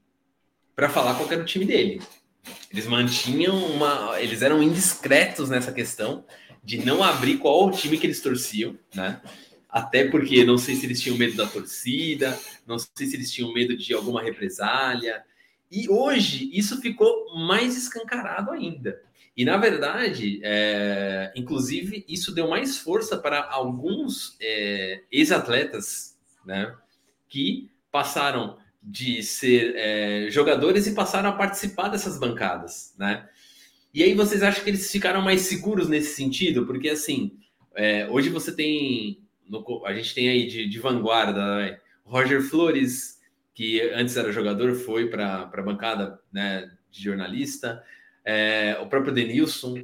[0.74, 2.02] para falar qual era o time dele.
[2.70, 4.20] Eles mantinham uma.
[4.20, 6.23] Eles eram indiscretos nessa questão
[6.62, 9.23] de não abrir qual o time que eles torciam, né?
[9.77, 13.53] Até porque não sei se eles tinham medo da torcida, não sei se eles tinham
[13.53, 15.23] medo de alguma represália.
[15.70, 18.98] E hoje isso ficou mais escancarado ainda.
[19.36, 26.74] E na verdade, é, inclusive, isso deu mais força para alguns é, ex-atletas, né?
[27.28, 33.28] Que passaram de ser é, jogadores e passaram a participar dessas bancadas, né?
[33.93, 36.65] E aí vocês acham que eles ficaram mais seguros nesse sentido?
[36.65, 37.39] Porque assim,
[37.74, 41.78] é, hoje você tem, no, a gente tem aí de, de vanguarda, né?
[42.05, 43.20] Roger Flores,
[43.55, 47.82] que antes era jogador, foi para a bancada né, de jornalista,
[48.24, 49.82] é, o próprio Denilson,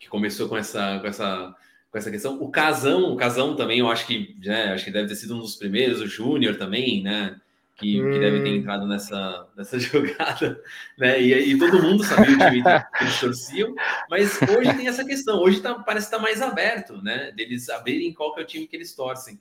[0.00, 1.54] que começou com essa, com essa
[1.90, 2.40] com essa questão.
[2.40, 5.40] O Casão, o Casão também, eu acho que, né, acho que deve ter sido um
[5.40, 7.40] dos primeiros, o Júnior também, né?
[7.78, 8.10] Que, hum.
[8.10, 8.56] que deve ter hum.
[8.56, 10.60] entrado nessa, nessa jogada,
[10.98, 11.22] né?
[11.22, 13.74] E, e todo mundo sabia o time que eles torciam,
[14.10, 17.32] mas hoje tem essa questão, hoje tá, parece estar tá mais aberto, né?
[17.32, 19.40] Deles abrirem qual que é o time que eles torcem.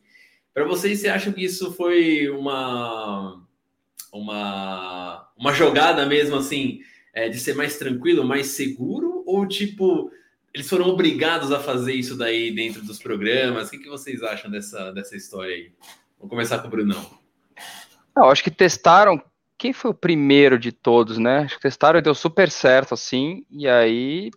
[0.53, 3.43] Para vocês, você acha que isso foi uma,
[4.13, 6.81] uma, uma jogada mesmo assim,
[7.13, 10.11] é, de ser mais tranquilo, mais seguro, ou tipo,
[10.53, 13.67] eles foram obrigados a fazer isso daí dentro dos programas.
[13.67, 15.71] O que, que vocês acham dessa, dessa história aí?
[16.19, 17.26] Vou começar com o Brunão.
[18.17, 19.21] Não, acho que testaram.
[19.59, 21.41] Quem foi o primeiro de todos, né?
[21.41, 24.31] Acho que testaram e deu super certo, assim, e aí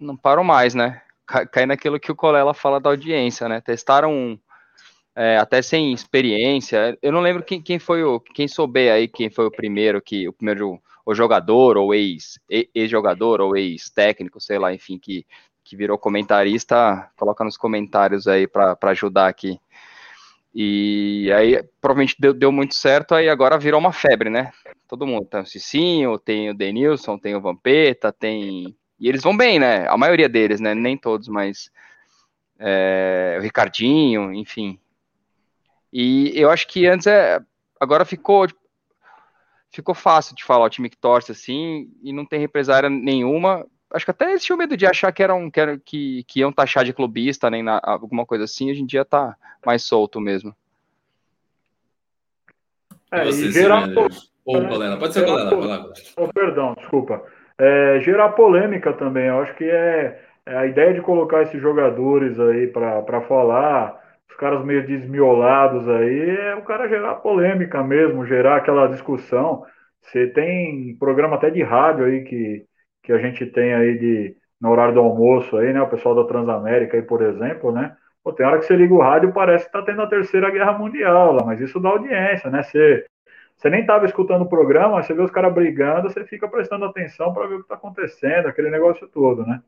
[0.00, 1.02] não param mais, né?
[1.26, 3.60] Cai naquilo que o Colela fala da audiência, né?
[3.60, 4.38] Testaram
[5.14, 6.98] é, até sem experiência.
[7.02, 8.18] Eu não lembro quem, quem foi o.
[8.18, 10.26] Quem souber aí quem foi o primeiro que.
[10.26, 15.26] O primeiro o jogador, ou ex-jogador, ou ex-técnico, sei lá, enfim, que,
[15.64, 19.58] que virou comentarista, coloca nos comentários aí para ajudar aqui.
[20.54, 24.52] E aí, provavelmente deu, deu, muito certo, aí agora virou uma febre, né?
[24.86, 25.24] Todo mundo.
[25.24, 28.76] Tem o Cicinho, tem o Denilson, tem o Vampeta, tem.
[29.00, 29.86] E eles vão bem, né?
[29.88, 30.74] A maioria deles, né?
[30.74, 31.70] Nem todos, mas.
[32.58, 34.78] É, o Ricardinho, enfim.
[35.92, 37.40] E eu acho que antes é.
[37.80, 38.46] Agora ficou.
[39.70, 43.66] Ficou fácil de falar o time que torce assim e não tem represária nenhuma.
[43.92, 46.52] Acho que até eles tinham medo de achar que eram que, era, que, que iam
[46.52, 48.70] taxar de clubista, nem na, alguma coisa assim.
[48.70, 50.54] Hoje em dia tá mais solto mesmo.
[53.10, 53.88] É, e gerar...
[54.44, 55.92] Ou Colela, pode ser Colela.
[56.16, 57.22] Oh, perdão, desculpa.
[57.58, 62.40] É, gerar polêmica também, eu acho que é, é a ideia de colocar esses jogadores
[62.40, 68.56] aí para falar os caras meio desmiolados aí, é o cara gerar polêmica mesmo, gerar
[68.56, 69.64] aquela discussão.
[70.00, 72.64] Você tem programa até de rádio aí que,
[73.02, 75.82] que a gente tem aí de, no horário do almoço aí, né?
[75.82, 77.96] O pessoal da Transamérica aí, por exemplo, né?
[78.22, 80.50] Pô, tem hora que você liga o rádio e parece que tá tendo a terceira
[80.50, 82.62] guerra mundial lá, mas isso dá audiência, né?
[82.62, 83.04] Você,
[83.56, 87.34] você nem tava escutando o programa, você vê os caras brigando, você fica prestando atenção
[87.34, 89.60] para ver o que tá acontecendo, aquele negócio todo, né?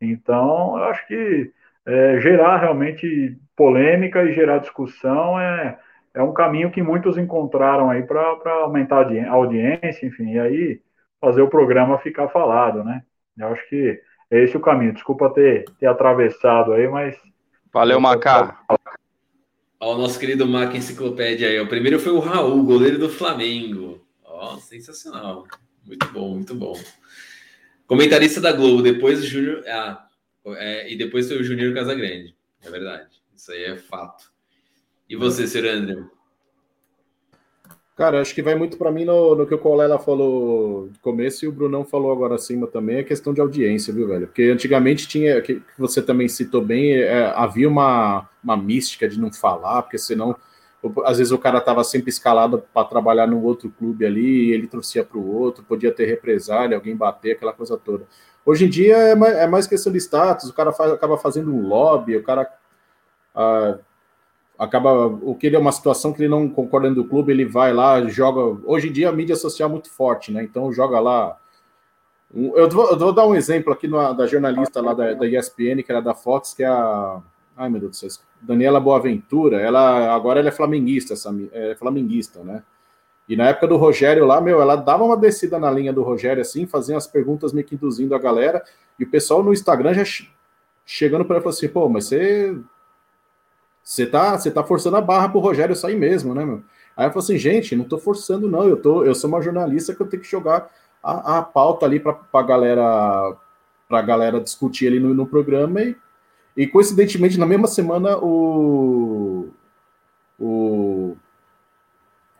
[0.00, 1.52] Então, eu acho que
[1.86, 5.78] é, gerar realmente polêmica e gerar discussão é,
[6.14, 10.80] é um caminho que muitos encontraram aí para aumentar a audiência, enfim, e aí
[11.24, 13.02] fazer o programa ficar falado, né?
[13.36, 14.92] Eu acho que é esse o caminho.
[14.92, 17.16] Desculpa ter, ter atravessado aí, mas.
[17.72, 18.60] Valeu, Macá.
[19.80, 21.58] Ó, o nosso querido Maca Enciclopédia aí.
[21.60, 24.06] O primeiro foi o Raul, goleiro do Flamengo.
[24.22, 25.46] Ó, sensacional.
[25.84, 26.74] Muito bom, muito bom.
[27.86, 29.64] Comentarista da Globo, depois o Júnior.
[29.66, 30.06] Ah,
[30.56, 32.34] é, e depois foi o Júnior Casagrande.
[32.62, 33.08] É verdade.
[33.34, 34.32] Isso aí é fato.
[35.08, 35.66] E você, Sr.
[35.66, 36.04] André?
[37.96, 41.44] Cara, acho que vai muito para mim no, no, que o Colela falou no começo
[41.44, 44.26] e o Brunão falou agora acima também, é questão de audiência, viu, velho?
[44.26, 49.32] Porque antigamente tinha, que você também citou bem, é, havia uma, uma mística de não
[49.32, 50.34] falar, porque senão,
[51.04, 54.66] às vezes o cara estava sempre escalado para trabalhar num outro clube ali, e ele
[54.66, 58.08] torcia para o outro, podia ter represália, alguém bater, aquela coisa toda.
[58.44, 61.54] Hoje em dia é mais, é mais questão de status, o cara faz, acaba fazendo
[61.54, 62.52] um lobby, o cara
[63.36, 63.78] ah,
[64.58, 65.06] acaba.
[65.06, 68.02] O que ele é uma situação que ele não concorda do clube, ele vai lá,
[68.08, 68.60] joga.
[68.64, 70.42] Hoje em dia a mídia social é muito forte, né?
[70.42, 71.36] Então joga lá.
[72.32, 75.82] Eu vou, eu vou dar um exemplo aqui no, da jornalista lá da, da ESPN,
[75.84, 77.20] que era da Fox, que é a.
[77.56, 78.24] Ai, meu Deus do céu.
[78.40, 82.62] Daniela Boaventura, ela agora ela é flamenguista, essa, é flamenguista, né?
[83.28, 86.42] E na época do Rogério lá, meu, ela dava uma descida na linha do Rogério,
[86.42, 88.62] assim, fazia as perguntas meio que induzindo a galera,
[88.98, 90.04] e o pessoal no Instagram já
[90.84, 92.56] chegando para ela falou assim, pô, mas você.
[93.84, 96.62] Você tá, você tá forçando a barra pro Rogério sair mesmo, né, meu?
[96.96, 98.66] Aí ela falou assim, gente, não tô forçando, não.
[98.66, 100.70] Eu, tô, eu sou uma jornalista que eu tenho que jogar
[101.02, 103.36] a, a pauta ali para a galera
[103.86, 105.94] pra galera discutir ali no, no programa e,
[106.56, 109.50] e coincidentemente na mesma semana o,
[110.40, 111.16] o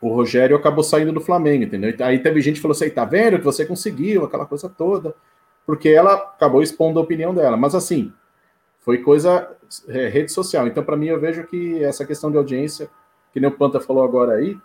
[0.04, 1.94] o Rogério acabou saindo do Flamengo, entendeu?
[2.00, 5.14] Aí teve gente que falou assim, tá vendo que você conseguiu, aquela coisa toda,
[5.64, 7.56] porque ela acabou expondo a opinião dela.
[7.56, 8.12] Mas assim,
[8.84, 9.48] foi coisa
[9.88, 10.66] é, rede social.
[10.66, 12.88] Então, para mim, eu vejo que essa questão de audiência,
[13.32, 14.56] que nem o Panta falou agora aí,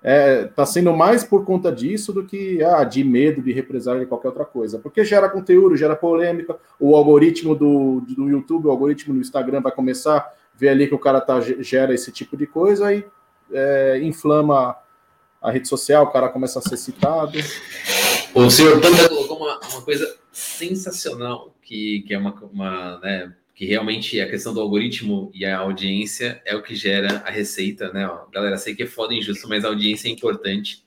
[0.00, 4.06] é, tá sendo mais por conta disso do que ah, de medo de represália de
[4.06, 4.78] qualquer outra coisa.
[4.78, 9.72] Porque gera conteúdo, gera polêmica, o algoritmo do, do YouTube, o algoritmo do Instagram vai
[9.72, 13.04] começar a ver ali que o cara tá, gera esse tipo de coisa e
[13.52, 14.76] é, inflama
[15.40, 17.32] a rede social, o cara começa a ser citado.
[18.34, 23.64] O senhor Panda colocou uma, uma coisa sensacional, que, que é uma, uma né, que
[23.64, 28.06] realmente a questão do algoritmo e a audiência é o que gera a receita, né?
[28.06, 30.84] Ó, galera, sei que é foda injusto, mas a audiência é importante,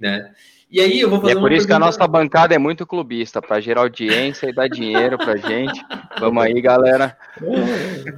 [0.00, 0.34] né?
[0.68, 1.66] E aí eu vou fazer e é por isso pergunta...
[1.68, 5.80] que a nossa bancada é muito clubista, para gerar audiência e dar dinheiro pra gente.
[6.18, 7.16] Vamos aí, galera.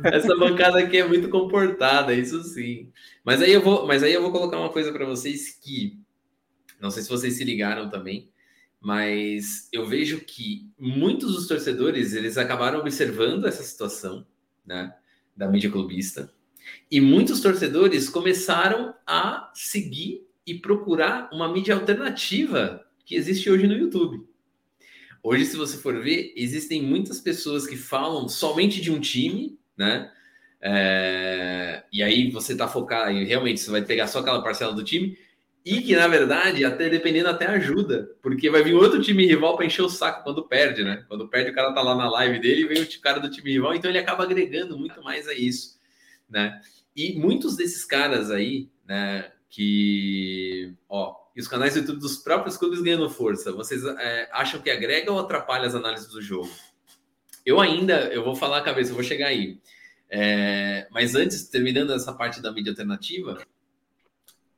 [0.04, 2.88] Essa bancada aqui é muito comportada, isso sim.
[3.22, 5.98] Mas aí eu vou, mas aí eu vou colocar uma coisa para vocês que
[6.80, 8.30] não sei se vocês se ligaram também,
[8.80, 14.26] mas eu vejo que muitos dos torcedores eles acabaram observando essa situação,
[14.64, 14.94] né,
[15.36, 16.32] da mídia clubista,
[16.90, 23.76] e muitos torcedores começaram a seguir e procurar uma mídia alternativa que existe hoje no
[23.76, 24.26] YouTube.
[25.22, 30.10] Hoje, se você for ver, existem muitas pessoas que falam somente de um time, né?
[30.62, 35.16] É, e aí você tá focado, realmente você vai pegar só aquela parcela do time,
[35.64, 39.66] e que na verdade, até dependendo, até ajuda, porque vai vir outro time rival para
[39.66, 41.04] encher o saco quando perde, né?
[41.08, 43.52] Quando perde, o cara tá lá na live dele e vem o cara do time
[43.52, 45.78] rival, então ele acaba agregando muito mais a isso,
[46.28, 46.60] né?
[46.96, 52.56] E muitos desses caras aí, né, que, ó, e os canais do YouTube dos próprios
[52.56, 56.50] clubes ganhando força, vocês é, acham que agrega ou atrapalha as análises do jogo?
[57.44, 59.58] Eu ainda, eu vou falar a cabeça, eu vou chegar aí.
[60.08, 63.40] É, mas antes, terminando essa parte da mídia alternativa,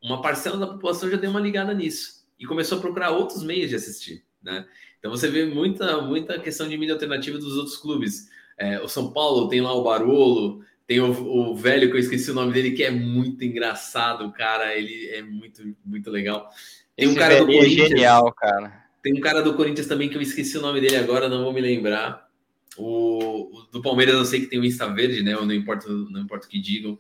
[0.03, 3.71] uma parcela da população já deu uma ligada nisso e começou a procurar outros meios
[3.71, 4.67] de assistir, né?
[4.99, 8.29] Então você vê muita, muita questão de mídia alternativa dos outros clubes.
[8.59, 12.31] É, o São Paulo tem lá o Barolo, tem o, o, velho que eu esqueci
[12.31, 14.77] o nome dele, que é muito engraçado, cara.
[14.77, 16.49] Ele é muito, muito legal.
[16.97, 17.87] Tem um cara do é Corinthians.
[17.87, 18.83] É genial, cara.
[19.03, 21.53] Tem um cara do Corinthians também que eu esqueci o nome dele agora, não vou
[21.53, 22.29] me lembrar.
[22.77, 25.33] O, o do Palmeiras eu sei que tem o Insta Verde, né?
[25.33, 26.99] Não importa, não importa o que digam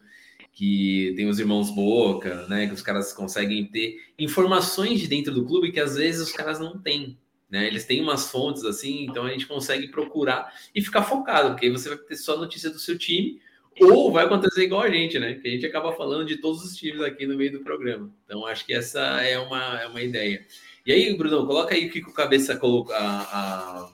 [0.52, 2.66] que tem os irmãos Boca, né?
[2.66, 6.60] Que os caras conseguem ter informações de dentro do clube que às vezes os caras
[6.60, 7.18] não têm.
[7.50, 7.66] Né?
[7.66, 11.72] Eles têm umas fontes assim, então a gente consegue procurar e ficar focado, porque aí
[11.72, 13.40] você vai ter só notícia do seu time,
[13.78, 15.34] ou vai acontecer igual a gente, né?
[15.34, 18.10] Que a gente acaba falando de todos os times aqui no meio do programa.
[18.24, 20.46] Então acho que essa é uma, é uma ideia.
[20.84, 22.94] E aí, Bruno, coloca aí o que o cabeça colocou.
[22.94, 23.92] A, a,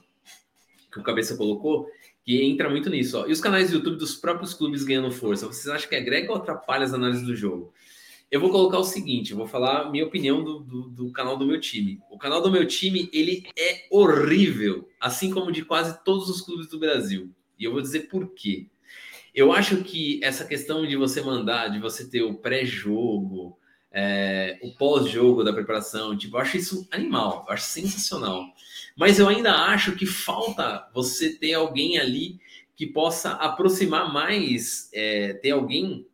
[0.91, 1.87] que o cabeça colocou
[2.29, 3.17] que entra muito nisso.
[3.17, 3.25] Ó.
[3.25, 6.37] E os canais do YouTube dos próprios clubes ganhando força, vocês acham que agrega ou
[6.37, 7.73] atrapalha as análises do jogo?
[8.29, 11.47] Eu vou colocar o seguinte, vou falar a minha opinião do, do, do, canal do
[11.47, 11.99] meu time.
[12.07, 16.67] O canal do meu time, ele é horrível, assim como de quase todos os clubes
[16.67, 17.31] do Brasil.
[17.57, 18.67] E eu vou dizer por quê.
[19.33, 23.57] Eu acho que essa questão de você mandar, de você ter o pré-jogo,
[23.91, 28.45] é, o pós-jogo da preparação, tipo, eu acho isso animal, eu acho sensacional.
[28.95, 32.39] Mas eu ainda acho que falta você ter alguém ali
[32.75, 36.07] que possa aproximar mais, é, ter alguém,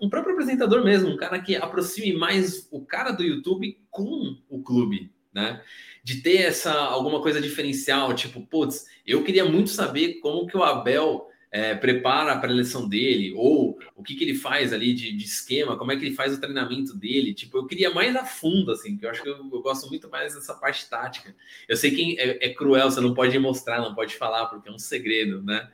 [0.00, 4.62] um próprio apresentador mesmo, um cara que aproxime mais o cara do YouTube com o
[4.62, 5.60] clube, né?
[6.04, 10.62] De ter essa alguma coisa diferencial, tipo, putz, eu queria muito saber como que o
[10.62, 15.12] Abel é, prepara para a eleição dele, ou o que, que ele faz ali de,
[15.12, 17.32] de, esquema, como é que ele faz o treinamento dele.
[17.32, 20.10] Tipo, eu queria mais a fundo, assim, que eu acho que eu, eu gosto muito
[20.10, 21.32] mais dessa parte tática.
[21.68, 24.72] Eu sei que é, é, cruel, você não pode mostrar, não pode falar, porque é
[24.72, 25.70] um segredo, né?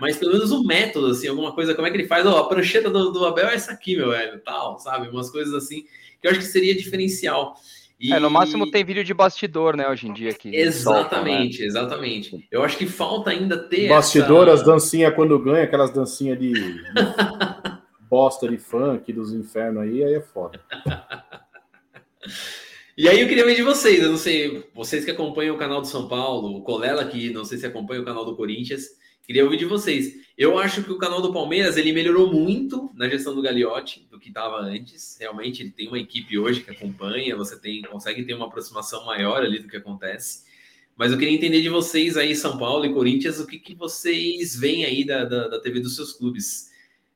[0.00, 2.24] Mas pelo menos o método, assim, alguma coisa, como é que ele faz?
[2.24, 5.08] Oh, a prancheta do, do Abel é essa aqui, meu velho, tal, sabe?
[5.08, 5.82] Umas coisas assim,
[6.22, 7.56] que eu acho que seria diferencial.
[7.98, 8.12] E...
[8.12, 10.54] É, no máximo tem vídeo de bastidor, né, hoje em dia aqui.
[10.54, 11.66] Exatamente, solta, né?
[11.66, 12.48] exatamente.
[12.50, 13.88] Eu acho que falta ainda ter.
[13.88, 14.54] Bastidor, essa...
[14.54, 16.52] as dancinhas quando ganha, aquelas dancinhas de,
[18.10, 20.60] bosta de funk dos infernos aí, aí é foda.
[22.96, 25.80] E aí eu queria ver de vocês, eu não sei, vocês que acompanham o canal
[25.80, 28.84] do São Paulo, o Colela que não sei se acompanha o canal do Corinthians,
[29.26, 30.22] Queria ouvir de vocês.
[30.36, 34.18] Eu acho que o canal do Palmeiras ele melhorou muito na gestão do Gagliotti do
[34.18, 35.16] que estava antes.
[35.18, 39.42] Realmente ele tem uma equipe hoje que acompanha, você tem consegue ter uma aproximação maior
[39.42, 40.44] ali do que acontece.
[40.96, 44.54] Mas eu queria entender de vocês aí, São Paulo e Corinthians, o que, que vocês
[44.54, 46.70] veem aí da, da, da TV dos seus clubes.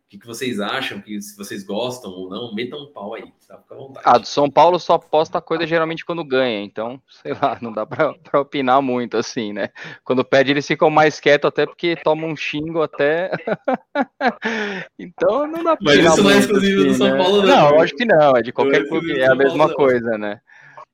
[0.08, 3.30] O que, que vocês acham, que se vocês gostam ou não, metam um pau aí,
[3.46, 3.58] tá?
[3.58, 4.06] Fica à vontade.
[4.08, 7.84] Ah, do São Paulo só posta coisa geralmente quando ganha, então, sei lá, não dá
[7.84, 9.68] pra, pra opinar muito assim, né?
[10.02, 13.30] Quando perde, eles ficam mais quietos, até porque tomam um xingo até.
[14.98, 17.18] então não dá pra Mas isso não é exclusivo assim, do São né?
[17.18, 17.70] Paulo, não.
[17.70, 20.40] Não, acho que não, é de qualquer é clube, é a mesma coisa, né?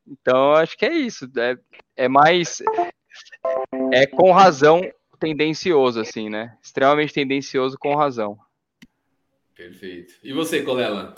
[0.05, 1.31] Então, acho que é isso.
[1.39, 1.57] É,
[1.97, 2.61] é mais.
[3.93, 4.81] É com razão
[5.21, 6.57] tendencioso, assim, né?
[6.61, 8.37] Extremamente tendencioso com razão.
[9.57, 10.15] Perfeito.
[10.23, 11.15] E você, Colela?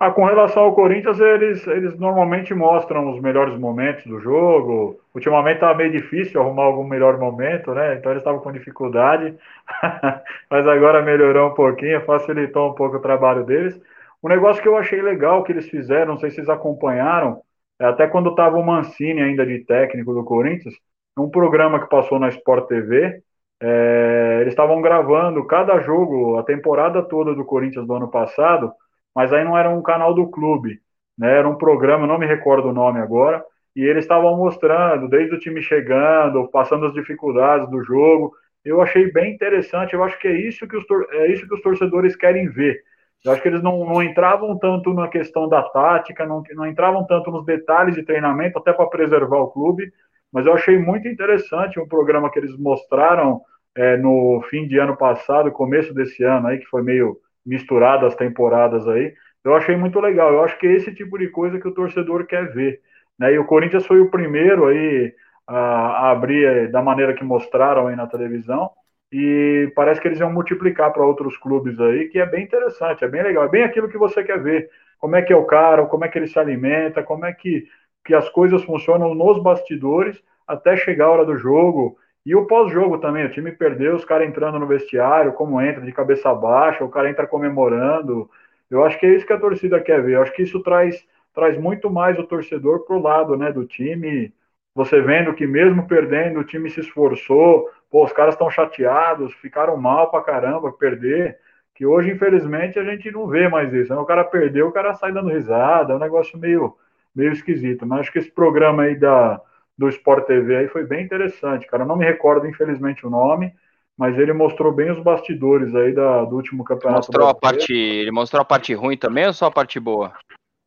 [0.00, 5.00] Ah, com relação ao Corinthians, eles, eles normalmente mostram os melhores momentos do jogo.
[5.12, 7.96] Ultimamente estava meio difícil arrumar algum melhor momento, né?
[7.96, 9.36] Então eles estavam com dificuldade,
[10.48, 13.80] mas agora melhorou um pouquinho, facilitou um pouco o trabalho deles.
[14.22, 17.42] Um negócio que eu achei legal que eles fizeram, não sei se vocês acompanharam,
[17.80, 20.74] é até quando estava o Mancini ainda de técnico do Corinthians,
[21.16, 23.22] um programa que passou na Sport TV,
[23.60, 28.72] é, eles estavam gravando cada jogo, a temporada toda do Corinthians do ano passado,
[29.14, 30.80] mas aí não era um canal do clube,
[31.16, 31.38] né?
[31.38, 33.44] Era um programa, não me recordo o nome agora,
[33.74, 38.32] e eles estavam mostrando desde o time chegando, passando as dificuldades do jogo.
[38.64, 39.94] Eu achei bem interessante.
[39.94, 42.82] Eu acho que é isso que os, é isso que os torcedores querem ver.
[43.24, 47.04] Eu acho que eles não, não entravam tanto na questão da tática, não, não entravam
[47.06, 49.92] tanto nos detalhes de treinamento, até para preservar o clube,
[50.32, 53.40] mas eu achei muito interessante um programa que eles mostraram
[53.74, 58.14] é, no fim de ano passado, começo desse ano aí, que foi meio misturado as
[58.14, 59.14] temporadas aí.
[59.44, 60.32] Eu achei muito legal.
[60.32, 62.80] Eu acho que é esse tipo de coisa que o torcedor quer ver.
[63.18, 63.34] Né?
[63.34, 65.14] E o Corinthians foi o primeiro aí
[65.46, 68.70] a, a abrir da maneira que mostraram aí na televisão.
[69.10, 73.08] E parece que eles iam multiplicar para outros clubes aí, que é bem interessante, é
[73.08, 74.68] bem legal, é bem aquilo que você quer ver.
[74.98, 77.66] Como é que é o cara, como é que ele se alimenta, como é que,
[78.08, 81.98] que as coisas funcionam nos bastidores até chegar a hora do jogo.
[82.24, 85.92] E o pós-jogo também, o time perdeu, os caras entrando no vestiário, como entra de
[85.92, 88.30] cabeça baixa, o cara entra comemorando.
[88.70, 90.14] Eu acho que é isso que a torcida quer ver.
[90.14, 94.32] Eu acho que isso traz, traz muito mais o torcedor pro lado né, do time.
[94.74, 99.76] Você vendo que mesmo perdendo, o time se esforçou, pô, os caras estão chateados, ficaram
[99.76, 101.38] mal pra caramba, perder.
[101.74, 103.92] Que hoje, infelizmente, a gente não vê mais isso.
[103.92, 106.74] O cara perdeu, o cara sai dando risada, é um negócio meio,
[107.14, 107.86] meio esquisito.
[107.86, 109.40] Mas acho que esse programa aí da,
[109.76, 111.84] do Sport TV aí foi bem interessante, cara.
[111.84, 113.52] Eu não me recordo, infelizmente, o nome,
[113.96, 117.06] mas ele mostrou bem os bastidores aí da, do último campeonato.
[117.06, 120.12] Mostrou a parte, ele mostrou a parte ruim também ou só a parte boa?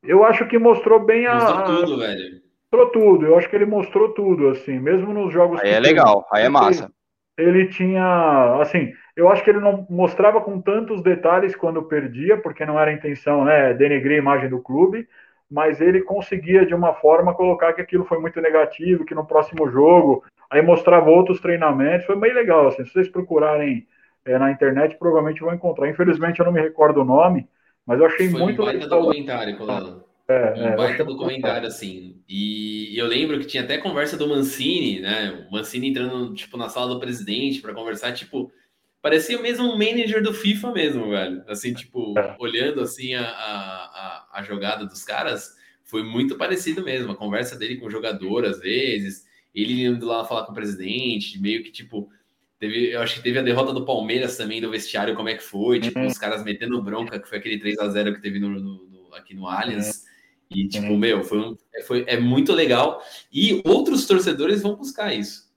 [0.04, 1.36] Eu acho que mostrou bem a.
[1.36, 2.42] Mostrou tudo, velho.
[2.74, 3.26] Mostrou tudo.
[3.26, 5.60] Eu acho que ele mostrou tudo, assim, mesmo nos jogos.
[5.62, 6.92] Aí é legal, aí é massa.
[7.38, 12.38] Ele, ele tinha, assim, eu acho que ele não mostrava com tantos detalhes quando perdia,
[12.38, 15.08] porque não era a intenção, né, denegrir a imagem do clube
[15.52, 19.70] mas ele conseguia de uma forma colocar que aquilo foi muito negativo, que no próximo
[19.70, 23.86] jogo, aí mostrava outros treinamentos, foi bem legal, assim, se vocês procurarem
[24.24, 25.90] é, na internet, provavelmente vão encontrar.
[25.90, 27.50] Infelizmente eu não me recordo o nome,
[27.86, 29.02] mas eu achei foi muito um baita legal.
[29.02, 30.04] documentário, Colano.
[30.30, 32.22] É, um é, baita documentário, assim.
[32.30, 35.46] E eu lembro que tinha até conversa do Mancini, né?
[35.50, 38.50] O Mancini entrando, tipo, na sala do presidente para conversar, tipo,
[39.02, 41.44] parecia mesmo um manager do FIFA mesmo, velho.
[41.48, 42.36] Assim, tipo, é.
[42.40, 47.12] olhando assim a, a, a, jogada dos caras, foi muito parecido mesmo.
[47.12, 51.40] A conversa dele com o jogador, às vezes, ele indo lá falar com o presidente,
[51.42, 52.10] meio que tipo.
[52.60, 55.42] Teve, eu acho que teve a derrota do Palmeiras também, do vestiário, como é que
[55.42, 56.06] foi, tipo, uhum.
[56.06, 59.16] os caras metendo bronca, que foi aquele 3 a 0 que teve no, no, no
[59.16, 60.06] aqui no Allianz.
[60.52, 60.58] Uhum.
[60.58, 60.98] E, tipo, uhum.
[60.98, 61.58] meu, foi, um,
[61.88, 63.02] foi é muito legal.
[63.34, 65.51] E outros torcedores vão buscar isso.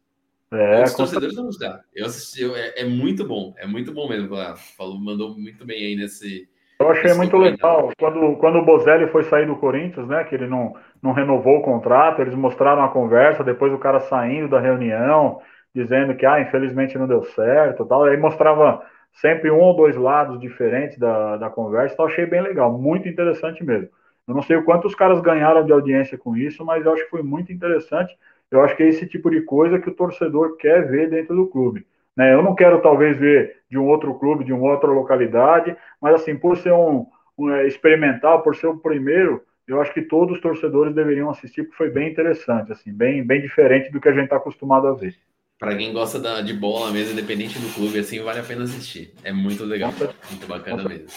[0.55, 1.81] É, Os torcedores vão buscar.
[1.95, 4.29] Eu assisti, é, é, muito bom, é muito bom mesmo.
[4.77, 6.49] Falou, mandou muito bem aí nesse.
[6.79, 10.25] Eu achei muito legal quando, quando o Bozelli foi sair do Corinthians, né?
[10.25, 14.49] Que ele não, não renovou o contrato, eles mostraram a conversa, depois o cara saindo
[14.49, 15.41] da reunião,
[15.75, 18.05] dizendo que ah, infelizmente não deu certo tal.
[18.05, 18.83] Aí mostrava
[19.13, 23.63] sempre um ou dois lados diferentes da, da conversa, então achei bem legal, muito interessante
[23.65, 23.89] mesmo.
[24.27, 27.05] Eu não sei o quanto os caras ganharam de audiência com isso, mas eu acho
[27.05, 28.17] que foi muito interessante
[28.55, 31.47] eu acho que é esse tipo de coisa que o torcedor quer ver dentro do
[31.47, 31.85] clube.
[32.17, 32.33] Né?
[32.33, 36.37] Eu não quero talvez ver de um outro clube, de uma outra localidade, mas assim,
[36.37, 37.07] por ser um,
[37.37, 41.65] um é, experimental, por ser o primeiro, eu acho que todos os torcedores deveriam assistir,
[41.65, 44.93] porque foi bem interessante, assim, bem, bem diferente do que a gente está acostumado a
[44.93, 45.17] ver.
[45.59, 49.13] Para quem gosta da, de bola mesmo, independente do clube, assim, vale a pena assistir.
[49.25, 49.93] É muito legal,
[50.31, 51.09] muito bacana mesmo.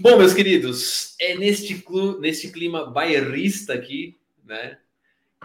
[0.00, 4.76] Bom, meus queridos, é neste, clube, neste clima bairrista aqui, né?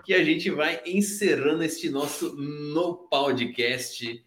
[0.04, 4.22] Que a gente vai encerrando este nosso no podcast.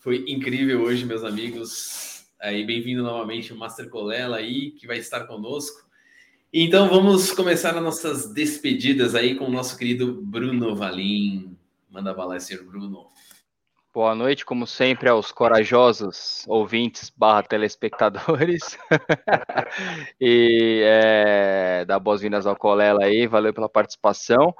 [0.00, 2.26] Foi incrível hoje, meus amigos.
[2.40, 5.88] Aí, bem-vindo novamente o Master Colela aí, que vai estar conosco.
[6.52, 11.56] Então, vamos começar as nossas despedidas aí com o nosso querido Bruno Valim.
[11.88, 13.06] Manda bala, senhor Bruno.
[13.94, 18.76] Boa noite, como sempre, aos corajosos ouvintes barra telespectadores.
[20.20, 24.52] e é, dá boas-vindas ao Colela aí, valeu pela participação.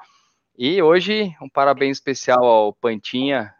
[0.56, 3.54] E hoje, um parabéns especial ao Pantinha,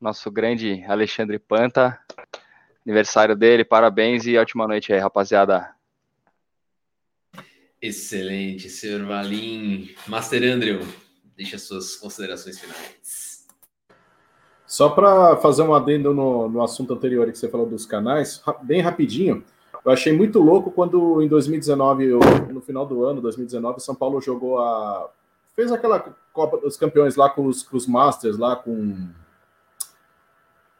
[0.00, 2.00] nosso grande Alexandre Panta.
[2.84, 5.74] Aniversário dele, parabéns e ótima noite aí, rapaziada.
[7.80, 9.94] Excelente, senhor Valim.
[10.08, 10.80] Master Andrew,
[11.36, 13.46] deixa suas considerações finais.
[14.66, 18.80] Só para fazer um adendo no, no assunto anterior que você falou dos canais, bem
[18.80, 19.44] rapidinho.
[19.84, 22.12] Eu achei muito louco quando em 2019,
[22.50, 25.10] no final do ano, 2019, São Paulo jogou a
[25.54, 29.08] fez aquela Copa dos Campeões lá com os, com os Masters, lá com,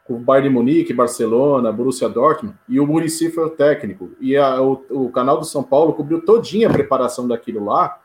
[0.05, 4.11] com o Bayern de Munique, Barcelona, Borussia Dortmund, e o Murici foi o técnico.
[4.21, 8.01] E a, o, o canal do São Paulo cobriu todinha a preparação daquilo lá,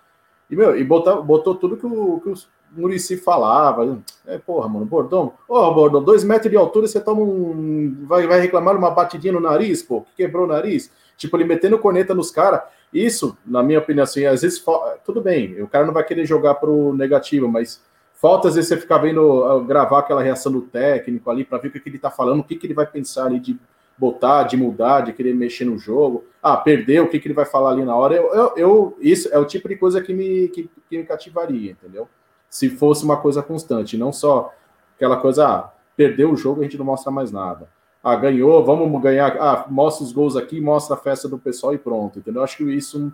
[0.50, 2.34] e, meu, e botou, botou tudo que o, que o
[2.72, 4.00] Murici falava.
[4.26, 8.06] É, porra, mano, Bordão, ô, oh, Bordão, dois metros de altura, você toma um.
[8.06, 10.92] Vai, vai reclamar uma batidinha no nariz, pô, que quebrou o nariz.
[11.18, 12.62] Tipo, ele metendo corneta nos caras.
[12.94, 14.64] Isso, na minha opinião, assim, às vezes,
[15.06, 17.84] tudo bem, o cara não vai querer jogar pro negativo, mas
[18.16, 21.72] falta às vezes você ficar vendo, gravar aquela reação do técnico ali para ver o
[21.72, 23.60] que, ele tá falando, o que, que ele vai pensar ali de
[23.98, 26.26] botar, de mudar, de querer mexer no jogo.
[26.42, 28.16] Ah, perdeu, o que, que ele vai falar ali na hora?
[28.16, 31.72] Eu, eu, eu isso é o tipo de coisa que me, que, que, me cativaria,
[31.72, 32.08] entendeu?
[32.50, 34.54] Se fosse uma coisa constante, não só
[34.96, 37.70] aquela coisa, ah, perdeu o jogo, a gente não mostra mais nada.
[38.04, 39.38] Ah, ganhou, vamos ganhar.
[39.40, 42.44] Ah, mostra os gols aqui, mostra a festa do pessoal e pronto, entendeu?
[42.44, 43.12] Acho que isso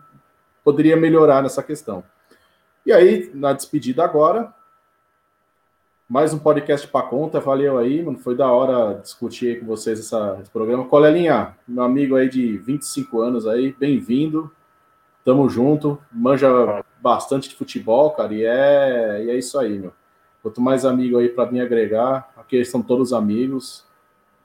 [0.64, 2.04] poderia melhorar nessa questão.
[2.86, 4.54] E aí, na despedida agora,
[6.08, 8.20] Mais um podcast para conta, valeu aí, mano.
[8.20, 10.86] Foi da hora discutir com vocês essa, esse programa.
[10.86, 14.52] Colelinha, meu amigo aí de 25 anos aí, bem-vindo.
[15.24, 19.92] Tamo junto, manja bastante de futebol, cara, e é, e é isso aí, meu.
[20.44, 23.84] Quanto mais amigo aí para me agregar, aqui são todos amigos.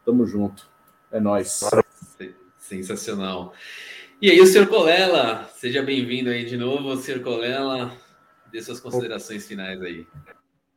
[0.05, 0.69] Tamo junto.
[1.13, 1.61] É nós.
[2.59, 3.53] Sensacional.
[4.23, 7.91] E aí, o senhor Colela, seja bem-vindo aí de novo, senhor Colela.
[8.53, 10.07] Dê suas considerações finais aí.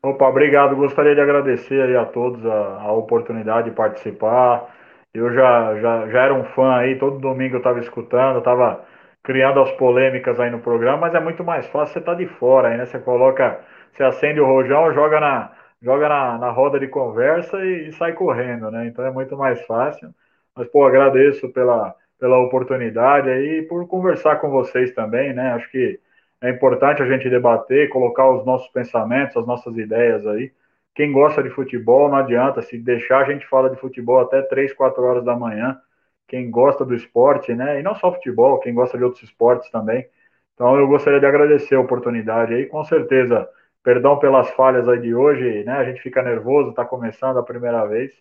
[0.01, 0.75] Opa, obrigado.
[0.75, 4.73] Gostaria de agradecer aí a todos a, a oportunidade de participar.
[5.13, 8.83] Eu já, já, já era um fã aí, todo domingo eu estava escutando, estava
[9.23, 12.27] criando as polêmicas aí no programa, mas é muito mais fácil você estar tá de
[12.27, 12.85] fora aí, né?
[12.85, 13.61] Você coloca,
[13.93, 15.51] você acende o rojão, joga na,
[15.83, 18.87] joga na, na roda de conversa e, e sai correndo, né?
[18.87, 20.13] Então é muito mais fácil.
[20.55, 25.53] Mas, pô, agradeço pela, pela oportunidade aí e por conversar com vocês também, né?
[25.53, 25.99] Acho que
[26.41, 30.51] é importante a gente debater, colocar os nossos pensamentos, as nossas ideias aí.
[30.95, 34.73] Quem gosta de futebol, não adianta, se deixar a gente fala de futebol até 3,
[34.73, 35.79] 4 horas da manhã.
[36.27, 37.79] Quem gosta do esporte, né?
[37.79, 40.07] E não só futebol, quem gosta de outros esportes também.
[40.53, 43.49] Então eu gostaria de agradecer a oportunidade aí, com certeza.
[43.83, 45.73] Perdão pelas falhas aí de hoje, né?
[45.73, 48.11] A gente fica nervoso, está começando a primeira vez.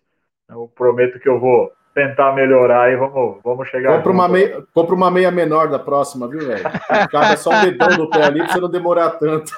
[0.48, 3.97] Eu prometo que eu vou tentar melhorar e vamos, vamos chegar.
[3.97, 6.64] Compra uma, meia, compra uma meia menor da próxima, viu, velho?
[7.10, 9.52] Cabe só o dedão do pé ali pra você não demorar tanto.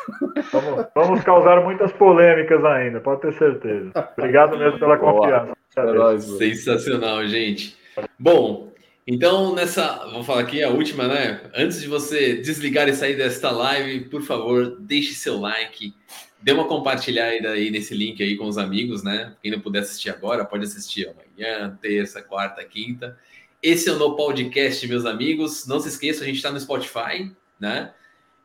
[0.52, 3.90] Vamos, vamos causar muitas polêmicas ainda, pode ter certeza.
[4.18, 5.52] Obrigado mesmo pela confiança.
[5.76, 7.76] É Sensacional, gente.
[8.18, 8.73] Bom,
[9.06, 11.50] então nessa, vou falar aqui a última, né?
[11.54, 15.94] Antes de você desligar e sair desta live, por favor, deixe seu like
[16.44, 19.34] dê uma compartilhada aí nesse link aí com os amigos, né?
[19.42, 23.18] Quem não puder assistir agora, pode assistir amanhã, terça, quarta, quinta.
[23.62, 25.66] Esse é o No Podcast, meus amigos.
[25.66, 27.94] Não se esqueça, a gente está no Spotify, né?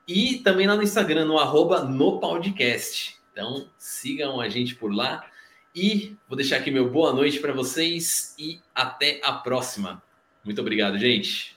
[0.08, 3.18] E também lá no Instagram, no arroba no podcast.
[3.34, 5.26] Então, sigam a gente por lá.
[5.76, 10.02] E vou deixar aqui meu boa noite para vocês e até a próxima.
[10.50, 11.56] Muito obrigado, gente.